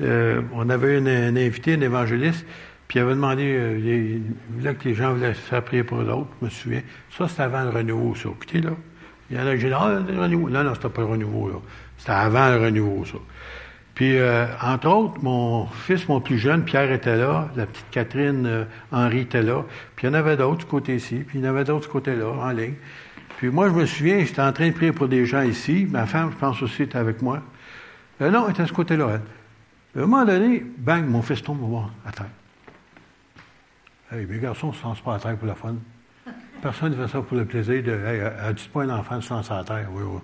euh, 0.01 0.41
on 0.55 0.71
avait 0.71 0.97
un, 0.97 1.07
un 1.07 1.37
invité, 1.37 1.75
un 1.75 1.81
évangéliste, 1.81 2.47
puis 2.87 2.99
il 2.99 3.03
avait 3.03 3.15
demandé, 3.15 3.43
euh, 3.45 3.79
il, 3.79 4.23
voulait 4.57 4.75
que 4.75 4.89
les 4.89 4.95
gens 4.95 5.13
voulaient 5.13 5.35
faire 5.35 5.63
prier 5.65 5.83
pour 5.83 5.99
l'autre, 5.99 6.29
je 6.41 6.45
me 6.47 6.51
souviens. 6.51 6.83
Ça, 7.17 7.27
c'était 7.29 7.43
avant 7.43 7.65
le 7.65 7.71
renouveau, 7.71 8.15
ça. 8.15 8.29
Écoutez, 8.29 8.61
là. 8.61 8.71
Il 9.31 9.37
y 9.37 9.41
en 9.41 9.47
a 9.47 9.53
qui 9.53 9.65
disaient, 9.65 9.75
ah, 9.79 9.99
le 10.07 10.21
renouveau. 10.21 10.49
Non, 10.49 10.65
non, 10.65 10.75
c'était 10.75 10.89
pas 10.89 11.03
le 11.03 11.09
renouveau, 11.09 11.49
là. 11.49 11.57
C'était 11.99 12.13
avant 12.13 12.49
le 12.51 12.65
renouveau, 12.65 13.05
ça. 13.05 13.19
Puis, 13.95 14.17
euh, 14.17 14.47
entre 14.63 14.89
autres, 14.89 15.23
mon 15.23 15.67
fils, 15.67 16.09
mon 16.09 16.21
plus 16.21 16.39
jeune, 16.39 16.65
Pierre 16.65 16.93
était 16.93 17.17
là, 17.17 17.49
la 17.57 17.67
petite 17.67 17.91
Catherine, 17.91 18.47
euh, 18.47 18.65
Henri 18.93 19.23
était 19.23 19.43
là, 19.43 19.65
puis 19.97 20.07
il 20.07 20.11
y 20.11 20.13
en 20.13 20.15
avait 20.15 20.37
d'autres 20.37 20.59
du 20.59 20.65
côté 20.67 20.95
ici, 20.95 21.25
puis 21.27 21.41
il 21.41 21.45
y 21.45 21.49
en 21.49 21.51
avait 21.51 21.65
d'autres 21.65 21.87
du 21.87 21.93
côté 21.93 22.15
là, 22.15 22.29
en 22.29 22.51
ligne. 22.51 22.75
Puis 23.39 23.49
moi, 23.49 23.69
je 23.69 23.75
me 23.75 23.87
souviens, 23.87 24.21
j'étais 24.21 24.41
en 24.41 24.53
train 24.53 24.69
de 24.69 24.73
prier 24.73 24.93
pour 24.93 25.09
des 25.09 25.27
gens 25.27 25.43
ici, 25.43 25.89
ma 25.91 26.07
femme, 26.07 26.31
je 26.31 26.37
pense 26.37 26.63
aussi, 26.63 26.85
était 26.85 26.97
avec 26.97 27.23
moi. 27.23 27.43
Euh, 28.21 28.31
non, 28.31 28.45
elle 28.47 28.53
était 28.53 28.63
de 28.63 28.69
ce 28.69 28.73
côté-là, 28.73 29.09
elle. 29.15 30.01
À 30.01 30.05
un 30.05 30.07
moment 30.07 30.25
donné, 30.25 30.65
bang, 30.79 31.05
mon 31.05 31.21
fils 31.21 31.43
tombe 31.43 31.61
à 32.07 32.13
terre. 32.13 32.27
Hey, 34.13 34.27
mes 34.27 34.39
garçons 34.39 34.69
ne 34.69 34.75
se 34.75 34.83
lancent 34.85 35.01
pas 35.01 35.17
à 35.17 35.19
terre 35.19 35.37
pour 35.37 35.49
la 35.49 35.57
fun. 35.57 35.75
Personne 36.63 36.97
ne 36.97 37.07
fait 37.07 37.13
ça 37.13 37.23
pour 37.23 37.37
le 37.37 37.45
plaisir 37.45 37.83
de. 37.83 37.93
Hey, 37.93 38.21
as-tu 38.21 38.69
pas 38.69 38.83
un 38.83 38.91
enfant 38.91 39.21
lance 39.31 39.51
à 39.51 39.63
terre? 39.65 39.89
Oui, 39.93 40.03
oui. 40.05 40.21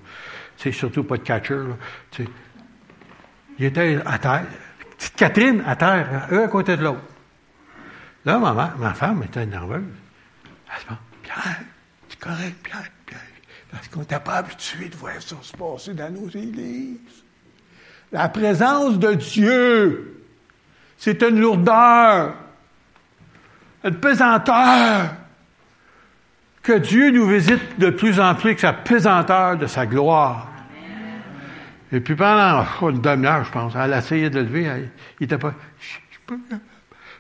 Tu 0.57 0.73
sais, 0.73 0.79
surtout 0.79 1.05
pas 1.05 1.17
de 1.17 1.23
catcher, 1.23 1.55
là. 1.55 2.25
Il 3.59 3.65
était 3.67 4.01
à 4.05 4.19
terre. 4.19 4.47
Petite 4.97 5.17
Catherine 5.17 5.63
à 5.67 5.77
terre, 5.77 6.29
eux 6.33 6.43
à 6.43 6.49
côté 6.49 6.77
de 6.77 6.83
l'autre. 6.83 7.01
Là, 8.25 8.39
ma, 8.39 8.53
ma 8.53 8.95
femme 8.95 9.23
était 9.23 9.47
nerveuse. 9.47 9.83
Elle 10.45 10.81
se 10.81 10.89
dit, 10.89 10.95
Pierre, 11.23 11.61
correct, 12.21 12.57
Pierre, 12.63 12.89
Pierre. 13.07 13.21
Parce 13.71 13.89
qu'on 13.89 14.01
n'était 14.01 14.21
pas 14.21 14.37
habitué 14.37 14.89
de 14.89 14.97
voir 14.97 15.21
ça 15.21 15.37
se 15.41 15.57
passer 15.57 15.95
dans 15.95 16.13
nos 16.13 16.29
églises. 16.29 17.25
La 18.13 18.29
présence 18.29 18.99
de 18.99 19.15
Dieu, 19.15 20.25
c'est 20.97 21.23
une 21.23 21.41
lourdeur, 21.41 22.35
une 23.83 23.97
pesanteur. 23.97 25.11
Que 26.65 26.79
Dieu 26.79 27.11
nous 27.11 27.29
visite 27.29 27.79
de 27.79 27.91
plus 27.91 28.19
en 28.19 28.35
plus 28.35 28.49
avec 28.49 28.61
sa 28.61 28.73
pesanteur 28.73 29.59
de 29.59 29.67
sa 29.67 29.85
gloire. 29.85 30.51
Et 31.93 32.01
puis 32.01 32.17
pendant 32.17 32.65
une 32.89 33.03
demi-heure, 33.03 33.45
je 33.45 33.53
pense, 33.53 33.75
elle 33.77 33.93
a 33.93 33.99
essayé 33.99 34.31
de 34.31 34.41
le 34.41 34.47
lever, 34.47 34.91
il 35.21 35.25
n'était 35.25 35.37
pas, 35.37 35.55
je 35.79 35.87
suis 35.87 36.01
pas 36.27 36.35
capable, 36.49 36.63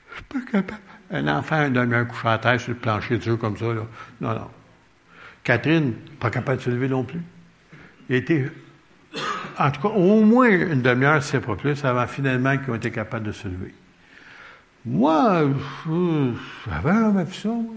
je 0.08 0.14
suis 0.14 0.24
pas 0.24 0.50
capable. 0.50 0.80
Un 1.12 1.28
enfant, 1.28 1.56
un 1.56 1.70
demi-heure 1.70 2.08
couché 2.08 2.26
à 2.26 2.38
terre 2.38 2.58
sur 2.58 2.70
le 2.70 2.78
plancher 2.78 3.18
Dieu 3.18 3.36
comme 3.36 3.56
ça, 3.58 3.66
là. 3.66 3.82
Non, 4.22 4.30
non. 4.30 4.50
Catherine, 5.44 5.92
pas 6.18 6.30
capable 6.30 6.56
de 6.56 6.62
se 6.62 6.70
lever 6.70 6.88
non 6.88 7.04
plus. 7.04 7.20
Il 8.08 8.16
était, 8.16 8.50
en 9.58 9.70
tout 9.70 9.82
cas, 9.82 9.88
au 9.94 10.22
moins 10.22 10.48
une 10.48 10.80
demi-heure, 10.80 11.22
c'est 11.22 11.40
pas 11.40 11.54
plus, 11.54 11.84
avant 11.84 12.06
finalement 12.06 12.56
qu'ils 12.56 12.70
ont 12.70 12.76
été 12.76 12.90
capables 12.90 13.26
de 13.26 13.32
se 13.32 13.46
lever. 13.46 13.74
Moi, 14.86 15.42
j'avais 16.66 16.92
jamais 16.92 17.24
vu 17.24 17.34
ça, 17.34 17.48
moi. 17.50 17.74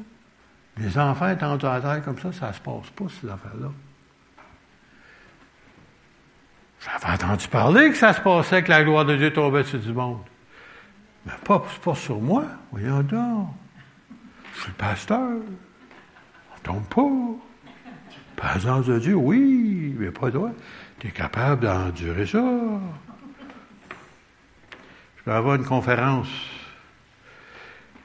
Les 0.79 0.97
enfants 0.97 1.29
étant 1.29 1.55
à 1.55 1.81
terre 1.81 2.01
comme 2.03 2.19
ça, 2.19 2.31
ça 2.31 2.53
se 2.53 2.59
passe 2.59 2.89
pas, 2.95 3.05
ces 3.19 3.27
affaires-là. 3.27 3.69
J'avais 6.79 7.13
entendu 7.13 7.47
parler 7.47 7.89
que 7.89 7.97
ça 7.97 8.13
se 8.13 8.21
passait, 8.21 8.63
que 8.63 8.69
la 8.69 8.83
gloire 8.83 9.05
de 9.05 9.15
Dieu 9.15 9.33
tombait 9.33 9.63
sur 9.63 9.79
du 9.79 9.91
monde. 9.91 10.19
Mais 11.25 11.33
pas, 11.43 11.63
pas 11.83 11.95
sur 11.95 12.21
moi. 12.21 12.45
Voyons 12.71 13.01
donc. 13.01 13.49
Je 14.53 14.61
suis 14.61 14.69
le 14.69 14.75
pasteur. 14.75 15.29
On 16.55 16.59
tombe 16.63 16.87
pas. 16.87 17.43
Présence 18.35 18.85
de 18.85 18.99
Dieu, 18.99 19.15
oui, 19.15 19.95
mais 19.97 20.11
pas 20.11 20.29
toi. 20.29 20.51
Tu 20.99 21.07
es 21.07 21.11
capable 21.11 21.65
d'endurer 21.65 22.27
ça. 22.27 22.43
Je 25.17 25.23
vais 25.25 25.35
avoir 25.35 25.55
une 25.55 25.65
conférence. 25.65 26.29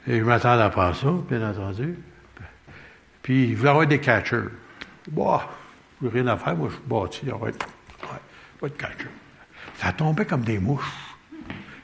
Et 0.06 0.18
je 0.18 0.24
m'attends 0.24 0.58
à 0.58 0.70
pas 0.70 0.94
ça, 0.94 1.10
bien 1.28 1.48
entendu. 1.48 1.98
Puis, 3.22 3.48
il 3.48 3.56
voulait 3.56 3.70
avoir 3.70 3.86
des 3.86 4.00
catchers. 4.00 4.48
Bah, 5.10 5.48
je 6.02 6.08
rien 6.08 6.26
à 6.26 6.36
faire, 6.36 6.56
moi, 6.56 6.68
je 6.70 6.74
suis 6.74 6.84
bâti. 6.86 7.26
Ouais, 7.26 7.50
ouais, 7.50 7.52
pas 8.60 8.68
de 8.68 8.74
catcher. 8.74 9.08
Ça 9.76 9.92
tombait 9.92 10.24
comme 10.24 10.42
des 10.42 10.58
mouches. 10.58 10.92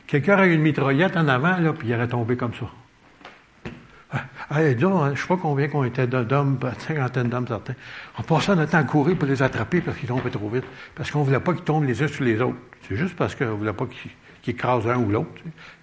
Quelqu'un 0.07 0.35
aurait 0.35 0.55
une 0.55 0.63
mitraillette 0.63 1.17
en 1.17 1.29
avant, 1.29 1.57
là, 1.59 1.73
puis 1.73 1.89
il 1.89 1.95
aurait 1.95 2.09
tombé 2.09 2.37
comme 2.37 2.55
ça. 2.55 2.67
Ah, 4.51 4.63
là, 4.63 4.71
je 4.71 4.87
ne 4.87 5.15
sais 5.15 5.27
pas 5.27 5.37
combien 5.37 5.69
qu'on 5.69 5.85
était 5.85 6.07
d'hommes, 6.07 6.59
cinquantaine 6.79 7.29
d'hommes 7.29 7.47
certains. 7.47 7.75
On 8.19 8.23
passait 8.23 8.57
notre 8.57 8.73
temps 8.73 8.79
à 8.79 8.85
courir 8.85 9.19
pour 9.19 9.29
les 9.29 9.43
attraper 9.43 9.83
parce 9.83 9.99
qu'ils 9.99 10.09
tombaient 10.09 10.31
trop 10.31 10.49
vite. 10.49 10.65
Parce 10.95 11.11
qu'on 11.11 11.21
ne 11.21 11.25
voulait 11.25 11.41
pas 11.41 11.53
qu'ils 11.53 11.65
tombent 11.65 11.85
les 11.85 12.03
uns 12.03 12.09
sur 12.09 12.25
les 12.25 12.41
autres. 12.41 12.57
C'est 12.89 12.97
juste 12.97 13.15
parce 13.17 13.35
qu'on 13.35 13.45
ne 13.45 13.51
voulait 13.51 13.75
pas 13.75 13.85
qu'ils 13.87 14.11
écrasent 14.47 14.87
un 14.87 14.97
ou 14.97 15.11
l'autre. 15.11 15.29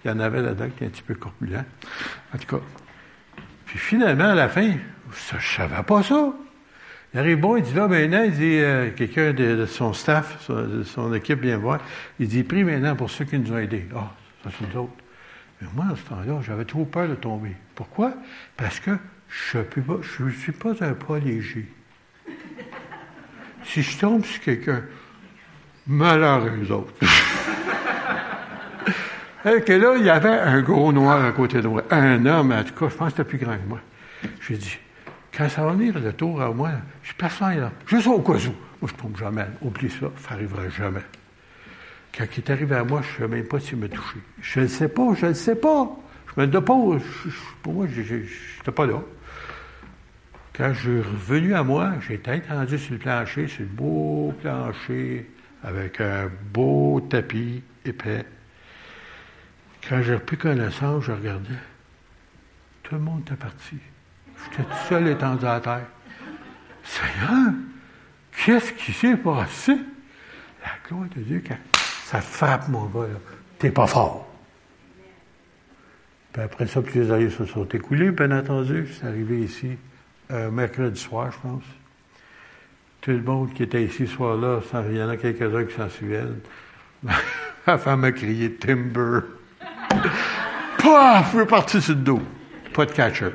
Il 0.04 0.08
y 0.08 0.12
en 0.12 0.18
avait 0.18 0.42
là-dedans 0.42 0.66
qui 0.66 0.72
étaient 0.72 0.86
un 0.86 0.88
petit 0.88 1.02
peu 1.02 1.14
corpulents. 1.14 1.64
En 2.34 2.38
tout 2.38 2.56
cas. 2.56 2.62
Puis 3.66 3.78
finalement, 3.78 4.30
à 4.30 4.34
la 4.34 4.48
fin, 4.48 4.72
je 5.12 5.36
ne 5.36 5.40
savais 5.40 5.82
pas 5.82 6.02
ça. 6.02 6.32
Il 7.14 7.20
arrive 7.20 7.40
bon, 7.40 7.56
il 7.56 7.62
dit 7.62 7.72
là, 7.74 7.88
maintenant, 7.88 8.22
il 8.24 8.32
dit, 8.32 8.58
euh, 8.58 8.90
quelqu'un 8.90 9.32
de, 9.32 9.64
son 9.66 9.92
staff, 9.92 10.50
de 10.50 10.82
son 10.82 11.14
équipe 11.14 11.40
vient 11.40 11.56
voir, 11.56 11.80
il 12.18 12.28
dit, 12.28 12.42
prie 12.42 12.64
maintenant 12.64 12.94
pour 12.96 13.10
ceux 13.10 13.24
qui 13.24 13.38
nous 13.38 13.52
ont 13.52 13.58
aidés. 13.58 13.86
Ah, 13.94 14.12
ça 14.44 14.50
c'est 14.58 14.66
nous 14.68 14.80
autres. 14.82 14.92
Mais 15.60 15.68
moi, 15.74 15.86
à 15.92 15.96
ce 15.96 16.02
temps-là, 16.02 16.40
j'avais 16.42 16.64
trop 16.64 16.84
peur 16.84 17.08
de 17.08 17.14
tomber. 17.14 17.52
Pourquoi? 17.74 18.12
Parce 18.56 18.80
que 18.80 18.90
je 19.28 19.58
ne 19.58 20.30
suis 20.30 20.52
pas 20.52 20.72
un 20.80 20.92
poids 20.92 21.18
léger. 21.18 21.66
Si 23.64 23.82
je 23.82 23.98
tombe 23.98 24.24
sur 24.24 24.40
quelqu'un, 24.42 24.82
malheur 25.86 26.44
aux 26.44 26.72
autres. 26.72 26.92
Et 29.46 29.62
que 29.62 29.72
là, 29.72 29.94
il 29.96 30.04
y 30.04 30.10
avait 30.10 30.28
un 30.28 30.60
gros 30.60 30.92
noir 30.92 31.24
à 31.24 31.32
côté 31.32 31.60
de 31.62 31.68
moi. 31.68 31.84
Un 31.90 32.26
homme, 32.26 32.52
en 32.52 32.64
tout 32.64 32.74
cas, 32.74 32.88
je 32.88 32.94
pense 32.96 33.12
que 33.12 33.16
c'était 33.16 33.28
plus 33.28 33.38
grand 33.38 33.56
que 33.56 33.68
moi. 33.68 33.80
J'ai 34.40 34.56
dit, 34.56 34.78
quand 35.36 35.48
ça 35.48 35.64
va 35.64 35.72
venir 35.72 35.98
le 35.98 36.12
tour 36.12 36.40
à 36.40 36.50
moi, 36.50 36.70
je 37.02 37.08
suis 37.08 37.16
personne 37.16 37.60
là. 37.60 37.72
Juste 37.86 38.06
au 38.06 38.20
cas 38.20 38.32
où. 38.32 38.54
Moi, 38.80 38.90
je 38.90 38.94
tombe 38.94 39.16
jamais. 39.18 39.46
Oublie 39.60 39.90
ça, 39.90 40.10
ça 40.18 40.30
n'arrivera 40.30 40.68
jamais. 40.70 41.02
Quand 42.16 42.24
il 42.32 42.38
est 42.38 42.50
arrivé 42.50 42.74
à 42.74 42.84
moi, 42.84 43.02
je 43.02 43.22
ne 43.22 43.28
sais 43.28 43.36
même 43.36 43.46
pas 43.46 43.60
s'il 43.60 43.78
m'a 43.78 43.88
touché. 43.88 44.18
Je 44.40 44.60
ne 44.60 44.66
sais 44.66 44.88
pas, 44.88 45.14
je 45.14 45.26
ne 45.26 45.32
sais 45.34 45.56
pas. 45.56 45.90
Je 46.34 46.40
me 46.40 46.46
dépose. 46.46 47.02
Pour 47.62 47.74
moi, 47.74 47.86
je 47.86 48.00
n'étais 48.00 48.72
pas 48.74 48.86
là. 48.86 49.02
Quand 50.54 50.72
je 50.72 50.80
suis 50.80 51.00
revenu 51.00 51.54
à 51.54 51.62
moi, 51.62 51.92
j'étais 52.06 52.42
entendu 52.48 52.78
sur 52.78 52.92
le 52.94 52.98
plancher, 52.98 53.46
sur 53.46 53.60
le 53.60 53.66
beau 53.66 54.34
plancher, 54.40 55.30
avec 55.62 56.00
un 56.00 56.30
beau 56.52 57.06
tapis 57.10 57.62
épais. 57.84 58.24
Quand 59.86 60.00
j'ai 60.00 60.14
repris 60.14 60.38
connaissance, 60.38 61.04
je 61.04 61.12
regardais. 61.12 61.60
Tout 62.82 62.94
le 62.94 63.00
monde 63.02 63.20
était 63.20 63.36
parti. 63.36 63.76
J'étais 64.50 64.62
tout 64.62 64.88
seul 64.88 65.08
étendu 65.08 65.46
à 65.46 65.60
terre. 65.60 65.86
Seigneur, 66.82 67.52
qu'est-ce 68.44 68.72
qui 68.72 68.92
s'est 68.92 69.16
passé? 69.16 69.76
La 70.62 70.88
gloire 70.88 71.08
de 71.14 71.20
Dieu, 71.22 71.42
ça 72.04 72.20
frappe 72.20 72.68
mon 72.68 72.86
gars, 72.86 73.06
t'es 73.58 73.70
pas 73.70 73.86
fort. 73.86 74.28
Puis 76.32 76.42
après 76.42 76.66
ça, 76.66 76.82
plusieurs 76.82 77.12
années 77.12 77.30
se 77.30 77.44
sont 77.44 77.66
écoulés, 77.66 78.10
bien 78.10 78.30
entendu. 78.30 78.88
C'est 78.92 79.06
arrivé 79.06 79.40
ici, 79.40 79.76
un 80.30 80.50
mercredi 80.50 81.00
soir, 81.00 81.32
je 81.32 81.38
pense. 81.38 81.64
Tout 83.00 83.12
le 83.12 83.22
monde 83.22 83.52
qui 83.54 83.62
était 83.62 83.82
ici 83.82 84.06
ce 84.06 84.14
soir-là, 84.14 84.60
il 84.90 84.96
y 84.96 85.02
en 85.02 85.08
a 85.08 85.16
quelques-uns 85.16 85.64
qui 85.64 85.74
s'en 85.74 85.88
souviennent. 85.88 86.40
La 87.66 87.78
femme 87.78 88.04
a 88.04 88.12
crié 88.12 88.52
Timber. 88.54 89.20
Paf! 90.78 91.32
Je 91.32 91.38
suis 91.38 91.46
parti 91.46 91.80
sur 91.80 91.94
le 91.94 92.00
dos. 92.00 92.22
Pas 92.74 92.86
de 92.86 92.92
catcher. 92.92 93.32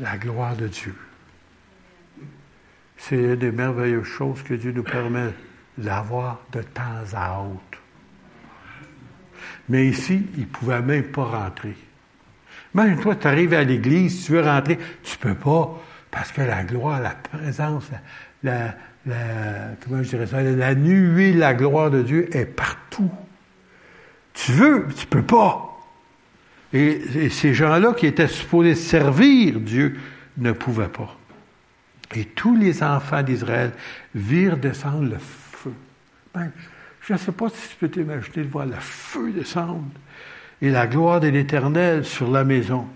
La 0.00 0.16
gloire 0.16 0.54
de 0.56 0.68
Dieu. 0.68 0.94
C'est 2.96 3.16
une 3.16 3.36
des 3.36 3.52
merveilleuses 3.52 4.06
choses 4.06 4.42
que 4.42 4.54
Dieu 4.54 4.72
nous 4.72 4.82
permet 4.82 5.30
d'avoir 5.76 6.40
de 6.52 6.62
temps 6.62 7.04
à 7.14 7.40
autre. 7.40 7.78
Mais 9.68 9.86
ici, 9.86 10.26
il 10.34 10.40
ne 10.40 10.46
pouvait 10.46 10.82
même 10.82 11.04
pas 11.04 11.24
rentrer. 11.24 11.76
Même 12.74 13.00
toi, 13.00 13.14
tu 13.16 13.26
arrives 13.26 13.54
à 13.54 13.64
l'église, 13.64 14.24
tu 14.24 14.32
veux 14.32 14.42
rentrer, 14.42 14.78
tu 15.02 15.16
ne 15.16 15.22
peux 15.22 15.34
pas, 15.34 15.80
parce 16.10 16.32
que 16.32 16.42
la 16.42 16.64
gloire, 16.64 17.00
la 17.00 17.10
présence, 17.10 17.90
la, 18.42 18.74
comment 19.82 20.02
je 20.02 20.26
ça, 20.26 20.42
la 20.42 20.74
nuée, 20.74 21.32
la 21.32 21.54
gloire 21.54 21.90
de 21.90 22.02
Dieu 22.02 22.36
est 22.36 22.46
partout. 22.46 23.10
Tu 24.34 24.52
veux, 24.52 24.86
tu 24.96 25.06
ne 25.06 25.10
peux 25.10 25.22
pas. 25.22 25.67
Et, 26.72 27.30
ces 27.30 27.54
gens-là 27.54 27.94
qui 27.94 28.06
étaient 28.06 28.28
supposés 28.28 28.74
servir 28.74 29.58
Dieu 29.60 29.96
ne 30.36 30.52
pouvaient 30.52 30.88
pas. 30.88 31.16
Et 32.14 32.24
tous 32.24 32.56
les 32.56 32.82
enfants 32.82 33.22
d'Israël 33.22 33.72
virent 34.14 34.56
descendre 34.56 35.10
le 35.10 35.18
feu. 35.18 35.72
Ben, 36.34 36.50
je 37.00 37.14
ne 37.14 37.18
sais 37.18 37.32
pas 37.32 37.48
si 37.48 37.68
tu 37.70 37.76
peux 37.76 37.88
t'imaginer 37.88 38.44
de 38.44 38.50
voir 38.50 38.66
le 38.66 38.76
feu 38.78 39.32
descendre 39.32 39.84
et 40.60 40.70
la 40.70 40.86
gloire 40.86 41.20
de 41.20 41.28
l'Éternel 41.28 42.04
sur 42.04 42.30
la 42.30 42.44
maison. 42.44 42.86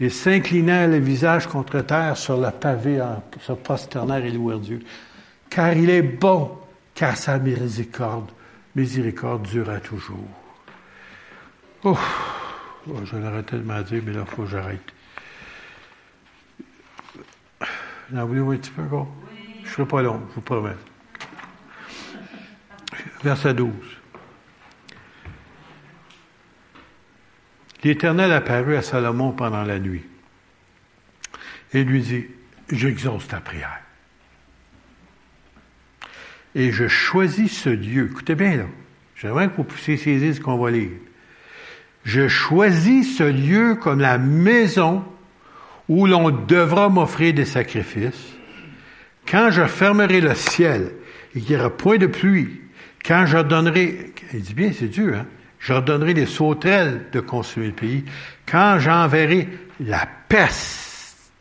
Et 0.00 0.08
s'inclinant 0.08 0.86
le 0.86 0.98
visage 0.98 1.46
contre 1.46 1.80
terre 1.80 2.16
sur 2.16 2.36
le 2.36 2.50
pavé, 2.50 3.00
en 3.00 3.22
se 3.40 3.52
prosterner 3.52 4.26
et 4.26 4.30
louer 4.30 4.58
Dieu. 4.58 4.80
Car 5.50 5.74
il 5.74 5.90
est 5.90 6.02
bon, 6.02 6.50
car 6.94 7.16
sa 7.16 7.38
miséricorde, 7.38 8.30
miséricorde 8.74 9.42
durera 9.42 9.78
toujours. 9.80 10.28
Oh. 11.84 11.96
Je 12.86 13.16
l'aurais 13.16 13.42
tellement 13.42 13.80
dit, 13.82 14.00
mais 14.04 14.12
là, 14.12 14.24
il 14.26 14.34
faut 14.34 14.42
que 14.42 14.48
j'arrête. 14.48 14.92
En 18.14 18.26
voulez-vous 18.26 18.52
un 18.52 18.56
petit 18.56 18.70
peu 18.70 18.82
encore? 18.82 19.08
Je 19.62 19.68
ne 19.68 19.72
serai 19.72 19.86
pas 19.86 20.02
long, 20.02 20.20
je 20.30 20.34
vous 20.34 20.40
promets. 20.40 20.76
Verset 23.22 23.54
12. 23.54 23.70
L'Éternel 27.84 28.32
apparut 28.32 28.76
à 28.76 28.82
Salomon 28.82 29.32
pendant 29.32 29.62
la 29.62 29.78
nuit 29.78 30.04
et 31.72 31.84
lui 31.84 32.02
dit, 32.02 32.26
j'exauce 32.70 33.28
ta 33.28 33.40
prière. 33.40 33.80
Et 36.54 36.70
je 36.70 36.86
choisis 36.86 37.62
ce 37.62 37.70
Dieu. 37.70 38.08
Écoutez 38.10 38.34
bien 38.34 38.56
là. 38.56 38.66
J'aimerais 39.16 39.48
que 39.48 39.56
vous 39.56 39.64
puissiez 39.64 39.96
saisir 39.96 40.34
ce 40.34 40.40
qu'on 40.40 40.58
va 40.58 40.70
lire. 40.70 40.90
Je 42.04 42.28
choisis 42.28 43.16
ce 43.18 43.22
lieu 43.22 43.76
comme 43.76 44.00
la 44.00 44.18
maison 44.18 45.04
où 45.88 46.06
l'on 46.06 46.30
devra 46.30 46.88
m'offrir 46.88 47.34
des 47.34 47.44
sacrifices, 47.44 48.32
quand 49.26 49.50
je 49.50 49.66
fermerai 49.66 50.20
le 50.20 50.34
ciel 50.34 50.92
et 51.34 51.40
qu'il 51.40 51.56
n'y 51.56 51.60
aura 51.60 51.70
point 51.70 51.98
de 51.98 52.06
pluie, 52.06 52.60
quand 53.04 53.26
j'ordonnerai, 53.26 54.12
il 54.32 54.42
dit 54.42 54.54
bien, 54.54 54.72
c'est 54.72 54.88
Dieu, 54.88 55.14
hein, 55.14 55.26
j'ordonnerai 55.58 56.14
les 56.14 56.26
sauterelles 56.26 57.06
de 57.12 57.20
consumer 57.20 57.66
le 57.66 57.72
pays, 57.72 58.04
quand 58.46 58.78
j'enverrai 58.78 59.48
la 59.80 60.06
peste 60.28 61.32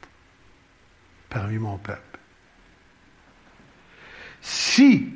parmi 1.29 1.57
mon 1.57 1.77
peuple. 1.77 2.01
Si 4.41 5.09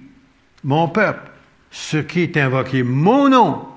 mon 0.63 0.87
peuple, 0.87 1.29
ce 1.71 1.97
qui 1.97 2.21
est 2.21 2.37
invoqué 2.37 2.83
mon 2.83 3.29
nom, 3.29 3.67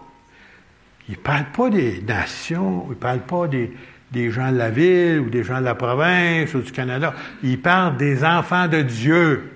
il 1.09 1.13
ne 1.13 1.17
parle 1.17 1.47
pas 1.57 1.71
des 1.71 2.03
nations, 2.03 2.85
il 2.87 2.91
ne 2.91 2.95
parle 2.95 3.21
pas 3.21 3.49
des, 3.49 3.73
des 4.13 4.31
gens 4.31 4.53
de 4.53 4.59
la 4.59 4.71
ville 4.71 5.21
ou 5.21 5.31
des 5.31 5.43
gens 5.43 5.61
de 5.61 5.65
la 5.65 5.75
province 5.75 6.53
ou 6.55 6.61
du 6.61 6.73
Canada. 6.73 7.15
Il 7.43 7.61
parle 7.61 7.97
des 7.97 8.25
enfants 8.25 8.69
de 8.69 8.83
Dieu. 8.83 9.53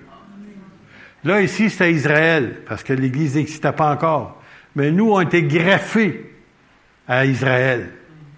Là, 1.23 1.41
ici, 1.41 1.69
c'est 1.69 1.91
Israël, 1.91 2.61
parce 2.67 2.83
que 2.83 2.93
l'Église 2.93 3.35
n'existait 3.35 3.71
pas 3.71 3.91
encore. 3.91 4.41
Mais 4.75 4.91
nous, 4.91 5.11
on 5.11 5.21
été 5.21 5.43
greffés 5.43 6.31
à 7.07 7.25
Israël. 7.25 7.91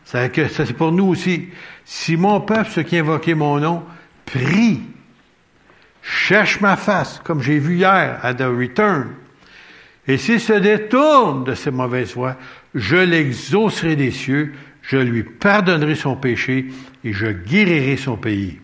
C'est 0.04 0.50
c'est 0.50 0.74
pour 0.74 0.92
nous 0.92 1.08
aussi. 1.08 1.50
Si 1.84 2.16
mon 2.16 2.42
peuple, 2.42 2.70
ce 2.70 2.82
qui 2.82 2.98
invoquait 2.98 3.34
mon 3.34 3.60
nom, 3.60 3.84
prie, 4.26 4.82
cherche 6.02 6.62
ma 6.62 6.76
face, 6.76 7.22
comme 7.24 7.42
j'ai 7.42 7.58
vu 7.58 7.78
hier 7.78 8.20
à 8.22 8.34
The 8.34 8.44
Return, 8.44 9.08
et 10.08 10.18
s'il 10.18 10.40
se 10.40 10.54
détourne 10.54 11.44
de 11.44 11.56
ses 11.56 11.72
mauvaises 11.72 12.14
voies, 12.14 12.36
je 12.76 12.98
l'exaucerai 12.98 13.96
des 13.96 14.12
cieux, 14.12 14.54
je 14.82 14.98
lui 14.98 15.24
pardonnerai 15.24 15.96
son 15.96 16.16
péché 16.16 16.68
et 17.04 17.14
je 17.14 17.28
guérirai 17.28 17.98
son 17.98 18.16
pays. 18.16 18.60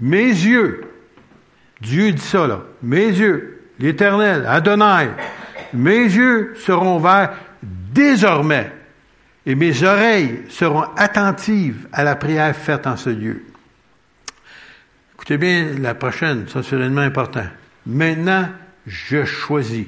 Mes 0.00 0.28
yeux, 0.28 0.82
Dieu 1.80 2.12
dit 2.12 2.22
ça 2.22 2.46
là, 2.46 2.62
mes 2.82 3.06
yeux, 3.06 3.62
l'Éternel, 3.80 4.44
Adonai, 4.46 5.08
mes 5.74 6.04
yeux 6.04 6.54
seront 6.56 6.98
verts 6.98 7.34
désormais 7.62 8.72
et 9.44 9.54
mes 9.54 9.82
oreilles 9.82 10.42
seront 10.48 10.84
attentives 10.96 11.88
à 11.92 12.04
la 12.04 12.14
prière 12.14 12.54
faite 12.54 12.86
en 12.86 12.96
ce 12.96 13.10
lieu. 13.10 13.42
Écoutez 15.14 15.38
bien 15.38 15.72
la 15.80 15.94
prochaine, 15.94 16.46
ça 16.46 16.62
c'est 16.62 16.76
vraiment 16.76 17.00
important. 17.00 17.46
Maintenant, 17.86 18.48
je 18.86 19.24
choisis 19.24 19.86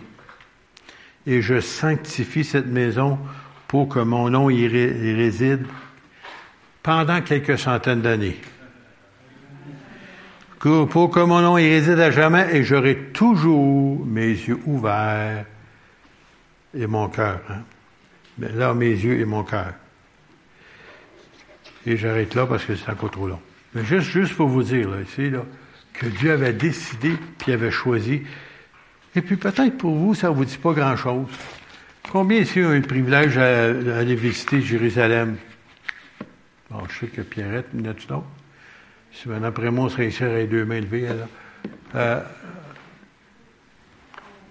et 1.26 1.42
je 1.42 1.60
sanctifie 1.60 2.44
cette 2.44 2.66
maison 2.66 3.18
pour 3.68 3.88
que 3.88 4.00
mon 4.00 4.30
nom 4.30 4.50
y, 4.50 4.66
réside 4.66 5.66
pendant 6.82 7.20
quelques 7.20 7.58
centaines 7.58 8.02
d'années. 8.02 8.40
Pour 10.58 11.10
que 11.10 11.20
mon 11.20 11.40
nom 11.40 11.56
y 11.56 11.68
réside 11.68 12.00
à 12.00 12.10
jamais 12.10 12.48
et 12.52 12.64
j'aurai 12.64 12.96
toujours 13.12 14.04
mes 14.04 14.28
yeux 14.28 14.58
ouverts 14.66 15.46
et 16.74 16.86
mon 16.86 17.08
cœur. 17.08 17.40
Hein? 17.48 17.62
Là, 18.38 18.74
mes 18.74 18.90
yeux 18.90 19.20
et 19.20 19.24
mon 19.24 19.44
cœur. 19.44 19.74
Et 21.86 21.96
j'arrête 21.96 22.34
là 22.34 22.46
parce 22.46 22.64
que 22.64 22.76
c'est 22.76 22.90
encore 22.90 23.10
trop 23.10 23.26
long. 23.26 23.40
Mais 23.74 23.84
juste, 23.84 24.10
juste 24.10 24.34
pour 24.34 24.48
vous 24.48 24.62
dire, 24.62 24.88
ici, 25.00 25.30
là, 25.30 25.44
que 25.92 26.06
Dieu 26.06 26.32
avait 26.32 26.52
décidé, 26.52 27.12
puis 27.38 27.52
avait 27.52 27.70
choisi. 27.70 28.22
Et 29.14 29.22
puis 29.22 29.36
peut-être 29.36 29.76
pour 29.76 29.94
vous, 29.94 30.14
ça 30.14 30.28
ne 30.28 30.34
vous 30.34 30.44
dit 30.44 30.58
pas 30.58 30.72
grand-chose. 30.72 31.26
Combien 32.12 32.38
ici 32.38 32.60
ont 32.60 32.72
eu 32.72 32.80
le 32.80 32.86
privilège 32.86 33.34
d'aller 33.36 34.14
visiter 34.14 34.60
Jérusalem? 34.60 35.36
Bon, 36.70 36.82
je 36.88 37.00
sais 37.00 37.06
que 37.06 37.22
Pierrette, 37.22 37.66
il 37.74 37.84
y 37.84 37.88
en 37.88 37.90
a-tu 37.90 38.06
d'autres? 38.06 38.26
Si 39.12 39.28
ben, 39.28 39.42
après 39.42 39.70
moi, 39.70 39.86
on 39.86 39.88
serait 39.88 40.08
ici 40.08 40.22
avec 40.22 40.48
deux 40.48 40.64
mains 40.64 40.80
levées, 40.80 41.08
alors. 41.08 41.28
Euh, 41.96 42.22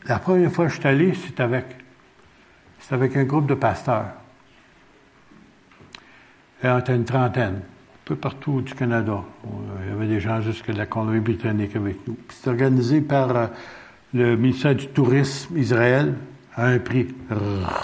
la 0.05 0.19
première 0.19 0.51
fois 0.51 0.65
que 0.65 0.73
je 0.73 0.79
suis 0.79 0.87
allé, 0.87 1.13
c'est 1.13 1.39
avec, 1.39 1.65
c'est 2.79 2.93
avec 2.93 3.15
un 3.15 3.23
groupe 3.23 3.47
de 3.47 3.53
pasteurs. 3.53 4.11
Et 6.63 6.67
on 6.67 6.79
était 6.79 6.95
une 6.95 7.05
trentaine, 7.05 7.55
un 7.55 8.05
peu 8.05 8.15
partout 8.15 8.61
du 8.61 8.73
Canada. 8.73 9.23
Il 9.83 9.89
y 9.89 9.93
avait 9.93 10.07
des 10.07 10.19
gens 10.19 10.41
jusque 10.41 10.71
de 10.71 10.77
la 10.77 10.85
Colombie-Britannique 10.85 11.75
avec 11.75 12.05
nous. 12.07 12.17
C'est 12.29 12.49
organisé 12.49 13.01
par 13.01 13.35
euh, 13.35 13.47
le 14.13 14.35
ministère 14.35 14.75
du 14.75 14.87
Tourisme 14.87 15.57
Israël, 15.57 16.15
à 16.55 16.67
un 16.67 16.79
prix 16.79 17.07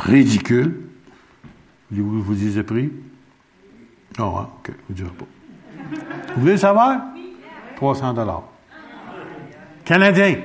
ridicule. 0.05 0.81
Vous, 1.91 2.21
vous 2.21 2.33
disiez 2.33 2.63
prix? 2.63 2.91
Non, 4.17 4.39
hein? 4.39 4.49
OK, 4.59 4.73
vous 4.89 5.03
ne 5.03 5.09
pas. 5.09 5.25
Vous 6.35 6.41
voulez 6.41 6.57
savoir? 6.57 7.01
300 7.75 8.13
dollars. 8.13 8.43
Canadien. 9.83 10.37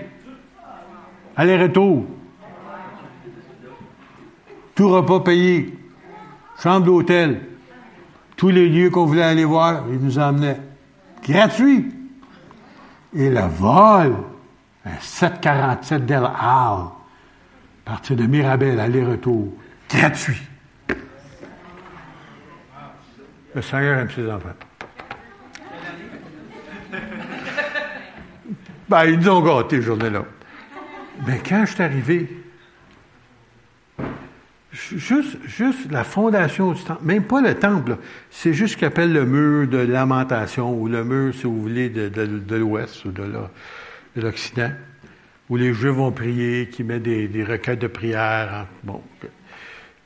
Aller-retour. 1.36 2.05
Tout 4.74 4.89
repas 4.89 5.20
payé. 5.20 5.74
Chambre 6.62 6.86
d'hôtel. 6.86 7.40
Tous 8.36 8.48
les 8.48 8.69
lieux 8.69 8.90
qu'on 8.90 9.07
voulait 9.07 9.23
aller 9.23 9.44
voir, 9.44 9.85
ils 9.90 9.98
nous 9.98 10.19
emmenaient. 10.19 10.61
Gratuit. 11.23 11.86
Et 13.15 13.31
le 13.31 13.40
vol, 13.40 14.15
un 14.85 14.98
747 15.01 16.07
Del 16.07 16.24
Al, 16.24 16.90
partir 17.85 18.16
de 18.16 18.27
Mirabel, 18.27 18.78
aller-retour, 18.81 19.52
gratuit. 19.89 20.43
Le 23.55 23.62
Seigneur 23.62 23.98
aime 23.98 24.11
ses 24.11 24.31
enfants. 24.31 24.48
Ben, 28.89 29.05
ils 29.05 29.20
nous 29.20 29.28
ont 29.28 29.40
gâtés, 29.40 29.81
journée-là. 29.81 30.24
Mais 31.24 31.40
quand 31.48 31.65
je 31.65 31.74
suis 31.74 31.82
arrivé, 31.82 32.43
juste, 34.73 35.39
juste 35.47 35.93
la 35.93 36.02
fondation 36.02 36.73
du 36.73 36.82
temple, 36.82 37.05
même 37.05 37.23
pas 37.23 37.40
le 37.40 37.55
temple, 37.55 37.98
c'est 38.32 38.52
juste 38.52 38.74
ce 38.74 38.81
qu'on 38.81 38.86
appelle 38.86 39.12
le 39.12 39.24
mur 39.27 39.69
de 39.69 39.78
lamentation, 39.78 40.74
ou 40.74 40.89
le 40.89 41.05
mur, 41.05 41.32
si 41.32 41.44
vous 41.44 41.62
voulez, 41.62 41.89
de, 41.89 42.09
de 42.09 42.57
l'Ouest 42.57 43.05
ou 43.05 43.12
de 43.12 43.23
l'Occident 44.16 44.70
où 45.49 45.57
les 45.57 45.74
Juifs 45.74 45.93
vont 45.93 46.12
prier, 46.12 46.69
qui 46.69 46.85
met 46.85 47.01
des, 47.01 47.45
requêtes 47.45 47.81
de 47.81 47.89
prière. 47.89 48.66
Bon. 48.85 49.03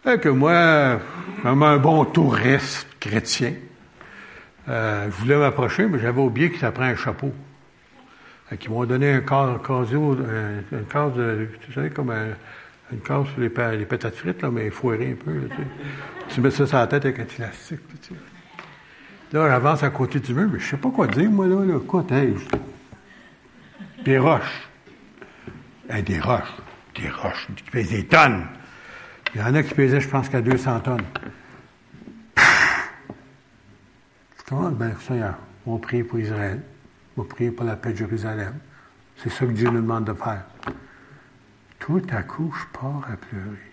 Fait 0.03 0.19
que 0.19 0.31
moi, 0.31 1.01
comme 1.43 1.63
un 1.63 1.77
bon 1.77 2.05
touriste 2.07 2.89
chrétien, 2.99 3.53
euh, 4.69 5.07
je 5.11 5.17
voulais 5.17 5.37
m'approcher, 5.37 5.87
mais 5.87 5.99
j'avais 5.99 6.21
oublié 6.21 6.51
que 6.51 6.59
ça 6.59 6.73
un 6.77 6.97
chapeau. 6.97 7.33
Fait 8.49 8.57
qu'ils 8.57 8.71
m'ont 8.71 8.85
donné 8.87 9.13
un 9.13 9.21
corps, 9.21 9.49
un, 9.49 10.77
un 10.77 10.83
corps 10.91 11.11
de, 11.13 11.49
tu 11.61 11.73
sais, 11.73 11.91
comme 11.91 12.11
un, 12.11 12.29
une 12.93 13.01
case 13.01 13.27
sur 13.29 13.41
les, 13.41 13.77
les 13.79 13.87
patates 13.87 14.15
frites, 14.15 14.43
là, 14.43 14.51
mais 14.51 14.71
foiré 14.71 15.13
un 15.13 15.25
peu. 15.25 15.33
tu, 15.49 15.57
sais. 15.57 15.63
tu 16.29 16.41
mets 16.41 16.51
ça 16.51 16.67
sur 16.67 16.79
la 16.79 16.87
tête 16.87 17.05
avec 17.05 17.19
un 17.19 17.27
élastique. 17.39 17.81
Tu 18.03 18.15
sais. 18.15 18.21
Là, 19.33 19.49
j'avance 19.49 19.83
à 19.83 19.91
côté 19.91 20.21
du 20.21 20.35
mur, 20.35 20.49
mais 20.53 20.59
je 20.59 20.71
sais 20.71 20.77
pas 20.77 20.91
quoi 20.91 21.07
dire, 21.07 21.31
moi, 21.31 21.47
là. 21.47 21.65
là. 21.65 21.79
Quoi, 21.87 22.05
Des 24.05 24.19
roches 24.19 24.65
des 26.03 26.21
roches, 26.21 26.53
des 26.95 27.09
roches 27.09 27.49
qui 27.57 27.63
pèsent 27.71 27.91
des 27.91 28.07
tonnes. 28.07 28.47
Il 29.35 29.41
y 29.41 29.45
en 29.45 29.55
a 29.55 29.63
qui 29.63 29.75
pesaient, 29.75 30.01
je 30.01 30.09
pense, 30.09 30.29
qu'à 30.29 30.41
200 30.41 30.81
tonnes. 30.81 31.05
Comment? 34.47 34.71
Ben, 34.71 34.95
Seigneur, 35.01 35.37
on 35.67 35.79
prie 35.79 36.05
pour 36.05 36.19
Israël. 36.19 36.63
On 37.17 37.25
prie 37.25 37.51
pour 37.51 37.65
la 37.65 37.77
paix 37.77 37.93
de 37.93 37.99
Jérusalem. 37.99 38.59
C'est 39.17 39.31
ça 39.31 39.47
que 39.47 39.53
Dieu 39.53 39.71
nous 39.71 39.81
demande 39.81 40.05
de 40.05 40.15
faire. 40.15 40.45
Tout 41.79 42.03
à 42.11 42.23
coup, 42.23 42.55
je 42.59 42.79
pars 42.79 43.09
à 43.11 43.17
pleurer. 43.17 43.71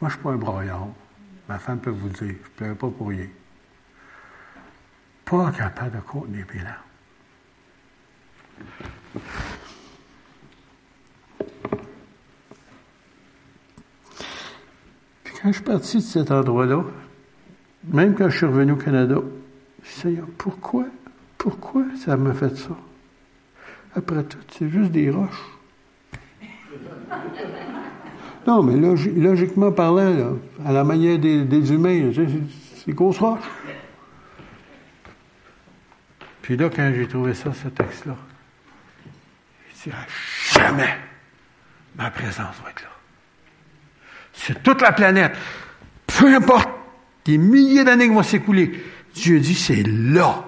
je 0.00 0.04
ne 0.04 0.10
suis 0.10 0.18
pas 0.18 0.30
un 0.30 0.36
broyard. 0.36 0.88
Ma 1.48 1.58
femme 1.58 1.80
peut 1.80 1.90
vous 1.90 2.08
le 2.08 2.12
dire. 2.12 2.20
Je 2.20 2.30
ne 2.30 2.34
pleure 2.56 2.76
pas 2.76 2.90
pour 2.90 3.08
rien. 3.08 3.28
Pas 5.24 5.52
capable 5.52 5.96
de 5.96 6.00
contenir 6.00 6.46
mes 6.52 6.62
larmes. 6.62 6.93
Puis 15.24 15.34
quand 15.40 15.48
je 15.48 15.52
suis 15.52 15.62
parti 15.62 15.96
de 15.98 16.02
cet 16.02 16.30
endroit-là, 16.30 16.84
même 17.84 18.14
quand 18.14 18.28
je 18.28 18.36
suis 18.36 18.46
revenu 18.46 18.72
au 18.72 18.76
Canada, 18.76 19.16
je 19.82 20.08
me 20.08 20.22
pourquoi, 20.38 20.86
pourquoi 21.38 21.84
ça 21.96 22.16
m'a 22.16 22.32
fait 22.32 22.56
ça? 22.56 22.76
Après 23.94 24.24
tout, 24.24 24.38
c'est 24.50 24.68
juste 24.68 24.90
des 24.90 25.10
roches. 25.10 25.44
Non, 28.46 28.62
mais 28.62 28.76
logiquement 28.76 29.72
parlant, 29.72 30.36
à 30.66 30.72
la 30.72 30.84
manière 30.84 31.18
des, 31.18 31.72
humains, 31.72 32.10
c'est 32.12 32.92
grosses 32.92 33.18
roches. 33.18 33.40
Puis 36.42 36.58
là, 36.58 36.68
quand 36.68 36.92
j'ai 36.94 37.08
trouvé 37.08 37.32
ça, 37.32 37.54
ce 37.54 37.68
texte-là, 37.68 38.16
jamais 40.52 40.98
ma 41.96 42.10
présence 42.10 42.56
va 42.62 42.70
être 42.70 42.82
là. 42.82 42.88
Sur 44.32 44.60
toute 44.62 44.80
la 44.80 44.92
planète, 44.92 45.36
peu 46.06 46.34
importe, 46.34 46.68
des 47.24 47.38
milliers 47.38 47.84
d'années 47.84 48.08
qui 48.08 48.14
vont 48.14 48.22
s'écouler, 48.22 48.84
Dieu 49.14 49.40
dit, 49.40 49.54
c'est 49.54 49.82
là. 49.82 50.44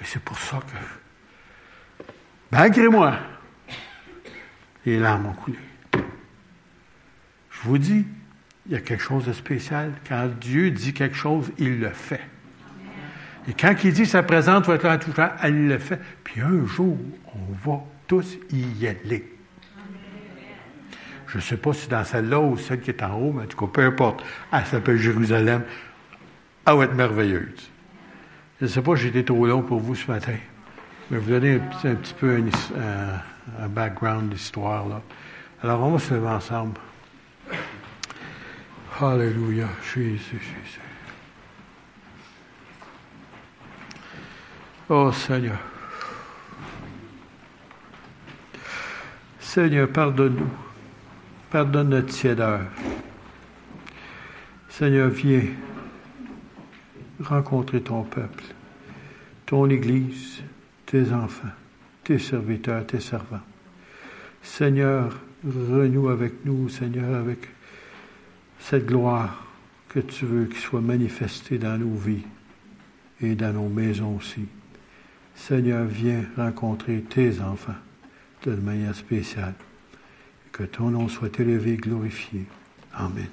Et 0.00 0.04
c'est 0.04 0.22
pour 0.22 0.38
ça 0.38 0.58
que, 0.60 2.04
malgré 2.50 2.88
moi, 2.88 3.18
les 4.84 4.98
larmes 4.98 5.26
ont 5.26 5.32
coulé. 5.32 5.58
Je 7.50 7.68
vous 7.68 7.78
dis, 7.78 8.06
il 8.66 8.72
y 8.72 8.74
a 8.74 8.80
quelque 8.80 9.02
chose 9.02 9.26
de 9.26 9.32
spécial. 9.32 9.92
Quand 10.08 10.26
Dieu 10.26 10.70
dit 10.70 10.92
quelque 10.92 11.16
chose, 11.16 11.50
il 11.58 11.80
le 11.80 11.90
fait. 11.90 12.20
Et 13.48 13.52
quand 13.54 13.74
il 13.84 13.92
dit 13.92 14.06
sa 14.06 14.22
présence 14.22 14.66
va 14.66 14.74
être 14.74 14.84
là 14.84 14.98
tout 14.98 15.12
temps, 15.12 15.30
il 15.44 15.68
le 15.68 15.78
fait. 15.78 16.00
Puis 16.24 16.40
un 16.40 16.66
jour, 16.66 16.96
on 17.34 17.70
va 17.70 17.80
tous 18.06 18.38
y 18.52 18.86
aller. 18.86 19.36
Je 21.26 21.36
ne 21.36 21.42
sais 21.42 21.56
pas 21.56 21.72
si 21.72 21.88
dans 21.88 22.04
celle-là 22.04 22.40
ou 22.40 22.56
celle 22.56 22.80
qui 22.80 22.90
est 22.90 23.02
en 23.02 23.14
haut, 23.14 23.32
mais 23.32 23.44
en 23.44 23.46
tout 23.46 23.56
cas, 23.56 23.72
peu 23.72 23.84
importe. 23.84 24.24
Elle 24.52 24.64
s'appelle 24.66 24.96
Jérusalem. 24.96 25.62
Elle 26.66 26.76
va 26.76 26.84
être 26.84 26.94
merveilleuse. 26.94 27.70
Je 28.58 28.66
ne 28.66 28.70
sais 28.70 28.82
pas 28.82 28.94
j'ai 28.96 29.08
été 29.08 29.24
trop 29.24 29.46
long 29.46 29.62
pour 29.62 29.80
vous 29.80 29.94
ce 29.94 30.10
matin. 30.10 30.34
Mais 31.10 31.18
vous 31.18 31.30
donner 31.30 31.54
un 31.54 31.94
petit, 31.94 32.14
peu 32.14 32.36
un, 32.36 33.64
un 33.64 33.68
background 33.68 34.30
d'histoire. 34.32 34.86
Alors, 35.62 35.82
on 35.82 35.92
va 35.92 35.98
se 35.98 36.14
lever 36.14 36.28
ensemble. 36.28 36.78
Alléluia. 39.00 39.68
Jésus, 39.82 40.18
Jésus. 40.30 40.89
Oh 44.92 45.12
Seigneur. 45.12 45.56
Seigneur, 49.38 49.88
pardonne-nous. 49.88 50.50
Pardonne 51.48 51.90
notre 51.90 52.08
tiédeur. 52.08 52.62
Seigneur, 54.68 55.08
viens 55.10 55.44
rencontrer 57.20 57.80
ton 57.82 58.02
peuple, 58.02 58.42
ton 59.46 59.70
Église, 59.70 60.42
tes 60.86 61.12
enfants, 61.12 61.54
tes 62.02 62.18
serviteurs, 62.18 62.84
tes 62.84 62.98
servants. 62.98 63.42
Seigneur, 64.42 65.16
renoue 65.44 66.08
avec 66.08 66.44
nous, 66.44 66.68
Seigneur, 66.68 67.14
avec 67.14 67.48
cette 68.58 68.86
gloire 68.86 69.46
que 69.88 70.00
tu 70.00 70.26
veux 70.26 70.46
qu'il 70.46 70.58
soit 70.58 70.80
manifestée 70.80 71.58
dans 71.58 71.78
nos 71.78 71.94
vies 71.94 72.24
et 73.20 73.36
dans 73.36 73.52
nos 73.52 73.68
maisons 73.68 74.16
aussi. 74.16 74.48
Seigneur, 75.48 75.86
viens 75.86 76.24
rencontrer 76.36 77.00
tes 77.00 77.40
enfants 77.40 77.72
de 78.44 78.54
manière 78.54 78.94
spéciale. 78.94 79.54
Que 80.52 80.64
ton 80.64 80.90
nom 80.90 81.08
soit 81.08 81.40
élevé 81.40 81.72
et 81.72 81.76
glorifié. 81.76 82.44
Amen. 82.92 83.26